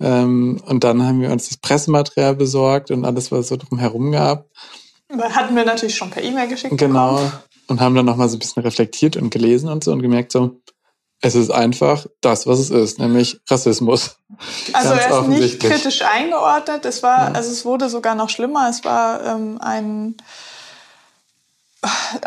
Ähm, 0.00 0.62
und 0.64 0.84
dann 0.84 1.06
haben 1.06 1.20
wir 1.20 1.30
uns 1.30 1.48
das 1.48 1.58
Pressematerial 1.58 2.34
besorgt 2.34 2.90
und 2.90 3.04
alles, 3.04 3.30
was 3.30 3.48
so 3.48 3.56
drumherum 3.56 4.12
gab. 4.12 4.46
Hatten 5.10 5.56
wir 5.56 5.64
natürlich 5.64 5.96
schon 5.96 6.10
per 6.10 6.22
E-Mail 6.22 6.48
geschickt. 6.48 6.76
Genau. 6.78 7.14
Bekommen. 7.14 7.32
Und 7.68 7.80
haben 7.80 7.94
dann 7.94 8.06
nochmal 8.06 8.30
so 8.30 8.36
ein 8.36 8.38
bisschen 8.38 8.62
reflektiert 8.62 9.16
und 9.16 9.28
gelesen 9.28 9.68
und 9.68 9.84
so 9.84 9.92
und 9.92 10.00
gemerkt 10.00 10.32
so, 10.32 10.58
es 11.20 11.34
ist 11.34 11.50
einfach 11.50 12.06
das, 12.20 12.46
was 12.46 12.60
es 12.60 12.70
ist, 12.70 12.98
nämlich 12.98 13.40
Rassismus. 13.50 14.16
Also 14.72 14.90
Ganz 14.90 15.02
er 15.02 15.20
ist 15.20 15.28
nicht 15.28 15.60
kritisch 15.60 16.02
eingeordnet. 16.02 16.84
Es 16.84 17.02
war, 17.02 17.30
ja. 17.30 17.32
also 17.32 17.50
es 17.50 17.64
wurde 17.64 17.88
sogar 17.88 18.14
noch 18.14 18.30
schlimmer. 18.30 18.68
Es 18.70 18.84
war 18.84 19.24
ähm, 19.24 19.58
ein 19.60 20.16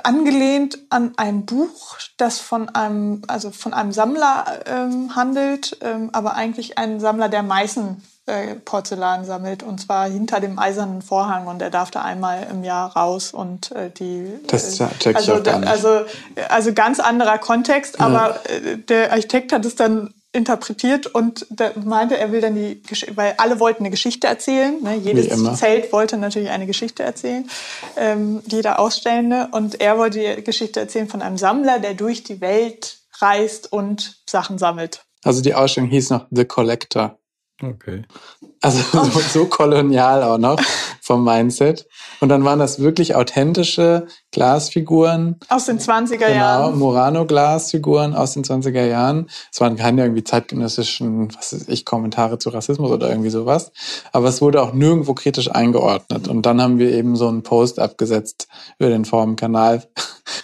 angelehnt 0.03 0.79
an 0.89 1.13
ein 1.17 1.45
Buch, 1.45 1.97
das 2.17 2.39
von 2.39 2.69
einem, 2.69 3.23
also 3.27 3.51
von 3.51 3.73
einem 3.73 3.91
Sammler 3.91 4.45
ähm, 4.65 5.15
handelt, 5.15 5.77
ähm, 5.81 6.09
aber 6.13 6.35
eigentlich 6.35 6.77
ein 6.77 6.99
Sammler, 6.99 7.27
der 7.27 7.43
Meißen 7.43 8.01
äh, 8.27 8.55
Porzellan 8.55 9.25
sammelt 9.25 9.63
und 9.63 9.81
zwar 9.81 10.07
hinter 10.07 10.39
dem 10.39 10.57
eisernen 10.59 11.01
Vorhang 11.01 11.47
und 11.47 11.61
er 11.61 11.69
darf 11.69 11.91
da 11.91 12.01
einmal 12.03 12.47
im 12.51 12.63
Jahr 12.63 12.95
raus 12.95 13.33
und 13.33 13.71
äh, 13.71 13.89
die 13.89 14.39
das 14.47 14.79
äh, 14.79 14.87
check 14.99 15.15
also, 15.15 15.33
also 15.33 16.05
also 16.47 16.73
ganz 16.73 16.99
anderer 16.99 17.39
Kontext, 17.39 17.97
ja. 17.99 18.05
aber 18.05 18.39
äh, 18.49 18.77
der 18.77 19.11
Architekt 19.11 19.51
hat 19.51 19.65
es 19.65 19.75
dann 19.75 20.13
interpretiert 20.33 21.07
und 21.07 21.45
da 21.49 21.71
meinte, 21.83 22.17
er 22.17 22.31
will 22.31 22.39
dann 22.39 22.55
die 22.55 22.81
Geschichte, 22.81 23.17
weil 23.17 23.33
alle 23.37 23.59
wollten 23.59 23.83
eine 23.83 23.89
Geschichte 23.89 24.27
erzählen. 24.27 24.81
Ne? 24.81 24.95
Jedes 24.95 25.29
Zelt 25.59 25.91
wollte 25.91 26.17
natürlich 26.17 26.49
eine 26.49 26.67
Geschichte 26.67 27.03
erzählen, 27.03 27.49
ähm, 27.97 28.41
jeder 28.47 28.79
Ausstellende. 28.79 29.49
Und 29.51 29.81
er 29.81 29.97
wollte 29.97 30.19
die 30.19 30.43
Geschichte 30.43 30.79
erzählen 30.79 31.09
von 31.09 31.21
einem 31.21 31.37
Sammler, 31.37 31.79
der 31.79 31.95
durch 31.95 32.23
die 32.23 32.39
Welt 32.39 32.99
reist 33.19 33.71
und 33.71 34.21
Sachen 34.29 34.57
sammelt. 34.57 35.03
Also 35.23 35.41
die 35.41 35.53
Ausstellung 35.53 35.89
hieß 35.89 36.11
noch 36.11 36.27
The 36.31 36.45
Collector. 36.45 37.17
Okay. 37.61 38.03
Also 38.61 38.79
so, 38.79 39.19
so 39.33 39.45
kolonial 39.45 40.23
auch 40.23 40.37
noch 40.37 40.59
vom 41.11 41.25
Mindset. 41.25 41.87
Und 42.21 42.29
dann 42.29 42.45
waren 42.45 42.57
das 42.57 42.79
wirklich 42.79 43.15
authentische 43.15 44.07
Glasfiguren. 44.31 45.37
Aus 45.49 45.65
den 45.65 45.77
20er 45.77 46.31
Jahren. 46.33 46.71
Genau, 46.71 46.77
Murano-Glasfiguren 46.77 48.15
aus 48.15 48.33
den 48.33 48.45
20er 48.45 48.85
Jahren. 48.85 49.29
Es 49.51 49.59
waren 49.59 49.75
keine 49.75 50.03
irgendwie 50.03 50.23
zeitgenössischen, 50.23 51.35
was 51.35 51.51
weiß 51.51 51.67
ich, 51.67 51.83
Kommentare 51.83 52.37
zu 52.39 52.49
Rassismus 52.49 52.89
oder 52.91 53.09
irgendwie 53.09 53.29
sowas. 53.29 53.73
Aber 54.13 54.29
es 54.29 54.41
wurde 54.41 54.61
auch 54.61 54.71
nirgendwo 54.71 55.13
kritisch 55.13 55.51
eingeordnet. 55.51 56.29
Und 56.29 56.45
dann 56.45 56.61
haben 56.61 56.79
wir 56.79 56.93
eben 56.93 57.17
so 57.17 57.27
einen 57.27 57.43
Post 57.43 57.77
abgesetzt 57.77 58.47
über 58.79 58.87
den 58.87 59.03
Forum-Kanal. 59.03 59.83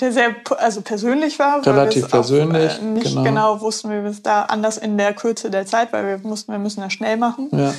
Der 0.02 0.12
sehr 0.12 0.36
also 0.58 0.82
persönlich 0.82 1.40
war. 1.40 1.66
Relativ 1.66 2.10
persönlich. 2.10 2.74
Auch, 2.74 2.82
äh, 2.82 2.86
nicht 2.86 3.08
genau. 3.08 3.24
genau 3.24 3.62
wussten, 3.62 3.90
wie 3.90 4.04
wir 4.04 4.10
es 4.10 4.22
da 4.22 4.42
anders 4.42 4.78
in 4.78 4.98
der 4.98 5.14
Kürze 5.14 5.50
der 5.50 5.66
Zeit, 5.66 5.94
weil 5.94 6.06
wir 6.06 6.28
mussten, 6.28 6.52
wir 6.52 6.60
müssen 6.60 6.82
ja 6.82 6.90
schnell 6.90 7.16
machen. 7.16 7.48
Ja. 7.54 7.74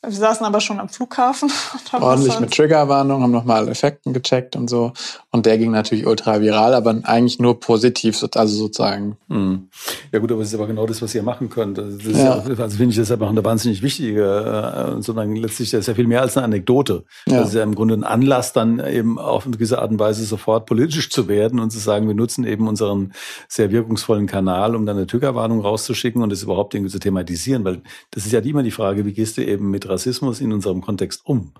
Wir 0.00 0.12
saßen 0.12 0.46
aber 0.46 0.60
schon 0.60 0.78
am 0.78 0.88
Flughafen. 0.88 1.50
Ordentlich 1.92 2.38
mit 2.38 2.54
Triggerwarnung, 2.54 3.20
haben 3.20 3.32
nochmal 3.32 3.66
Effekten 3.66 4.12
gecheckt 4.12 4.54
und 4.54 4.70
so. 4.70 4.92
Und 5.32 5.44
der 5.44 5.58
ging 5.58 5.72
natürlich 5.72 6.06
ultra 6.06 6.40
viral, 6.40 6.74
aber 6.74 7.00
eigentlich 7.02 7.40
nur 7.40 7.58
positiv, 7.58 8.24
also 8.36 8.56
sozusagen. 8.56 9.16
Hm. 9.28 9.68
Ja 10.12 10.20
gut, 10.20 10.30
aber 10.30 10.42
es 10.42 10.48
ist 10.48 10.54
aber 10.54 10.68
genau 10.68 10.86
das, 10.86 11.02
was 11.02 11.16
ihr 11.16 11.24
machen 11.24 11.50
könnt. 11.50 11.80
Also, 11.80 11.98
das 11.98 12.16
ja. 12.16 12.34
Auch, 12.34 12.46
also 12.46 12.76
finde 12.76 12.90
ich 12.90 12.96
deshalb 12.96 13.22
auch 13.22 13.28
eine 13.28 13.44
wahnsinnig 13.44 13.82
wichtige, 13.82 14.98
äh, 14.98 15.02
sondern 15.02 15.34
letztlich 15.34 15.70
das 15.70 15.80
ist 15.80 15.86
ja 15.88 15.94
viel 15.94 16.06
mehr 16.06 16.22
als 16.22 16.36
eine 16.36 16.44
Anekdote. 16.44 17.04
Ja. 17.26 17.40
Das 17.40 17.48
ist 17.48 17.54
ja 17.54 17.64
im 17.64 17.74
Grunde 17.74 17.94
ein 17.94 18.04
Anlass, 18.04 18.52
dann 18.52 18.78
eben 18.78 19.18
auf 19.18 19.46
eine 19.46 19.56
gewisse 19.56 19.80
Art 19.80 19.90
und 19.90 19.98
Weise 19.98 20.24
sofort 20.24 20.66
politisch 20.66 21.10
zu 21.10 21.26
werden 21.26 21.58
und 21.58 21.72
zu 21.72 21.80
sagen, 21.80 22.06
wir 22.06 22.14
nutzen 22.14 22.44
eben 22.44 22.68
unseren 22.68 23.14
sehr 23.48 23.72
wirkungsvollen 23.72 24.28
Kanal, 24.28 24.76
um 24.76 24.86
dann 24.86 24.96
eine 24.96 25.08
Triggerwarnung 25.08 25.60
rauszuschicken 25.60 26.22
und 26.22 26.30
das 26.30 26.44
überhaupt 26.44 26.74
irgendwie 26.74 26.92
zu 26.92 27.00
thematisieren. 27.00 27.64
Weil 27.64 27.82
das 28.12 28.26
ist 28.26 28.32
ja 28.32 28.38
immer 28.38 28.62
die 28.62 28.70
Frage, 28.70 29.04
wie 29.04 29.12
gehst 29.12 29.36
du 29.36 29.44
eben 29.44 29.72
mit 29.72 29.87
Rassismus 29.88 30.40
in 30.40 30.52
unserem 30.52 30.80
Kontext 30.80 31.22
um? 31.24 31.52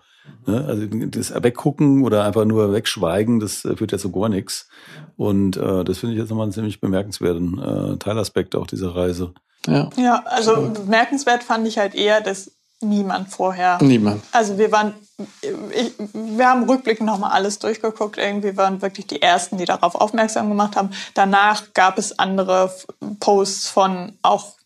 Ne? 0.47 0.65
Also 0.67 0.87
das 0.87 1.33
Weggucken 1.43 2.05
oder 2.05 2.25
einfach 2.25 2.45
nur 2.45 2.73
wegschweigen, 2.73 3.41
das 3.41 3.65
äh, 3.65 3.77
führt 3.77 3.93
ja 3.93 3.99
zu 3.99 4.11
gar 4.11 4.29
nichts. 4.29 4.69
Und 5.17 5.57
äh, 5.57 5.85
das 5.85 5.99
finde 5.99 6.15
ich 6.15 6.21
jetzt 6.21 6.31
nochmal 6.31 6.45
einen 6.45 6.53
ziemlich 6.53 6.81
bemerkenswerten 6.81 7.59
äh, 7.59 7.97
Teilaspekt 7.99 8.55
auch 8.55 8.67
dieser 8.67 8.95
Reise. 8.95 9.33
Ja, 9.67 9.91
ja 9.97 10.23
also 10.27 10.71
bemerkenswert 10.71 11.43
fand 11.43 11.67
ich 11.67 11.79
halt 11.79 11.95
eher, 11.95 12.21
dass 12.21 12.53
niemand 12.81 13.31
vorher. 13.31 13.79
Niemand. 13.83 14.23
Also 14.33 14.57
wir 14.57 14.71
waren, 14.71 14.95
ich, 15.19 15.93
wir 16.13 16.49
haben 16.49 16.69
rückblickend 16.69 17.07
nochmal 17.07 17.33
alles 17.33 17.59
durchgeguckt. 17.59 18.19
Irgendwie 18.19 18.57
waren 18.57 18.81
wirklich 18.83 19.07
die 19.07 19.21
ersten, 19.21 19.59
die 19.59 19.65
darauf 19.65 19.97
aufmerksam 19.97 20.49
gemacht 20.49 20.77
haben. 20.77 20.91
Danach 21.15 21.75
gab 21.75 21.99
es 21.99 22.19
andere 22.19 22.73
Posts 23.19 23.69
von 23.69 24.13
auch 24.23 24.58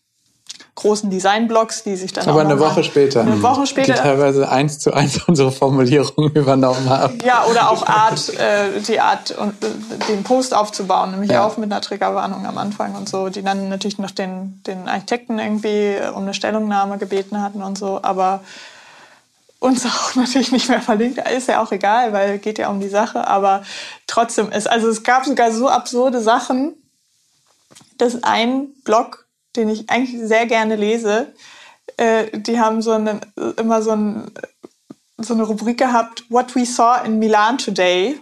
großen 0.75 1.09
Designblocks, 1.09 1.83
die 1.83 1.95
sich 1.95 2.13
dann 2.13 2.27
Aber 2.27 2.41
eine 2.41 2.59
Woche 2.59 2.83
später. 2.83 3.21
Eine 3.21 3.41
Woche 3.43 3.67
später. 3.67 3.93
Die 3.93 3.99
teilweise 3.99 4.49
eins 4.49 4.79
zu 4.79 4.91
eins 4.91 5.23
unsere 5.27 5.51
Formulierungen 5.51 6.31
übernommen 6.35 6.89
haben. 6.89 7.19
Ja, 7.23 7.45
oder 7.45 7.69
auch 7.69 7.85
Art, 7.85 8.29
äh, 8.39 8.79
die 8.87 8.99
Art, 8.99 9.31
und, 9.31 9.63
äh, 9.63 9.67
den 10.09 10.23
Post 10.23 10.55
aufzubauen, 10.55 11.11
nämlich 11.11 11.31
ja. 11.31 11.45
auch 11.45 11.57
mit 11.57 11.71
einer 11.71 11.81
Triggerwarnung 11.81 12.45
am 12.45 12.57
Anfang 12.57 12.95
und 12.95 13.07
so, 13.07 13.29
die 13.29 13.43
dann 13.43 13.69
natürlich 13.69 13.99
noch 13.99 14.11
den, 14.11 14.61
den 14.65 14.89
Architekten 14.89 15.37
irgendwie 15.37 15.95
um 16.13 16.23
eine 16.23 16.33
Stellungnahme 16.33 16.97
gebeten 16.97 17.41
hatten 17.41 17.61
und 17.61 17.77
so, 17.77 17.99
aber 18.01 18.41
uns 19.59 19.85
auch 19.85 20.15
natürlich 20.15 20.51
nicht 20.51 20.69
mehr 20.69 20.81
verlinkt. 20.81 21.19
Ist 21.29 21.47
ja 21.47 21.61
auch 21.61 21.71
egal, 21.71 22.13
weil 22.13 22.39
geht 22.39 22.57
ja 22.57 22.69
um 22.69 22.79
die 22.79 22.89
Sache. 22.89 23.27
Aber 23.27 23.63
trotzdem 24.07 24.51
ist, 24.51 24.69
also 24.69 24.89
es 24.89 25.03
gab 25.03 25.25
sogar 25.25 25.51
so 25.51 25.69
absurde 25.69 26.19
Sachen, 26.19 26.73
dass 27.97 28.23
ein 28.23 28.67
Blog 28.83 29.22
den 29.55 29.69
ich 29.69 29.89
eigentlich 29.89 30.19
sehr 30.21 30.45
gerne 30.45 30.75
lese. 30.75 31.33
Äh, 31.97 32.37
die 32.39 32.59
haben 32.59 32.81
so 32.81 32.91
eine, 32.91 33.21
immer 33.57 33.81
so, 33.81 33.91
ein, 33.91 34.31
so 35.17 35.33
eine 35.33 35.43
Rubrik 35.43 35.77
gehabt, 35.77 36.25
What 36.29 36.55
We 36.55 36.65
Saw 36.65 37.05
in 37.05 37.19
Milan 37.19 37.57
Today. 37.57 38.19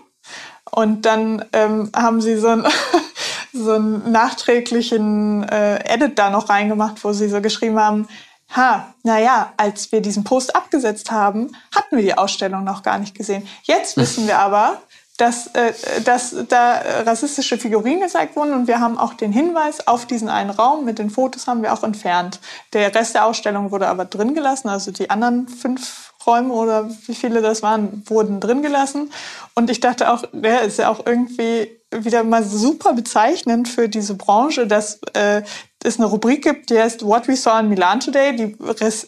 Und 0.72 1.06
dann 1.06 1.46
ähm, 1.54 1.92
haben 1.96 2.22
sie 2.22 2.38
so, 2.38 2.48
ein, 2.48 2.66
so 3.54 3.74
einen 3.74 4.12
nachträglichen 4.12 5.44
äh, 5.44 5.84
Edit 5.86 6.18
da 6.18 6.30
noch 6.30 6.50
reingemacht, 6.50 7.04
wo 7.04 7.14
sie 7.14 7.28
so 7.28 7.42
geschrieben 7.42 7.80
haben, 7.80 8.08
ha, 8.56 8.94
naja, 9.04 9.54
als 9.58 9.92
wir 9.92 10.02
diesen 10.02 10.24
Post 10.24 10.56
abgesetzt 10.56 11.12
haben, 11.12 11.56
hatten 11.74 11.96
wir 11.96 12.04
die 12.04 12.18
Ausstellung 12.18 12.64
noch 12.64 12.84
gar 12.84 13.00
nicht 13.00 13.16
gesehen. 13.16 13.48
Jetzt 13.64 13.98
wissen 13.98 14.28
wir 14.28 14.40
aber, 14.40 14.82
dass, 15.22 15.48
äh, 15.54 15.72
dass 16.04 16.36
da 16.50 16.82
rassistische 17.06 17.60
Figurinen 17.60 18.02
gezeigt 18.02 18.36
wurden 18.36 18.54
und 18.54 18.68
wir 18.68 18.80
haben 18.80 18.98
auch 18.98 19.14
den 19.14 19.32
Hinweis 19.32 19.88
auf 19.88 20.08
diesen 20.08 20.30
einen 20.30 20.50
Raum 20.50 20.84
mit 20.84 20.98
den 20.98 21.12
Fotos 21.12 21.46
haben 21.46 21.62
wir 21.62 21.74
auch 21.74 21.84
entfernt. 21.84 22.40
Der 22.74 22.94
Rest 22.96 23.14
der 23.14 23.28
Ausstellung 23.28 23.70
wurde 23.70 23.88
aber 23.88 24.06
drin 24.06 24.34
gelassen, 24.34 24.68
also 24.70 24.90
die 24.92 25.12
anderen 25.12 25.48
fünf 25.48 26.12
Räume 26.26 26.54
oder 26.54 26.90
wie 27.06 27.14
viele 27.14 27.44
das 27.44 27.62
waren, 27.62 28.04
wurden 28.08 28.40
drin 28.40 28.64
gelassen. 28.64 29.12
Und 29.54 29.70
ich 29.70 29.80
dachte 29.80 30.12
auch, 30.12 30.24
der 30.34 30.62
ist 30.62 30.80
ja 30.80 30.90
auch 30.90 31.06
irgendwie 31.06 31.70
wieder 31.92 32.24
mal 32.24 32.44
super 32.44 32.94
bezeichnend 32.94 33.68
für 33.68 33.90
diese 33.90 34.16
Branche, 34.16 34.66
dass 34.66 35.00
äh, 35.14 35.44
es 35.84 36.00
eine 36.00 36.08
Rubrik 36.08 36.44
gibt, 36.44 36.72
die 36.72 36.80
heißt 36.80 37.06
What 37.06 37.28
We 37.28 37.36
Saw 37.36 37.60
in 37.60 37.70
Milan 37.70 38.00
Today, 38.00 38.36
die 38.36 38.58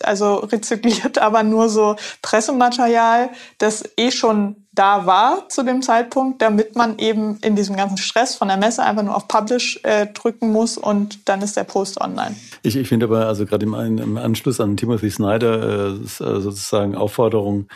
also 0.04 0.36
rezykliert 0.36 1.18
aber 1.18 1.42
nur 1.42 1.70
so 1.70 1.96
Pressematerial, 2.22 3.30
das 3.58 3.84
eh 3.98 4.12
schon 4.12 4.63
da 4.74 5.06
war 5.06 5.48
zu 5.50 5.64
dem 5.64 5.82
Zeitpunkt, 5.82 6.42
damit 6.42 6.76
man 6.76 6.98
eben 6.98 7.38
in 7.42 7.56
diesem 7.56 7.76
ganzen 7.76 7.98
Stress 7.98 8.36
von 8.36 8.48
der 8.48 8.58
Messe 8.58 8.84
einfach 8.84 9.04
nur 9.04 9.16
auf 9.16 9.28
Publish 9.28 9.80
äh, 9.84 10.08
drücken 10.08 10.52
muss 10.52 10.78
und 10.78 11.30
dann 11.30 11.42
ist 11.42 11.56
der 11.56 11.64
Post 11.64 12.02
online. 12.02 12.36
Ich, 12.64 12.76
ich 12.76 12.88
finde 12.88 13.06
aber, 13.06 13.28
also 13.28 13.46
gerade 13.46 13.66
im, 13.66 13.74
im, 13.74 14.18
Anschluss 14.18 14.60
an 14.60 14.76
Timothy 14.76 15.12
Snyder 15.12 15.94
äh, 15.94 16.06
sozusagen 16.06 16.96
Aufforderung, 16.96 17.68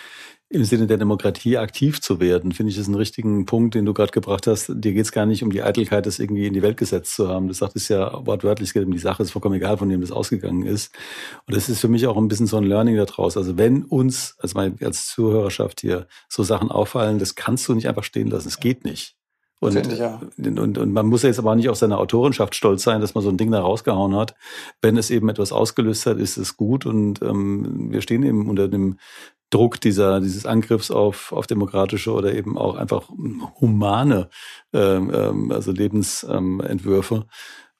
im 0.49 0.63
Sinne 0.63 0.87
der 0.87 0.97
Demokratie 0.97 1.57
aktiv 1.57 1.99
zu 1.99 2.21
werden, 2.21 2.53
finde 2.53 2.69
ich 2.69 2.77
das 2.77 2.87
einen 2.87 2.95
richtigen 2.95 3.45
Punkt, 3.45 3.75
den 3.75 3.85
du 3.85 3.93
gerade 3.93 4.11
gebracht 4.11 4.47
hast. 4.47 4.69
Dir 4.69 4.93
geht 4.93 5.03
es 5.03 5.11
gar 5.11 5.25
nicht 5.25 5.43
um 5.43 5.51
die 5.51 5.61
Eitelkeit, 5.61 6.05
das 6.05 6.19
irgendwie 6.19 6.47
in 6.47 6.53
die 6.53 6.61
Welt 6.61 6.77
gesetzt 6.77 7.15
zu 7.15 7.27
haben. 7.27 7.49
Du 7.49 7.53
sagtest 7.53 7.89
ja 7.89 8.25
wortwörtlich, 8.25 8.69
es 8.69 8.73
geht 8.73 8.85
um 8.85 8.93
die 8.93 8.99
Sache, 8.99 9.23
ist 9.23 9.31
vollkommen 9.31 9.55
egal, 9.55 9.77
von 9.77 9.89
wem 9.89 9.99
das 9.99 10.11
ausgegangen 10.11 10.65
ist. 10.65 10.95
Und 11.47 11.55
das 11.55 11.67
ist 11.67 11.81
für 11.81 11.89
mich 11.89 12.07
auch 12.07 12.15
ein 12.15 12.29
bisschen 12.29 12.47
so 12.47 12.57
ein 12.57 12.63
Learning 12.63 12.95
daraus. 12.95 13.35
Also 13.35 13.57
wenn 13.57 13.83
uns, 13.83 14.35
also 14.39 14.57
als 14.59 15.07
Zuhörerschaft 15.07 15.81
hier, 15.81 16.07
so 16.29 16.43
Sachen 16.43 16.71
auffallen, 16.71 17.19
das 17.19 17.35
kannst 17.35 17.67
du 17.67 17.73
nicht 17.73 17.89
einfach 17.89 18.05
stehen 18.05 18.27
lassen. 18.27 18.47
Es 18.47 18.61
geht 18.61 18.85
nicht. 18.85 19.17
Und, 19.59 19.73
ja. 19.97 20.21
und, 20.37 20.77
und 20.77 20.93
man 20.93 21.07
muss 21.07 21.23
jetzt 21.23 21.39
aber 21.39 21.55
nicht 21.55 21.67
auf 21.67 21.77
seine 21.77 21.97
Autorenschaft 21.97 22.53
stolz 22.53 22.83
sein, 22.83 23.01
dass 23.01 23.15
man 23.15 23.23
so 23.23 23.29
ein 23.29 23.37
Ding 23.37 23.51
da 23.51 23.59
rausgehauen 23.59 24.15
hat. 24.15 24.35
Wenn 24.81 24.97
es 24.97 25.09
eben 25.09 25.29
etwas 25.29 25.51
ausgelöst 25.51 26.05
hat, 26.05 26.19
ist 26.19 26.37
es 26.37 26.57
gut. 26.57 26.85
Und 26.85 27.23
ähm, 27.23 27.91
wir 27.91 28.01
stehen 28.01 28.21
eben 28.21 28.47
unter 28.47 28.67
dem 28.67 28.99
Druck 29.49 29.79
dieser, 29.79 30.19
dieses 30.19 30.45
Angriffs 30.45 30.91
auf, 30.91 31.31
auf 31.31 31.47
demokratische 31.47 32.11
oder 32.11 32.33
eben 32.33 32.57
auch 32.57 32.75
einfach 32.75 33.09
humane 33.61 34.29
ähm, 34.73 35.11
ähm 35.13 35.51
also 35.51 35.71
Lebensentwürfe. 35.71 37.25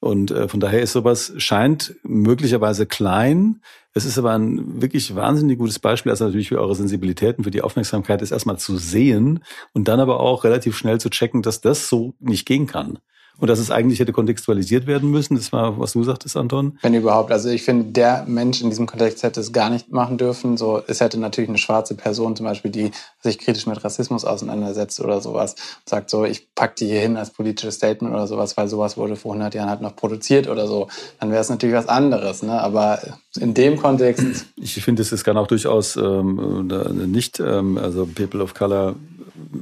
Und 0.00 0.30
äh, 0.30 0.48
von 0.48 0.60
daher 0.60 0.80
ist 0.80 0.92
sowas, 0.92 1.32
scheint 1.38 1.96
möglicherweise 2.04 2.86
klein. 2.86 3.60
Es 3.94 4.04
ist 4.04 4.16
aber 4.16 4.32
ein 4.32 4.80
wirklich 4.80 5.14
wahnsinnig 5.16 5.58
gutes 5.58 5.80
Beispiel, 5.80 6.10
also 6.10 6.24
natürlich 6.24 6.48
für 6.48 6.60
eure 6.60 6.76
Sensibilitäten, 6.76 7.42
für 7.42 7.50
die 7.50 7.62
Aufmerksamkeit, 7.62 8.22
ist 8.22 8.30
erstmal 8.30 8.58
zu 8.58 8.76
sehen 8.76 9.42
und 9.72 9.88
dann 9.88 9.98
aber 9.98 10.20
auch 10.20 10.44
relativ 10.44 10.76
schnell 10.76 11.00
zu 11.00 11.10
checken, 11.10 11.42
dass 11.42 11.60
das 11.60 11.88
so 11.88 12.14
nicht 12.20 12.46
gehen 12.46 12.66
kann 12.68 13.00
und 13.38 13.48
dass 13.48 13.58
es 13.58 13.70
eigentlich 13.70 14.00
hätte 14.00 14.12
kontextualisiert 14.12 14.86
werden 14.86 15.10
müssen. 15.10 15.36
Das 15.36 15.52
war, 15.52 15.78
was 15.78 15.92
du 15.92 16.02
sagtest, 16.02 16.36
Anton. 16.36 16.76
Wenn 16.82 16.94
überhaupt. 16.94 17.30
Also 17.30 17.48
ich 17.48 17.62
finde, 17.62 17.92
der 17.92 18.24
Mensch 18.26 18.60
in 18.60 18.70
diesem 18.70 18.86
Kontext 18.86 19.22
hätte 19.22 19.40
es 19.40 19.52
gar 19.52 19.70
nicht 19.70 19.92
machen 19.92 20.18
dürfen. 20.18 20.56
So, 20.56 20.82
es 20.86 21.00
hätte 21.00 21.18
natürlich 21.18 21.48
eine 21.48 21.58
schwarze 21.58 21.94
Person 21.94 22.34
zum 22.34 22.46
Beispiel, 22.46 22.70
die 22.70 22.90
sich 23.20 23.38
kritisch 23.38 23.66
mit 23.66 23.82
Rassismus 23.84 24.24
auseinandersetzt 24.24 25.00
oder 25.00 25.20
sowas, 25.20 25.54
sagt 25.84 26.10
so, 26.10 26.24
ich 26.24 26.52
pack 26.54 26.76
die 26.76 26.86
hier 26.86 27.00
hin 27.00 27.16
als 27.16 27.30
politisches 27.30 27.76
Statement 27.76 28.12
oder 28.12 28.26
sowas, 28.26 28.56
weil 28.56 28.68
sowas 28.68 28.96
wurde 28.96 29.16
vor 29.16 29.32
100 29.32 29.54
Jahren 29.54 29.70
halt 29.70 29.80
noch 29.80 29.94
produziert 29.94 30.48
oder 30.48 30.66
so. 30.66 30.88
Dann 31.20 31.30
wäre 31.30 31.40
es 31.40 31.48
natürlich 31.48 31.76
was 31.76 31.88
anderes. 31.88 32.42
Ne? 32.42 32.60
Aber 32.60 33.00
in 33.38 33.54
dem 33.54 33.76
Kontext. 33.76 34.46
Ich 34.56 34.74
finde, 34.82 35.02
es 35.02 35.24
kann 35.24 35.36
auch 35.36 35.46
durchaus 35.46 35.96
ähm, 35.96 36.68
nicht, 37.06 37.40
ähm, 37.40 37.78
also 37.78 38.06
People 38.06 38.42
of 38.42 38.54
Color 38.54 38.96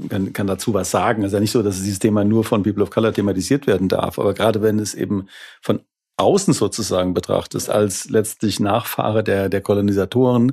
kann, 0.09 0.33
kann 0.33 0.47
dazu 0.47 0.74
was 0.74 0.91
sagen. 0.91 1.22
Es 1.22 1.29
ist 1.29 1.35
ja 1.35 1.41
nicht 1.41 1.53
so, 1.53 1.62
dass 1.62 1.83
dieses 1.83 1.99
Thema 1.99 2.24
nur 2.24 2.45
von 2.45 2.62
People 2.62 2.83
of 2.83 2.91
Color 2.91 3.12
thematisiert 3.12 3.66
werden 3.66 3.89
darf, 3.89 4.18
aber 4.18 4.35
gerade 4.35 4.62
wenn 4.62 4.79
es 4.79 4.95
eben 4.95 5.29
von 5.61 5.81
außen 6.18 6.55
sozusagen 6.55 7.12
betrachtest, 7.12 7.68
als 7.68 8.09
letztlich 8.09 8.59
Nachfahre 8.59 9.22
der, 9.22 9.49
der 9.49 9.61
Kolonisatoren, 9.61 10.53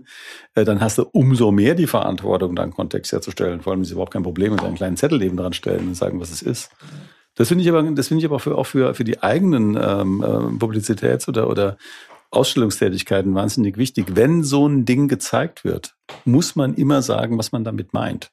äh, 0.56 0.66
dann 0.66 0.82
hast 0.82 0.98
du 0.98 1.04
umso 1.12 1.52
mehr 1.52 1.74
die 1.76 1.88
Verantwortung, 1.88 2.56
dann 2.56 2.72
Kontext 2.72 3.12
herzustellen. 3.12 3.62
Vor 3.62 3.72
allem 3.72 3.82
ist 3.82 3.92
überhaupt 3.92 4.12
kein 4.12 4.24
Problem 4.24 4.54
mit 4.54 4.64
einem 4.64 4.76
kleinen 4.76 4.98
Zettel 4.98 5.22
eben 5.22 5.38
dran 5.38 5.54
stellen 5.54 5.88
und 5.88 5.96
sagen, 5.96 6.20
was 6.20 6.32
es 6.32 6.42
ist. 6.42 6.70
Das 7.36 7.48
finde 7.48 7.64
ich 7.64 7.70
aber, 7.70 7.82
das 7.84 8.10
finde 8.10 8.20
ich 8.20 8.30
aber 8.30 8.40
für, 8.40 8.58
auch 8.58 8.66
für, 8.66 8.94
für 8.94 9.04
die 9.04 9.24
eigenen 9.24 9.78
ähm, 9.82 10.22
äh, 10.22 10.60
Publizitäts- 10.60 11.28
oder, 11.28 11.50
oder 11.50 11.78
Ausstellungstätigkeiten 12.30 13.34
wahnsinnig 13.34 13.78
wichtig. 13.78 14.16
Wenn 14.16 14.44
so 14.44 14.68
ein 14.68 14.86
Ding 14.86 15.08
gezeigt 15.08 15.64
wird, 15.64 15.96
muss 16.26 16.56
man 16.56 16.74
immer 16.74 17.02
sagen, 17.02 17.38
was 17.38 17.52
man 17.52 17.64
damit 17.64 17.94
meint. 17.94 18.32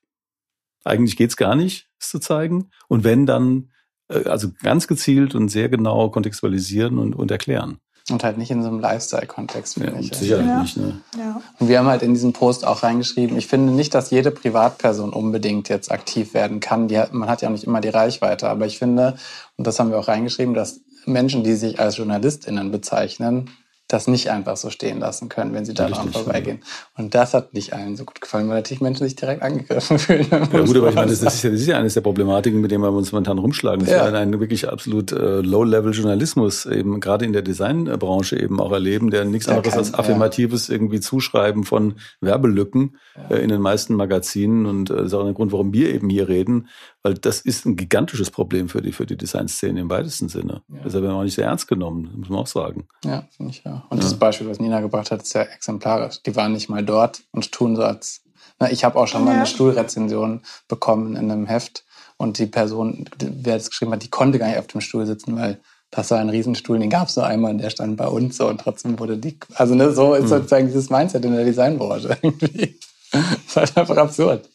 Eigentlich 0.84 1.16
geht's 1.16 1.36
gar 1.36 1.54
nicht, 1.54 1.88
es 1.98 2.10
zu 2.10 2.18
zeigen. 2.18 2.70
Und 2.88 3.04
wenn 3.04 3.26
dann, 3.26 3.70
äh, 4.08 4.24
also 4.28 4.48
ganz 4.62 4.86
gezielt 4.86 5.34
und 5.34 5.48
sehr 5.48 5.68
genau 5.68 6.10
kontextualisieren 6.10 6.98
und, 6.98 7.14
und 7.14 7.30
erklären. 7.30 7.78
Und 8.10 8.24
halt 8.24 8.38
nicht 8.38 8.50
in 8.50 8.62
so 8.62 8.68
einem 8.68 8.80
Lifestyle-Kontext, 8.80 9.74
finde 9.74 9.92
ja, 9.92 9.98
ich. 10.00 10.14
Sicherlich 10.14 10.46
ja. 10.46 10.62
nicht, 10.62 10.76
ne? 10.76 11.00
Ja. 11.16 11.40
Und 11.58 11.68
wir 11.68 11.78
haben 11.78 11.86
halt 11.86 12.02
in 12.02 12.14
diesem 12.14 12.32
Post 12.32 12.66
auch 12.66 12.82
reingeschrieben, 12.82 13.36
ich 13.36 13.46
finde 13.46 13.72
nicht, 13.72 13.94
dass 13.94 14.10
jede 14.10 14.30
Privatperson 14.30 15.12
unbedingt 15.12 15.68
jetzt 15.68 15.92
aktiv 15.92 16.34
werden 16.34 16.60
kann. 16.60 16.88
Die, 16.88 17.00
man 17.12 17.28
hat 17.28 17.42
ja 17.42 17.48
auch 17.48 17.52
nicht 17.52 17.64
immer 17.64 17.80
die 17.80 17.88
Reichweite. 17.88 18.48
Aber 18.48 18.66
ich 18.66 18.78
finde, 18.78 19.16
und 19.56 19.66
das 19.66 19.78
haben 19.78 19.90
wir 19.90 19.98
auch 19.98 20.08
reingeschrieben, 20.08 20.54
dass 20.54 20.80
Menschen, 21.06 21.44
die 21.44 21.54
sich 21.54 21.78
als 21.78 21.98
JournalistInnen 21.98 22.72
bezeichnen, 22.72 23.50
das 23.92 24.06
nicht 24.06 24.30
einfach 24.30 24.56
so 24.56 24.70
stehen 24.70 25.00
lassen 25.00 25.28
können, 25.28 25.52
wenn 25.52 25.64
sie 25.64 25.74
da 25.74 25.88
dran 25.88 26.12
vorbeigehen. 26.12 26.60
Ja. 26.60 27.02
Und 27.02 27.14
das 27.14 27.34
hat 27.34 27.54
nicht 27.54 27.72
allen 27.72 27.96
so 27.96 28.04
gut 28.04 28.20
gefallen, 28.20 28.48
weil 28.48 28.56
natürlich 28.56 28.80
Menschen 28.80 29.04
sich 29.04 29.16
direkt 29.16 29.42
angegriffen 29.42 29.98
fühlen. 29.98 30.26
Ja 30.30 30.38
gut, 30.38 30.76
aber 30.76 30.88
ich 30.90 30.94
meine, 30.94 31.10
das 31.10 31.22
ist, 31.22 31.42
ja, 31.42 31.50
das 31.50 31.60
ist 31.60 31.66
ja 31.66 31.78
eines 31.78 31.94
der 31.94 32.00
Problematiken, 32.00 32.60
mit 32.60 32.70
denen 32.70 32.82
wir 32.82 32.92
uns 32.92 33.12
momentan 33.12 33.38
rumschlagen. 33.38 33.84
Das 33.84 33.92
ja. 33.92 34.10
wir 34.10 34.18
einen 34.18 34.38
wirklich 34.40 34.68
absolut 34.68 35.12
äh, 35.12 35.40
Low-Level-Journalismus 35.40 36.66
eben 36.66 37.00
gerade 37.00 37.24
in 37.24 37.32
der 37.32 37.42
Designbranche 37.42 38.38
eben 38.38 38.60
auch 38.60 38.72
erleben, 38.72 39.10
der 39.10 39.24
nichts 39.24 39.48
anderes 39.48 39.76
als 39.76 39.94
affirmatives 39.94 40.68
ja. 40.68 40.74
irgendwie 40.74 41.00
Zuschreiben 41.00 41.64
von 41.64 41.94
Werbelücken 42.20 42.96
äh, 43.28 43.36
in 43.36 43.48
den 43.48 43.60
meisten 43.60 43.94
Magazinen. 43.94 44.66
Und 44.66 44.90
äh, 44.90 44.96
das 44.96 45.06
ist 45.06 45.14
auch 45.14 45.26
ein 45.26 45.34
Grund, 45.34 45.52
warum 45.52 45.72
wir 45.72 45.92
eben 45.92 46.08
hier 46.08 46.28
reden, 46.28 46.68
weil 47.02 47.14
das 47.14 47.40
ist 47.40 47.64
ein 47.64 47.76
gigantisches 47.76 48.30
Problem 48.30 48.68
für 48.68 48.82
die, 48.82 48.92
für 48.92 49.06
die 49.06 49.16
Designszene 49.16 49.80
im 49.80 49.90
weitesten 49.90 50.28
Sinne. 50.28 50.62
Ja. 50.68 50.80
Deshalb 50.84 51.04
werden 51.04 51.14
wir 51.14 51.20
auch 51.20 51.24
nicht 51.24 51.34
sehr 51.34 51.46
ernst 51.46 51.66
genommen, 51.68 52.12
muss 52.16 52.28
man 52.28 52.40
auch 52.40 52.46
sagen. 52.46 52.86
Ja, 53.04 53.24
finde 53.36 53.52
ich 53.52 53.64
ja. 53.64 53.84
Und 53.88 53.98
ja. 53.98 54.02
das 54.04 54.18
Beispiel, 54.18 54.48
was 54.48 54.60
Nina 54.60 54.80
gebracht 54.80 55.10
hat, 55.10 55.22
ist 55.22 55.32
ja 55.34 55.42
exemplarisch. 55.42 56.22
Die 56.22 56.36
waren 56.36 56.52
nicht 56.52 56.68
mal 56.68 56.84
dort 56.84 57.22
und 57.32 57.50
tun 57.52 57.76
so 57.76 57.82
als. 57.82 58.22
Na, 58.58 58.70
ich 58.70 58.84
habe 58.84 58.98
auch 58.98 59.06
schon 59.06 59.24
mal 59.24 59.34
eine 59.34 59.46
Stuhlrezension 59.46 60.42
bekommen 60.68 61.16
in 61.16 61.30
einem 61.30 61.46
Heft 61.46 61.84
und 62.18 62.38
die 62.38 62.46
Person, 62.46 63.06
wer 63.18 63.56
das 63.56 63.70
geschrieben 63.70 63.92
hat, 63.92 64.02
die 64.02 64.10
konnte 64.10 64.38
gar 64.38 64.48
nicht 64.48 64.58
auf 64.58 64.66
dem 64.66 64.82
Stuhl 64.82 65.06
sitzen, 65.06 65.36
weil 65.36 65.58
das 65.90 66.10
war 66.10 66.18
ein 66.18 66.28
Riesenstuhl, 66.28 66.78
den 66.78 66.90
gab 66.90 67.08
es 67.08 67.14
so 67.14 67.22
einmal 67.22 67.52
und 67.52 67.58
der 67.58 67.70
stand 67.70 67.96
bei 67.96 68.06
uns 68.06 68.36
so 68.36 68.46
und 68.48 68.60
trotzdem 68.60 68.98
wurde 68.98 69.16
die. 69.16 69.38
Also 69.54 69.74
ne, 69.74 69.92
so 69.92 70.14
ist 70.14 70.24
mhm. 70.24 70.28
sozusagen 70.28 70.66
dieses 70.66 70.90
Mindset 70.90 71.24
in 71.24 71.32
der 71.34 71.44
Designbranche 71.44 72.18
irgendwie. 72.22 72.78
das 73.10 73.46
ist 73.46 73.56
halt 73.56 73.76
einfach 73.78 73.96
absurd. 73.96 74.48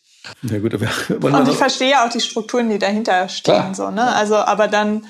Ja, 0.43 0.59
gut, 0.59 0.73
aber 0.73 0.87
und 1.39 1.47
ich 1.47 1.57
verstehe 1.57 2.03
auch 2.03 2.09
die 2.09 2.21
Strukturen, 2.21 2.69
die 2.69 2.79
dahinter 2.79 3.29
stehen. 3.29 3.73
So, 3.73 3.91
ne? 3.91 4.13
Also, 4.15 4.35
aber 4.35 4.67
dann 4.67 5.05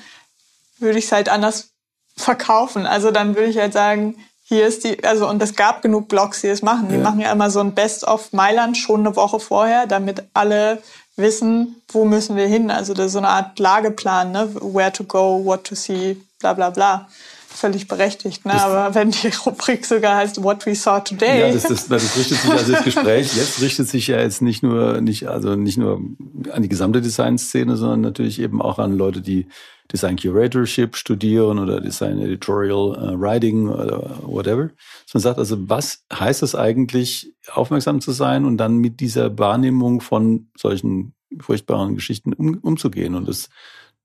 würde 0.78 0.98
ich 0.98 1.06
es 1.06 1.12
halt 1.12 1.28
anders 1.28 1.70
verkaufen. 2.16 2.86
Also 2.86 3.10
dann 3.10 3.34
würde 3.34 3.50
ich 3.50 3.58
halt 3.58 3.72
sagen, 3.72 4.16
hier 4.42 4.66
ist 4.66 4.84
die, 4.84 5.02
also 5.04 5.28
und 5.28 5.42
es 5.42 5.56
gab 5.56 5.82
genug 5.82 6.08
Blogs, 6.08 6.40
die 6.40 6.48
das 6.48 6.62
machen. 6.62 6.88
Die 6.88 6.96
ja. 6.96 7.02
machen 7.02 7.20
ja 7.20 7.32
immer 7.32 7.50
so 7.50 7.60
ein 7.60 7.74
Best 7.74 8.04
of 8.04 8.32
Mailand 8.32 8.76
schon 8.76 9.00
eine 9.00 9.16
Woche 9.16 9.40
vorher, 9.40 9.86
damit 9.86 10.22
alle 10.34 10.82
wissen, 11.16 11.82
wo 11.88 12.04
müssen 12.04 12.36
wir 12.36 12.46
hin. 12.46 12.70
Also 12.70 12.94
das 12.94 13.06
ist 13.06 13.12
so 13.12 13.18
eine 13.18 13.28
Art 13.28 13.58
Lageplan, 13.58 14.32
ne? 14.32 14.54
Where 14.54 14.92
to 14.92 15.04
go, 15.04 15.44
what 15.44 15.64
to 15.64 15.74
see, 15.74 16.16
bla 16.38 16.52
bla 16.52 16.70
bla 16.70 17.08
völlig 17.56 17.88
berechtigt. 17.88 18.44
Ne? 18.44 18.52
Aber 18.52 18.94
wenn 18.94 19.10
die 19.10 19.28
Rubrik 19.44 19.84
sogar 19.86 20.16
heißt 20.16 20.42
What 20.42 20.66
We 20.66 20.74
Saw 20.74 21.00
Today. 21.00 21.40
Ja, 21.40 21.52
das, 21.52 21.64
das, 21.64 21.88
das 21.88 22.16
richtet 22.16 22.38
sich, 22.38 22.50
also 22.50 22.72
das 22.72 22.84
Gespräch 22.84 23.32
jetzt 23.36 23.60
richtet 23.60 23.88
sich 23.88 24.06
ja 24.06 24.20
jetzt 24.20 24.42
nicht 24.42 24.62
nur, 24.62 25.00
nicht, 25.00 25.26
also 25.28 25.56
nicht 25.56 25.78
nur 25.78 26.00
an 26.52 26.62
die 26.62 26.68
gesamte 26.68 27.00
Designszene, 27.00 27.76
sondern 27.76 28.02
natürlich 28.02 28.40
eben 28.40 28.60
auch 28.60 28.78
an 28.78 28.96
Leute, 28.96 29.20
die 29.20 29.46
Design 29.92 30.16
Curatorship 30.16 30.96
studieren 30.96 31.58
oder 31.58 31.80
Design 31.80 32.18
Editorial 32.20 33.14
uh, 33.14 33.20
Writing 33.20 33.68
oder 33.68 34.18
whatever. 34.22 34.70
Dass 35.04 35.14
man 35.14 35.20
sagt, 35.22 35.38
also 35.38 35.68
was 35.68 36.04
heißt 36.12 36.42
es 36.42 36.54
eigentlich, 36.54 37.32
aufmerksam 37.52 38.00
zu 38.00 38.12
sein 38.12 38.44
und 38.44 38.58
dann 38.58 38.78
mit 38.78 39.00
dieser 39.00 39.38
Wahrnehmung 39.38 40.00
von 40.00 40.48
solchen 40.56 41.14
furchtbaren 41.40 41.94
Geschichten 41.94 42.32
um, 42.32 42.58
umzugehen. 42.58 43.14
Und 43.14 43.28
das 43.28 43.48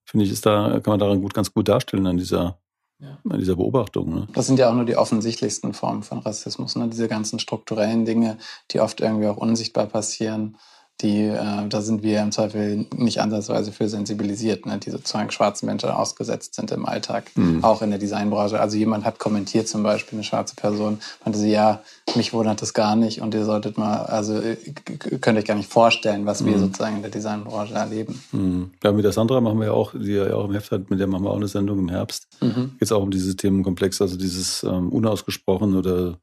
finde 0.06 0.26
ich, 0.26 0.32
ist 0.32 0.46
da, 0.46 0.80
kann 0.84 0.92
man 0.92 1.00
daran 1.00 1.22
gut, 1.22 1.34
ganz 1.34 1.54
gut 1.54 1.68
darstellen 1.68 2.06
an 2.06 2.18
dieser 2.18 2.61
ja. 3.02 3.38
Dieser 3.38 3.56
Beobachtung. 3.56 4.14
Ne? 4.14 4.28
Das 4.34 4.48
sind 4.48 4.60
ja 4.60 4.70
auch 4.70 4.76
nur 4.76 4.86
die 4.86 4.96
offensichtlichsten 4.96 5.74
Formen 5.74 6.04
von 6.04 6.20
Rassismus, 6.20 6.76
ne? 6.76 6.88
diese 6.88 7.08
ganzen 7.08 7.40
strukturellen 7.40 8.06
Dinge, 8.06 8.38
die 8.72 8.80
oft 8.80 9.02
irgendwie 9.02 9.28
auch 9.28 9.38
unsichtbar 9.38 9.88
passieren 9.88 10.58
die, 11.02 11.24
äh, 11.24 11.68
da 11.68 11.82
sind 11.82 12.04
wir 12.04 12.22
im 12.22 12.32
Zweifel 12.32 12.86
nicht 12.96 13.20
ansatzweise 13.20 13.72
für 13.72 13.90
sensibilisiert, 13.90 14.66
ne, 14.66 14.78
die 14.78 14.92
sozusagen 14.92 15.32
schwarzen 15.32 15.66
Menschen 15.66 15.90
ausgesetzt 15.90 16.56
sind 16.56 16.72
im 16.72 16.86
Alltag, 16.86 17.32
mhm. 17.36 17.64
auch 17.64 17.82
in 17.82 17.90
der 17.90 18.00
Designbranche. 18.00 18.60
Also 18.60 18.78
jemand 18.78 19.06
hat 19.06 19.20
kommentiert 19.20 19.68
zum 19.68 19.84
Beispiel, 19.84 20.18
eine 20.18 20.24
schwarze 20.24 20.56
Person, 20.56 21.00
meinte 21.24 21.40
sie, 21.40 21.52
ja, 21.52 21.82
mich 22.16 22.34
wundert 22.34 22.62
das 22.62 22.74
gar 22.74 22.96
nicht 22.96 23.22
und 23.22 23.34
ihr 23.34 23.46
solltet 23.46 23.78
mal, 23.78 24.04
also 24.04 24.36
äh, 24.36 24.58
könnt 25.20 25.38
euch 25.38 25.46
gar 25.46 25.56
nicht 25.56 25.72
vorstellen, 25.72 26.26
was 26.26 26.42
mhm. 26.42 26.48
wir 26.48 26.60
sozusagen 26.60 26.98
in 26.98 27.02
der 27.02 27.12
Designbranche 27.12 27.74
erleben. 27.74 28.22
Mhm. 28.32 28.72
Ja, 28.84 28.92
mit 28.92 29.06
der 29.06 29.12
Sandra 29.12 29.42
machen 29.42 29.60
wir 29.60 29.68
ja 29.68 29.74
auch, 29.74 29.94
die 29.94 30.12
ja 30.12 30.34
auch 30.34 30.46
im 30.46 30.54
Heft 30.54 30.72
hat, 30.72 30.90
mit 30.90 31.00
der 31.00 31.08
machen 31.08 31.24
wir 31.24 31.32
auch 31.32 31.38
eine 31.38 31.48
Sendung 31.48 31.80
im 31.80 31.90
Herbst. 31.90 32.28
Mhm. 32.42 32.72
Geht 32.74 32.82
es 32.82 32.92
auch 32.92 33.02
um 33.02 33.12
dieses 33.12 33.36
Themenkomplex, 33.36 34.02
also 34.02 34.18
dieses 34.18 34.64
ähm, 34.64 34.90
unausgesprochen 34.90 35.76
oder 35.76 36.18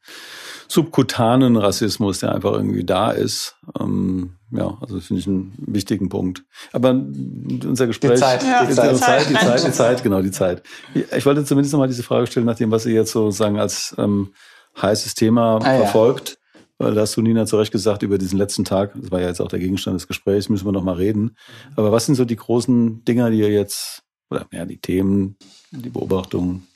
subkutanen 0.69 1.57
Rassismus, 1.57 2.21
der 2.21 2.35
einfach 2.35 2.53
irgendwie 2.53 2.85
da 2.85 3.11
ist. 3.11 3.57
Ähm, 3.79 4.38
ja, 4.51 4.79
also 4.81 4.97
das 4.97 5.07
finde 5.07 5.21
ich 5.21 5.27
einen 5.27 5.53
wichtigen 5.59 6.09
Punkt. 6.09 6.45
Aber 6.73 6.91
unser 6.91 7.87
Gespräch, 7.87 8.13
die 8.13 8.17
Zeit, 8.17 8.43
ja, 8.43 8.65
die, 8.65 8.73
Zeit, 8.73 8.95
die, 8.95 8.99
Zeit, 8.99 9.29
die 9.29 9.35
Zeit, 9.35 9.67
die 9.67 9.73
Zeit, 9.73 10.03
genau 10.03 10.23
die 10.23 10.31
Zeit. 10.31 10.63
Ich 10.95 11.27
wollte 11.27 11.45
zumindest 11.45 11.73
noch 11.73 11.81
mal 11.81 11.89
diese 11.89 12.03
Frage 12.03 12.27
stellen, 12.27 12.47
nach 12.47 12.57
dem, 12.57 12.71
was 12.71 12.87
ihr 12.87 12.95
jetzt 12.95 13.13
sozusagen 13.13 13.59
als 13.59 13.95
ähm, 13.99 14.33
heißes 14.81 15.15
Thema 15.15 15.57
ah, 15.57 15.77
verfolgt. 15.77 16.31
Ja. 16.31 16.37
Weil 16.79 16.95
da 16.95 17.01
hast 17.03 17.17
du, 17.17 17.23
Nina, 17.23 17.45
zu 17.45 17.59
Recht 17.59 17.73
gesagt, 17.73 18.03
über 18.03 18.19
diesen 18.19 18.39
letzten 18.39 18.65
Tag, 18.65 18.93
das 18.95 19.11
war 19.11 19.21
ja 19.21 19.29
jetzt 19.29 19.41
auch 19.41 19.49
der 19.49 19.59
Gegenstand 19.59 19.97
des 19.97 20.07
Gesprächs, 20.07 20.49
müssen 20.49 20.65
wir 20.65 20.73
noch 20.73 20.85
mal 20.85 20.95
reden. 20.95 21.37
Aber 21.75 21.91
was 21.91 22.07
sind 22.07 22.15
so 22.15 22.25
die 22.25 22.37
großen 22.37 23.05
Dinger, 23.05 23.31
die 23.31 23.41
ihr 23.41 23.51
jetzt, 23.51 24.03
oder 24.31 24.47
ja, 24.53 24.65
die 24.65 24.79
Themen, 24.79 25.37
die 25.73 25.91
Beobachtungen? 25.91 26.67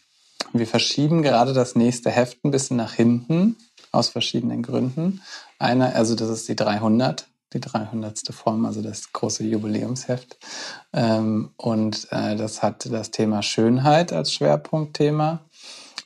Wir 0.52 0.66
verschieben 0.66 1.22
gerade 1.22 1.52
das 1.52 1.76
nächste 1.76 2.10
Heft 2.10 2.44
ein 2.44 2.50
bisschen 2.50 2.76
nach 2.76 2.92
hinten 2.92 3.56
aus 3.92 4.08
verschiedenen 4.08 4.62
Gründen. 4.62 5.22
Einer, 5.58 5.94
also 5.94 6.16
das 6.16 6.28
ist 6.30 6.48
die 6.48 6.56
300, 6.56 7.28
die 7.54 7.60
300. 7.60 8.20
Form, 8.32 8.66
also 8.66 8.82
das 8.82 9.12
große 9.12 9.44
Jubiläumsheft. 9.44 10.38
Ähm, 10.92 11.50
und 11.56 12.08
äh, 12.10 12.36
das 12.36 12.62
hat 12.62 12.90
das 12.90 13.10
Thema 13.10 13.42
Schönheit 13.42 14.12
als 14.12 14.32
Schwerpunktthema. 14.32 15.40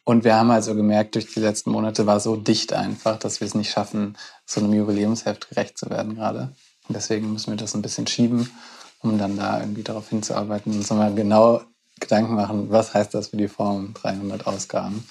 Und 0.05 0.25
wir 0.25 0.37
haben 0.37 0.51
also 0.51 0.75
gemerkt, 0.75 1.17
durch 1.17 1.33
die 1.33 1.41
letzten 1.41 1.71
Monate 1.71 2.07
war 2.07 2.21
so 2.21 2.37
dicht 2.37 2.73
einfach, 2.73 3.19
dass 3.19 3.41
wir 3.41 3.47
es 3.47 3.55
nicht 3.55 3.71
schaffen, 3.71 4.17
so 4.45 4.61
einem 4.61 4.73
Jubiläumsheft 4.73 5.51
gerecht 5.51 5.79
zu 5.79 5.91
werden 5.91 6.15
gerade. 6.15 6.53
Und 6.89 6.95
deswegen 6.95 7.33
müssen 7.33 7.51
wir 7.51 7.57
das 7.57 7.75
ein 7.75 7.83
bisschen 7.83 8.07
schieben, 8.07 8.51
um 9.03 9.19
dann 9.19 9.37
da 9.37 9.61
irgendwie 9.61 9.83
darauf 9.83 10.09
hinzuarbeiten 10.09 10.73
und 10.73 10.79
uns 10.79 10.91
mal 10.91 11.13
genau 11.15 11.63
Gedanken 11.99 12.35
machen, 12.35 12.71
was 12.71 12.95
heißt 12.95 13.15
das 13.15 13.29
für 13.29 13.37
die 13.37 13.49
Form 13.49 13.95
300 13.95 14.47
Ausgaben. 14.47 15.07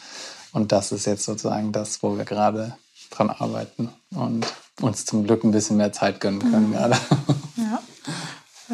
Und 0.54 0.72
das 0.72 0.92
ist 0.92 1.06
jetzt 1.06 1.26
sozusagen 1.26 1.72
das, 1.72 2.02
wo 2.02 2.18
wir 2.18 2.24
gerade 2.24 2.78
dran 3.10 3.30
arbeiten 3.30 3.90
und 4.12 4.46
uns 4.82 5.06
zum 5.06 5.26
Glück 5.26 5.44
ein 5.44 5.52
bisschen 5.52 5.78
mehr 5.78 5.94
Zeit 5.94 6.20
gönnen 6.20 6.40
können 6.40 6.70
mhm. 6.70 6.74
gerade. 6.74 6.98
Ja, 7.58 7.82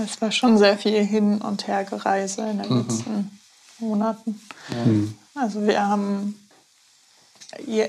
es 0.04 0.22
war 0.22 0.32
schon 0.32 0.58
sehr 0.58 0.78
viel 0.78 1.04
Hin- 1.04 1.42
und 1.42 1.68
Hergereise 1.68 2.42
in 2.42 2.60
den 2.60 2.70
mhm. 2.70 2.78
letzten 2.80 3.40
Monaten. 3.80 4.42
Mhm. 4.70 5.16
Also 5.36 5.66
wir 5.66 5.88
haben, 5.88 6.48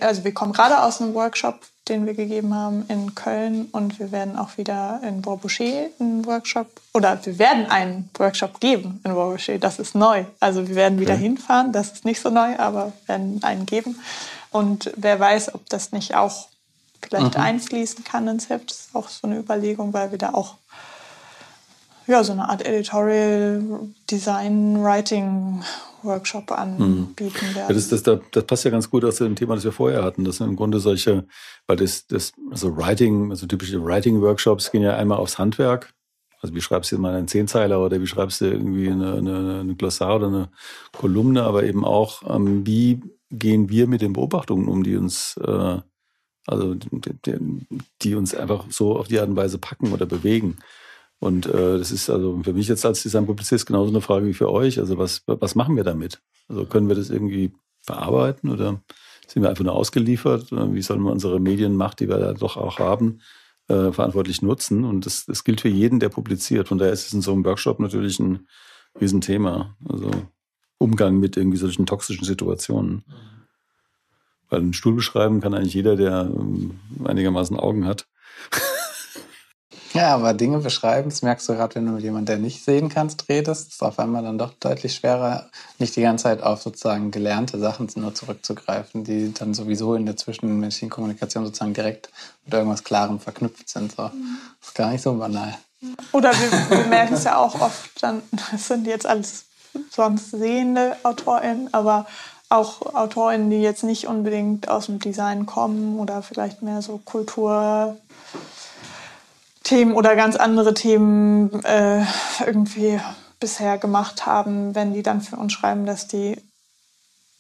also 0.01 0.25
wir 0.25 0.35
kommen 0.35 0.53
gerade 0.53 0.83
aus 0.83 1.01
einem 1.01 1.15
Workshop, 1.15 1.61
den 1.89 2.07
wir 2.07 2.15
gegeben 2.15 2.55
haben 2.55 2.85
in 2.89 3.15
Köln 3.15 3.67
und 3.73 3.99
wir 3.99 4.13
werden 4.13 4.37
auch 4.37 4.57
wieder 4.57 5.01
in 5.03 5.23
Borboucher 5.23 5.89
einen 5.99 6.25
Workshop 6.27 6.69
oder 6.95 7.19
wir 7.25 7.39
werden 7.39 7.67
einen 7.67 8.09
Workshop 8.17 8.61
geben 8.61 9.01
in 9.05 9.13
Borboucher. 9.13 9.59
Das 9.59 9.79
ist 9.79 9.95
neu. 9.95 10.25
Also 10.39 10.69
wir 10.69 10.77
werden 10.77 11.01
wieder 11.01 11.15
okay. 11.15 11.23
hinfahren. 11.23 11.73
Das 11.73 11.93
ist 11.93 12.05
nicht 12.05 12.21
so 12.21 12.31
neu, 12.31 12.57
aber 12.59 12.93
wir 13.07 13.09
werden 13.09 13.43
einen 13.43 13.67
geben. 13.67 13.99
Und 14.51 14.93
wer 14.97 15.19
weiß, 15.19 15.55
ob 15.55 15.69
das 15.71 15.93
nicht 15.93 16.15
auch 16.15 16.49
vielleicht 17.03 17.37
mhm. 17.37 17.43
einfließen 17.43 18.05
kann 18.05 18.29
ins 18.29 18.49
Heft. 18.49 18.71
Das 18.71 18.81
ist 18.81 18.95
auch 18.95 19.09
so 19.09 19.27
eine 19.27 19.39
Überlegung, 19.39 19.93
weil 19.93 20.11
wir 20.11 20.19
da 20.19 20.31
auch 20.35 20.57
ja, 22.07 22.25
so 22.25 22.33
eine 22.33 22.49
Art 22.49 22.67
Editorial 22.67 23.63
Design 24.11 24.83
Writing 24.83 25.63
Workshop 26.03 26.51
anbieten 26.51 27.47
mhm. 27.51 27.55
werden. 27.55 27.69
Ja, 27.69 27.75
das, 27.75 27.89
das, 27.89 28.03
das, 28.03 28.45
passt 28.45 28.65
ja 28.65 28.71
ganz 28.71 28.91
gut 28.91 29.05
aus 29.05 29.17
dem 29.17 29.37
Thema, 29.37 29.55
das 29.55 29.65
wir 29.65 29.73
vorher 29.73 30.03
hatten. 30.03 30.25
Das 30.25 30.39
sind 30.39 30.49
im 30.49 30.57
Grunde 30.57 30.81
solche, 30.81 31.27
weil 31.67 31.77
das, 31.77 32.07
das 32.07 32.33
also 32.51 32.77
Writing, 32.77 33.31
also 33.31 33.47
typische 33.47 33.83
Writing-Workshops 33.83 34.73
gehen 34.73 34.83
ja 34.83 34.97
einmal 34.97 35.19
aufs 35.19 35.39
Handwerk. 35.39 35.95
Also 36.41 36.57
wie 36.57 36.61
schreibst 36.61 36.91
du 36.91 36.99
mal 36.99 37.15
einen 37.15 37.29
Zehnzeiler 37.29 37.81
oder 37.81 38.01
wie 38.01 38.07
schreibst 38.07 38.41
du 38.41 38.47
irgendwie 38.47 38.91
eine, 38.91 39.15
eine, 39.15 39.61
eine 39.61 39.75
Glossar 39.77 40.17
oder 40.17 40.27
eine 40.27 40.49
Kolumne, 40.91 41.45
aber 41.45 41.63
eben 41.63 41.85
auch, 41.85 42.23
ähm, 42.29 42.67
wie 42.67 43.01
gehen 43.31 43.69
wir 43.69 43.87
mit 43.87 44.03
den 44.03 44.13
Beobachtungen 44.13 44.67
um, 44.67 44.83
die 44.83 44.97
uns, 44.97 45.37
äh, 45.37 45.79
also 46.47 46.75
die, 46.75 47.67
die 48.03 48.15
uns 48.15 48.35
einfach 48.35 48.67
so 48.71 48.97
auf 48.97 49.09
die 49.09 49.19
Art 49.19 49.29
und 49.29 49.37
Weise 49.37 49.59
packen 49.59 49.93
oder 49.93 50.07
bewegen. 50.07 50.59
Und 51.19 51.47
äh, 51.47 51.79
das 51.79 51.93
ist 51.93 52.11
also 52.11 52.41
für 52.43 52.53
mich 52.53 52.67
jetzt 52.67 52.85
als 52.85 53.03
Designpublizist 53.05 53.67
genauso 53.67 53.91
eine 53.91 54.01
Frage 54.01 54.27
wie 54.27 54.35
für 54.35 54.51
euch. 54.51 54.81
Also 54.81 54.99
was, 54.99 55.23
was 55.27 55.55
machen 55.55 55.77
wir 55.77 55.85
damit? 55.85 56.21
Also 56.49 56.67
können 56.67 56.89
wir 56.89 56.97
das 56.97 57.11
irgendwie 57.11 57.53
verarbeiten 57.81 58.51
oder 58.51 58.83
sind 59.29 59.43
wir 59.43 59.51
einfach 59.51 59.65
nur 59.65 59.75
ausgeliefert? 59.75 60.51
Wie 60.51 60.83
sollen 60.83 61.03
wir 61.03 61.13
unsere 61.13 61.39
Medienmacht, 61.39 62.01
die 62.01 62.09
wir 62.09 62.19
da 62.19 62.33
doch 62.33 62.57
auch 62.57 62.79
haben, 62.79 63.21
äh, 63.69 63.93
verantwortlich 63.93 64.43
nutzen? 64.43 64.85
Und 64.85 65.07
das, 65.07 65.25
das 65.25 65.45
gilt 65.45 65.61
für 65.61 65.69
jeden, 65.69 66.01
der 66.01 66.09
publiziert. 66.09 66.69
Von 66.69 66.79
daher 66.79 66.93
ist 66.93 67.07
es 67.07 67.13
in 67.13 67.23
so 67.23 67.33
einem 67.33 67.45
Workshop 67.45 67.79
natürlich 67.79 68.19
ein 68.19 68.49
Riesenthema. 69.01 69.77
Also 69.89 70.11
Umgang 70.79 71.19
mit 71.21 71.37
irgendwie 71.37 71.57
solchen 71.57 71.87
toxischen 71.87 72.25
Situationen. 72.25 73.05
Weil 74.53 74.61
einen 74.61 74.75
Stuhl 74.75 74.93
beschreiben 74.93 75.41
kann 75.41 75.55
eigentlich 75.55 75.73
jeder, 75.73 75.97
der 75.97 76.29
ähm, 76.31 76.79
einigermaßen 77.05 77.59
Augen 77.59 77.87
hat. 77.87 78.07
Ja, 79.95 80.15
aber 80.15 80.33
Dinge 80.33 80.59
beschreiben, 80.59 81.11
das 81.11 81.21
merkst 81.21 81.47
du 81.49 81.53
gerade, 81.53 81.75
wenn 81.75 81.85
du 81.85 81.93
mit 81.93 82.03
jemandem, 82.03 82.37
der 82.37 82.39
nicht 82.39 82.65
sehen 82.65 82.89
kannst, 82.89 83.29
redest, 83.29 83.73
ist 83.73 83.83
auf 83.83 83.99
einmal 83.99 84.23
dann 84.23 84.39
doch 84.39 84.55
deutlich 84.55 84.95
schwerer, 84.95 85.51
nicht 85.79 85.95
die 85.97 86.01
ganze 86.01 86.25
Zeit 86.25 86.43
auf 86.43 86.63
sozusagen 86.63 87.11
gelernte 87.11 87.59
Sachen 87.59 87.91
nur 87.97 88.15
zurückzugreifen, 88.15 89.05
die 89.05 89.35
dann 89.35 89.53
sowieso 89.53 89.95
in 89.95 90.07
der 90.07 90.17
zwischenmenschlichen 90.17 90.89
Kommunikation 90.89 91.45
sozusagen 91.45 91.75
direkt 91.75 92.11
mit 92.45 92.55
irgendwas 92.55 92.85
Klarem 92.85 93.21
verknüpft 93.21 93.69
sind. 93.69 93.93
So. 93.93 94.05
Das 94.05 94.69
ist 94.69 94.75
gar 94.75 94.91
nicht 94.91 95.03
so 95.03 95.13
banal. 95.13 95.59
Oder 96.13 96.31
wir, 96.33 96.79
wir 96.79 96.87
merken 96.87 97.15
es 97.15 97.25
ja 97.25 97.37
auch 97.37 97.61
oft, 97.61 98.03
dann 98.03 98.23
das 98.51 98.69
sind 98.69 98.87
jetzt 98.87 99.07
alles 99.07 99.45
sonst 99.91 100.31
sehende 100.31 100.97
AutorInnen, 101.03 101.73
aber 101.73 102.07
auch 102.53 102.95
AutorInnen, 102.95 103.51
die 103.51 103.63
jetzt 103.63 103.83
nicht 103.83 104.07
unbedingt 104.07 104.69
aus 104.69 104.87
dem 104.87 104.99
Design 104.99 105.47
kommen 105.47 105.99
oder 105.99 106.23
vielleicht 106.23 106.63
mehr 106.63 106.83
so 106.83 106.99
Kultur 106.99 107.97
Themen 109.63 109.95
oder 109.95 110.17
ganz 110.17 110.37
andere 110.37 110.75
Themen 110.75 111.65
äh, 111.65 112.05
irgendwie 112.45 113.01
bisher 113.41 113.79
gemacht 113.79 114.27
haben, 114.27 114.75
wenn 114.75 114.93
die 114.93 115.03
dann 115.03 115.21
für 115.21 115.37
uns 115.37 115.53
schreiben, 115.53 115.87
dass 115.87 116.09
die 116.09 116.37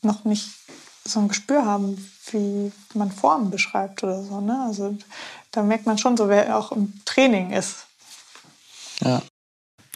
noch 0.03 0.25
nicht 0.25 0.51
so 1.05 1.21
ein 1.21 1.29
Gespür 1.29 1.65
haben, 1.65 2.09
wie 2.31 2.73
man 2.95 3.11
Formen 3.11 3.51
beschreibt 3.51 4.03
oder 4.03 4.23
so. 4.23 4.41
Ne? 4.41 4.65
Also 4.67 4.97
da 5.51 5.63
merkt 5.63 5.87
man 5.87 5.99
schon 5.99 6.17
so, 6.17 6.29
wer 6.29 6.57
auch 6.57 6.73
im 6.73 6.93
Training 7.05 7.53
ist. 7.53 7.87
Ja. 9.01 9.23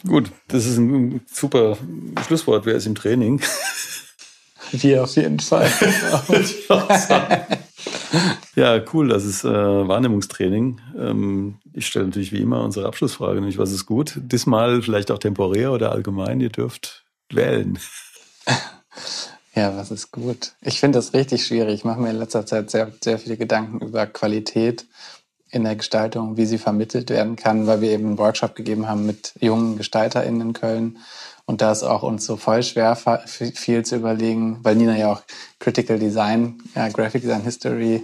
Gut, 0.05 0.31
das 0.49 0.65
ist 0.65 0.77
ein 0.77 1.21
super 1.31 1.77
Schlusswort. 2.25 2.65
Wer 2.65 2.75
ist 2.75 2.85
im 2.85 2.95
Training? 2.95 3.41
Wir 4.71 5.03
auf 5.03 5.15
jeden 5.15 5.39
Fall. 5.39 5.69
ja, 8.55 8.81
cool. 8.93 9.07
Das 9.09 9.25
ist 9.25 9.43
äh, 9.43 9.47
Wahrnehmungstraining. 9.49 10.81
Ähm, 10.97 11.55
ich 11.73 11.87
stelle 11.87 12.05
natürlich 12.05 12.31
wie 12.31 12.41
immer 12.41 12.63
unsere 12.63 12.87
Abschlussfrage, 12.87 13.35
nämlich 13.35 13.57
was 13.57 13.71
ist 13.71 13.85
gut? 13.85 14.13
Diesmal 14.17 14.81
vielleicht 14.81 15.11
auch 15.11 15.19
temporär 15.19 15.71
oder 15.71 15.91
allgemein. 15.91 16.41
Ihr 16.41 16.49
dürft 16.49 17.05
wählen. 17.29 17.79
Ja, 19.55 19.75
was 19.75 19.89
ist 19.89 20.11
gut? 20.11 20.53
Ich 20.61 20.79
finde 20.79 20.99
das 20.99 21.13
richtig 21.15 21.45
schwierig. 21.45 21.73
Ich 21.73 21.83
mache 21.83 21.99
mir 21.99 22.11
in 22.11 22.17
letzter 22.17 22.45
Zeit 22.45 22.69
sehr, 22.69 22.91
sehr 23.03 23.17
viele 23.17 23.37
Gedanken 23.37 23.79
über 23.85 24.05
Qualität 24.05 24.85
in 25.49 25.63
der 25.63 25.75
Gestaltung, 25.75 26.37
wie 26.37 26.45
sie 26.45 26.57
vermittelt 26.57 27.09
werden 27.09 27.35
kann, 27.35 27.67
weil 27.67 27.81
wir 27.81 27.89
eben 27.89 28.05
einen 28.05 28.17
Workshop 28.17 28.55
gegeben 28.55 28.87
haben 28.87 29.05
mit 29.05 29.33
jungen 29.39 29.77
GestalterInnen 29.77 30.41
in 30.41 30.53
Köln. 30.53 30.97
Und 31.47 31.61
da 31.61 31.71
ist 31.71 31.83
auch 31.83 32.03
uns 32.03 32.25
so 32.25 32.35
voll 32.35 32.61
schwer, 32.61 32.97
viel 33.25 33.85
zu 33.85 33.95
überlegen, 33.95 34.59
weil 34.63 34.75
Nina 34.75 34.97
ja 34.97 35.13
auch 35.13 35.21
Critical 35.59 35.97
Design, 35.97 36.61
ja, 36.75 36.89
Graphic 36.89 37.21
Design 37.21 37.41
History 37.41 38.03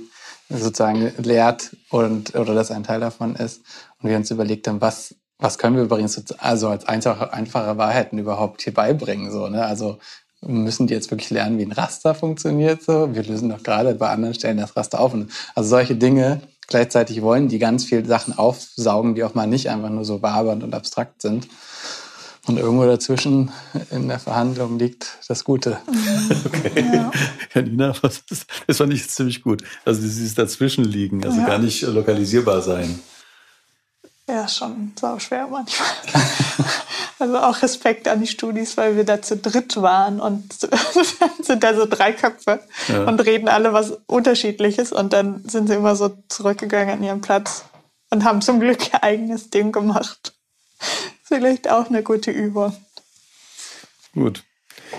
sozusagen 0.49 1.11
lehrt 1.17 1.75
und, 1.89 2.35
oder 2.35 2.55
das 2.55 2.71
ein 2.71 2.85
Teil 2.85 3.01
davon 3.01 3.35
ist. 3.35 3.61
Und 4.01 4.09
wir 4.09 4.15
uns 4.15 4.31
überlegt 4.31 4.67
haben, 4.67 4.79
was, 4.79 5.15
was 5.39 5.57
können 5.57 5.75
wir 5.75 5.83
übrigens 5.83 6.23
also 6.39 6.69
als 6.69 6.87
einfache, 6.87 7.33
einfache 7.33 7.77
Wahrheiten 7.77 8.17
überhaupt 8.17 8.61
hier 8.61 8.73
beibringen, 8.73 9.29
so, 9.29 9.49
ne? 9.49 9.65
Also, 9.65 9.99
müssen 10.41 10.87
die 10.87 10.93
jetzt 10.93 11.11
wirklich 11.11 11.29
lernen, 11.29 11.57
wie 11.57 11.65
ein 11.65 11.71
Raster 11.71 12.15
funktioniert, 12.15 12.81
so? 12.83 13.13
Wir 13.13 13.23
lösen 13.23 13.49
doch 13.49 13.61
gerade 13.61 13.93
bei 13.95 14.09
anderen 14.09 14.33
Stellen 14.35 14.57
das 14.57 14.75
Raster 14.77 15.01
auf. 15.01 15.13
Und 15.13 15.31
also 15.53 15.69
solche 15.69 15.95
Dinge, 15.95 16.41
Gleichzeitig 16.67 17.21
wollen 17.21 17.49
die 17.49 17.59
ganz 17.59 17.83
viele 17.83 18.05
Sachen 18.05 18.37
aufsaugen, 18.37 19.15
die 19.15 19.23
auch 19.23 19.35
mal 19.35 19.47
nicht 19.47 19.69
einfach 19.69 19.89
nur 19.89 20.05
so 20.05 20.21
wabernd 20.21 20.63
und 20.63 20.73
abstrakt 20.73 21.21
sind. 21.21 21.47
Und 22.45 22.57
irgendwo 22.57 22.85
dazwischen 22.85 23.51
in 23.89 24.09
der 24.09 24.19
Verhandlung 24.19 24.77
liegt 24.77 25.17
das 25.29 25.45
Gute. 25.45 25.77
Okay. 26.45 26.89
Ja. 26.93 27.11
Janina, 27.53 27.93
was 28.01 28.21
ist, 28.29 28.47
das 28.67 28.77
fand 28.77 28.93
ich 28.93 29.09
ziemlich 29.09 29.41
gut. 29.41 29.63
Also 29.85 30.01
dieses 30.01 30.35
Dazwischenliegen, 30.35 31.23
also 31.23 31.39
ja. 31.39 31.47
gar 31.47 31.57
nicht 31.57 31.83
lokalisierbar 31.83 32.61
sein. 32.61 32.99
Ja, 34.27 34.47
schon 34.47 34.93
sau 34.99 35.19
schwer 35.19 35.47
manchmal. 35.47 35.87
also 37.19 37.37
auch 37.37 37.61
Respekt 37.61 38.07
an 38.07 38.21
die 38.21 38.27
Studis, 38.27 38.75
weil 38.77 38.95
wir 38.95 39.03
da 39.03 39.21
zu 39.21 39.37
dritt 39.37 39.81
waren 39.81 40.19
und 40.19 40.53
sind 41.41 41.63
da 41.63 41.73
so 41.73 41.85
drei 41.85 42.13
Köpfe 42.13 42.61
ja. 42.87 43.03
und 43.03 43.19
reden 43.19 43.49
alle 43.49 43.73
was 43.73 43.97
Unterschiedliches 44.05 44.91
und 44.91 45.13
dann 45.13 45.43
sind 45.47 45.67
sie 45.67 45.75
immer 45.75 45.95
so 45.95 46.17
zurückgegangen 46.29 46.97
an 46.97 47.03
ihren 47.03 47.21
Platz 47.21 47.65
und 48.11 48.23
haben 48.23 48.41
zum 48.41 48.59
Glück 48.59 48.93
ihr 48.93 49.03
eigenes 49.03 49.49
Ding 49.49 49.71
gemacht. 49.71 50.33
Vielleicht 51.33 51.69
auch 51.69 51.87
eine 51.87 52.03
gute 52.03 52.31
Übung. 52.31 52.75
Gut. 54.13 54.43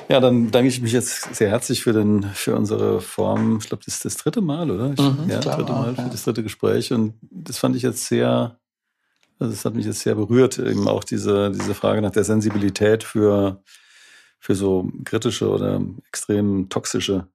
Ja, 0.08 0.20
dann 0.20 0.50
danke 0.50 0.68
ich 0.68 0.80
mich 0.80 0.92
jetzt 0.92 1.34
sehr 1.34 1.50
herzlich 1.50 1.82
für, 1.82 1.92
den, 1.92 2.24
für 2.34 2.56
unsere 2.56 3.00
Form. 3.00 3.58
Ich 3.60 3.68
glaube, 3.68 3.84
das 3.84 3.94
ist 3.94 4.04
das 4.04 4.16
dritte 4.16 4.40
Mal, 4.40 4.70
oder? 4.70 4.92
Ich, 4.92 5.00
mhm, 5.00 5.28
ja, 5.28 5.40
dritte 5.40 5.72
Mal 5.72 5.90
auch, 5.90 5.94
für 5.94 6.02
ja. 6.02 6.08
das 6.08 6.24
dritte 6.24 6.42
Gespräch. 6.42 6.92
Und 6.92 7.14
das 7.30 7.58
fand 7.58 7.76
ich 7.76 7.82
jetzt 7.82 8.06
sehr 8.06 8.58
also 9.38 9.52
das 9.52 9.64
hat 9.64 9.74
mich 9.74 9.86
jetzt 9.86 10.00
sehr 10.00 10.14
berührt, 10.14 10.58
eben 10.58 10.86
auch 10.88 11.04
diese, 11.04 11.50
diese 11.50 11.74
Frage 11.74 12.00
nach 12.00 12.12
der 12.12 12.24
Sensibilität 12.24 13.02
für, 13.02 13.62
für 14.38 14.54
so 14.54 14.90
kritische 15.04 15.48
oder 15.48 15.82
extrem 16.08 16.68
toxische 16.68 17.28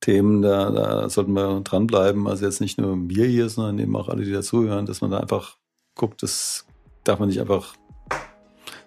Themen. 0.00 0.42
Da, 0.42 0.70
da 0.70 1.08
sollten 1.08 1.34
wir 1.34 1.60
dranbleiben. 1.60 2.26
Also 2.26 2.46
jetzt 2.46 2.60
nicht 2.60 2.78
nur 2.78 2.96
wir 3.08 3.26
hier, 3.26 3.48
sondern 3.48 3.78
eben 3.78 3.96
auch 3.96 4.08
alle, 4.08 4.24
die 4.24 4.32
dazuhören, 4.32 4.86
dass 4.86 5.02
man 5.02 5.10
da 5.10 5.20
einfach 5.20 5.58
guckt, 5.94 6.22
das 6.22 6.66
darf 7.04 7.18
man 7.18 7.28
nicht 7.28 7.40
einfach 7.40 7.74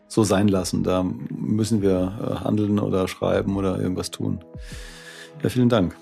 so 0.08 0.24
sein 0.24 0.48
lassen. 0.48 0.84
Da 0.84 1.04
müssen 1.04 1.82
wir 1.82 2.14
äh, 2.22 2.44
handeln 2.44 2.80
oder 2.80 3.08
schreiben 3.08 3.56
oder 3.56 3.80
irgendwas 3.80 4.12
tun. 4.12 4.40
Ja, 5.44 5.50
vielen 5.50 5.70
Dank. 5.70 5.96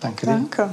Danke. 0.00 0.26
Danke. 0.26 0.70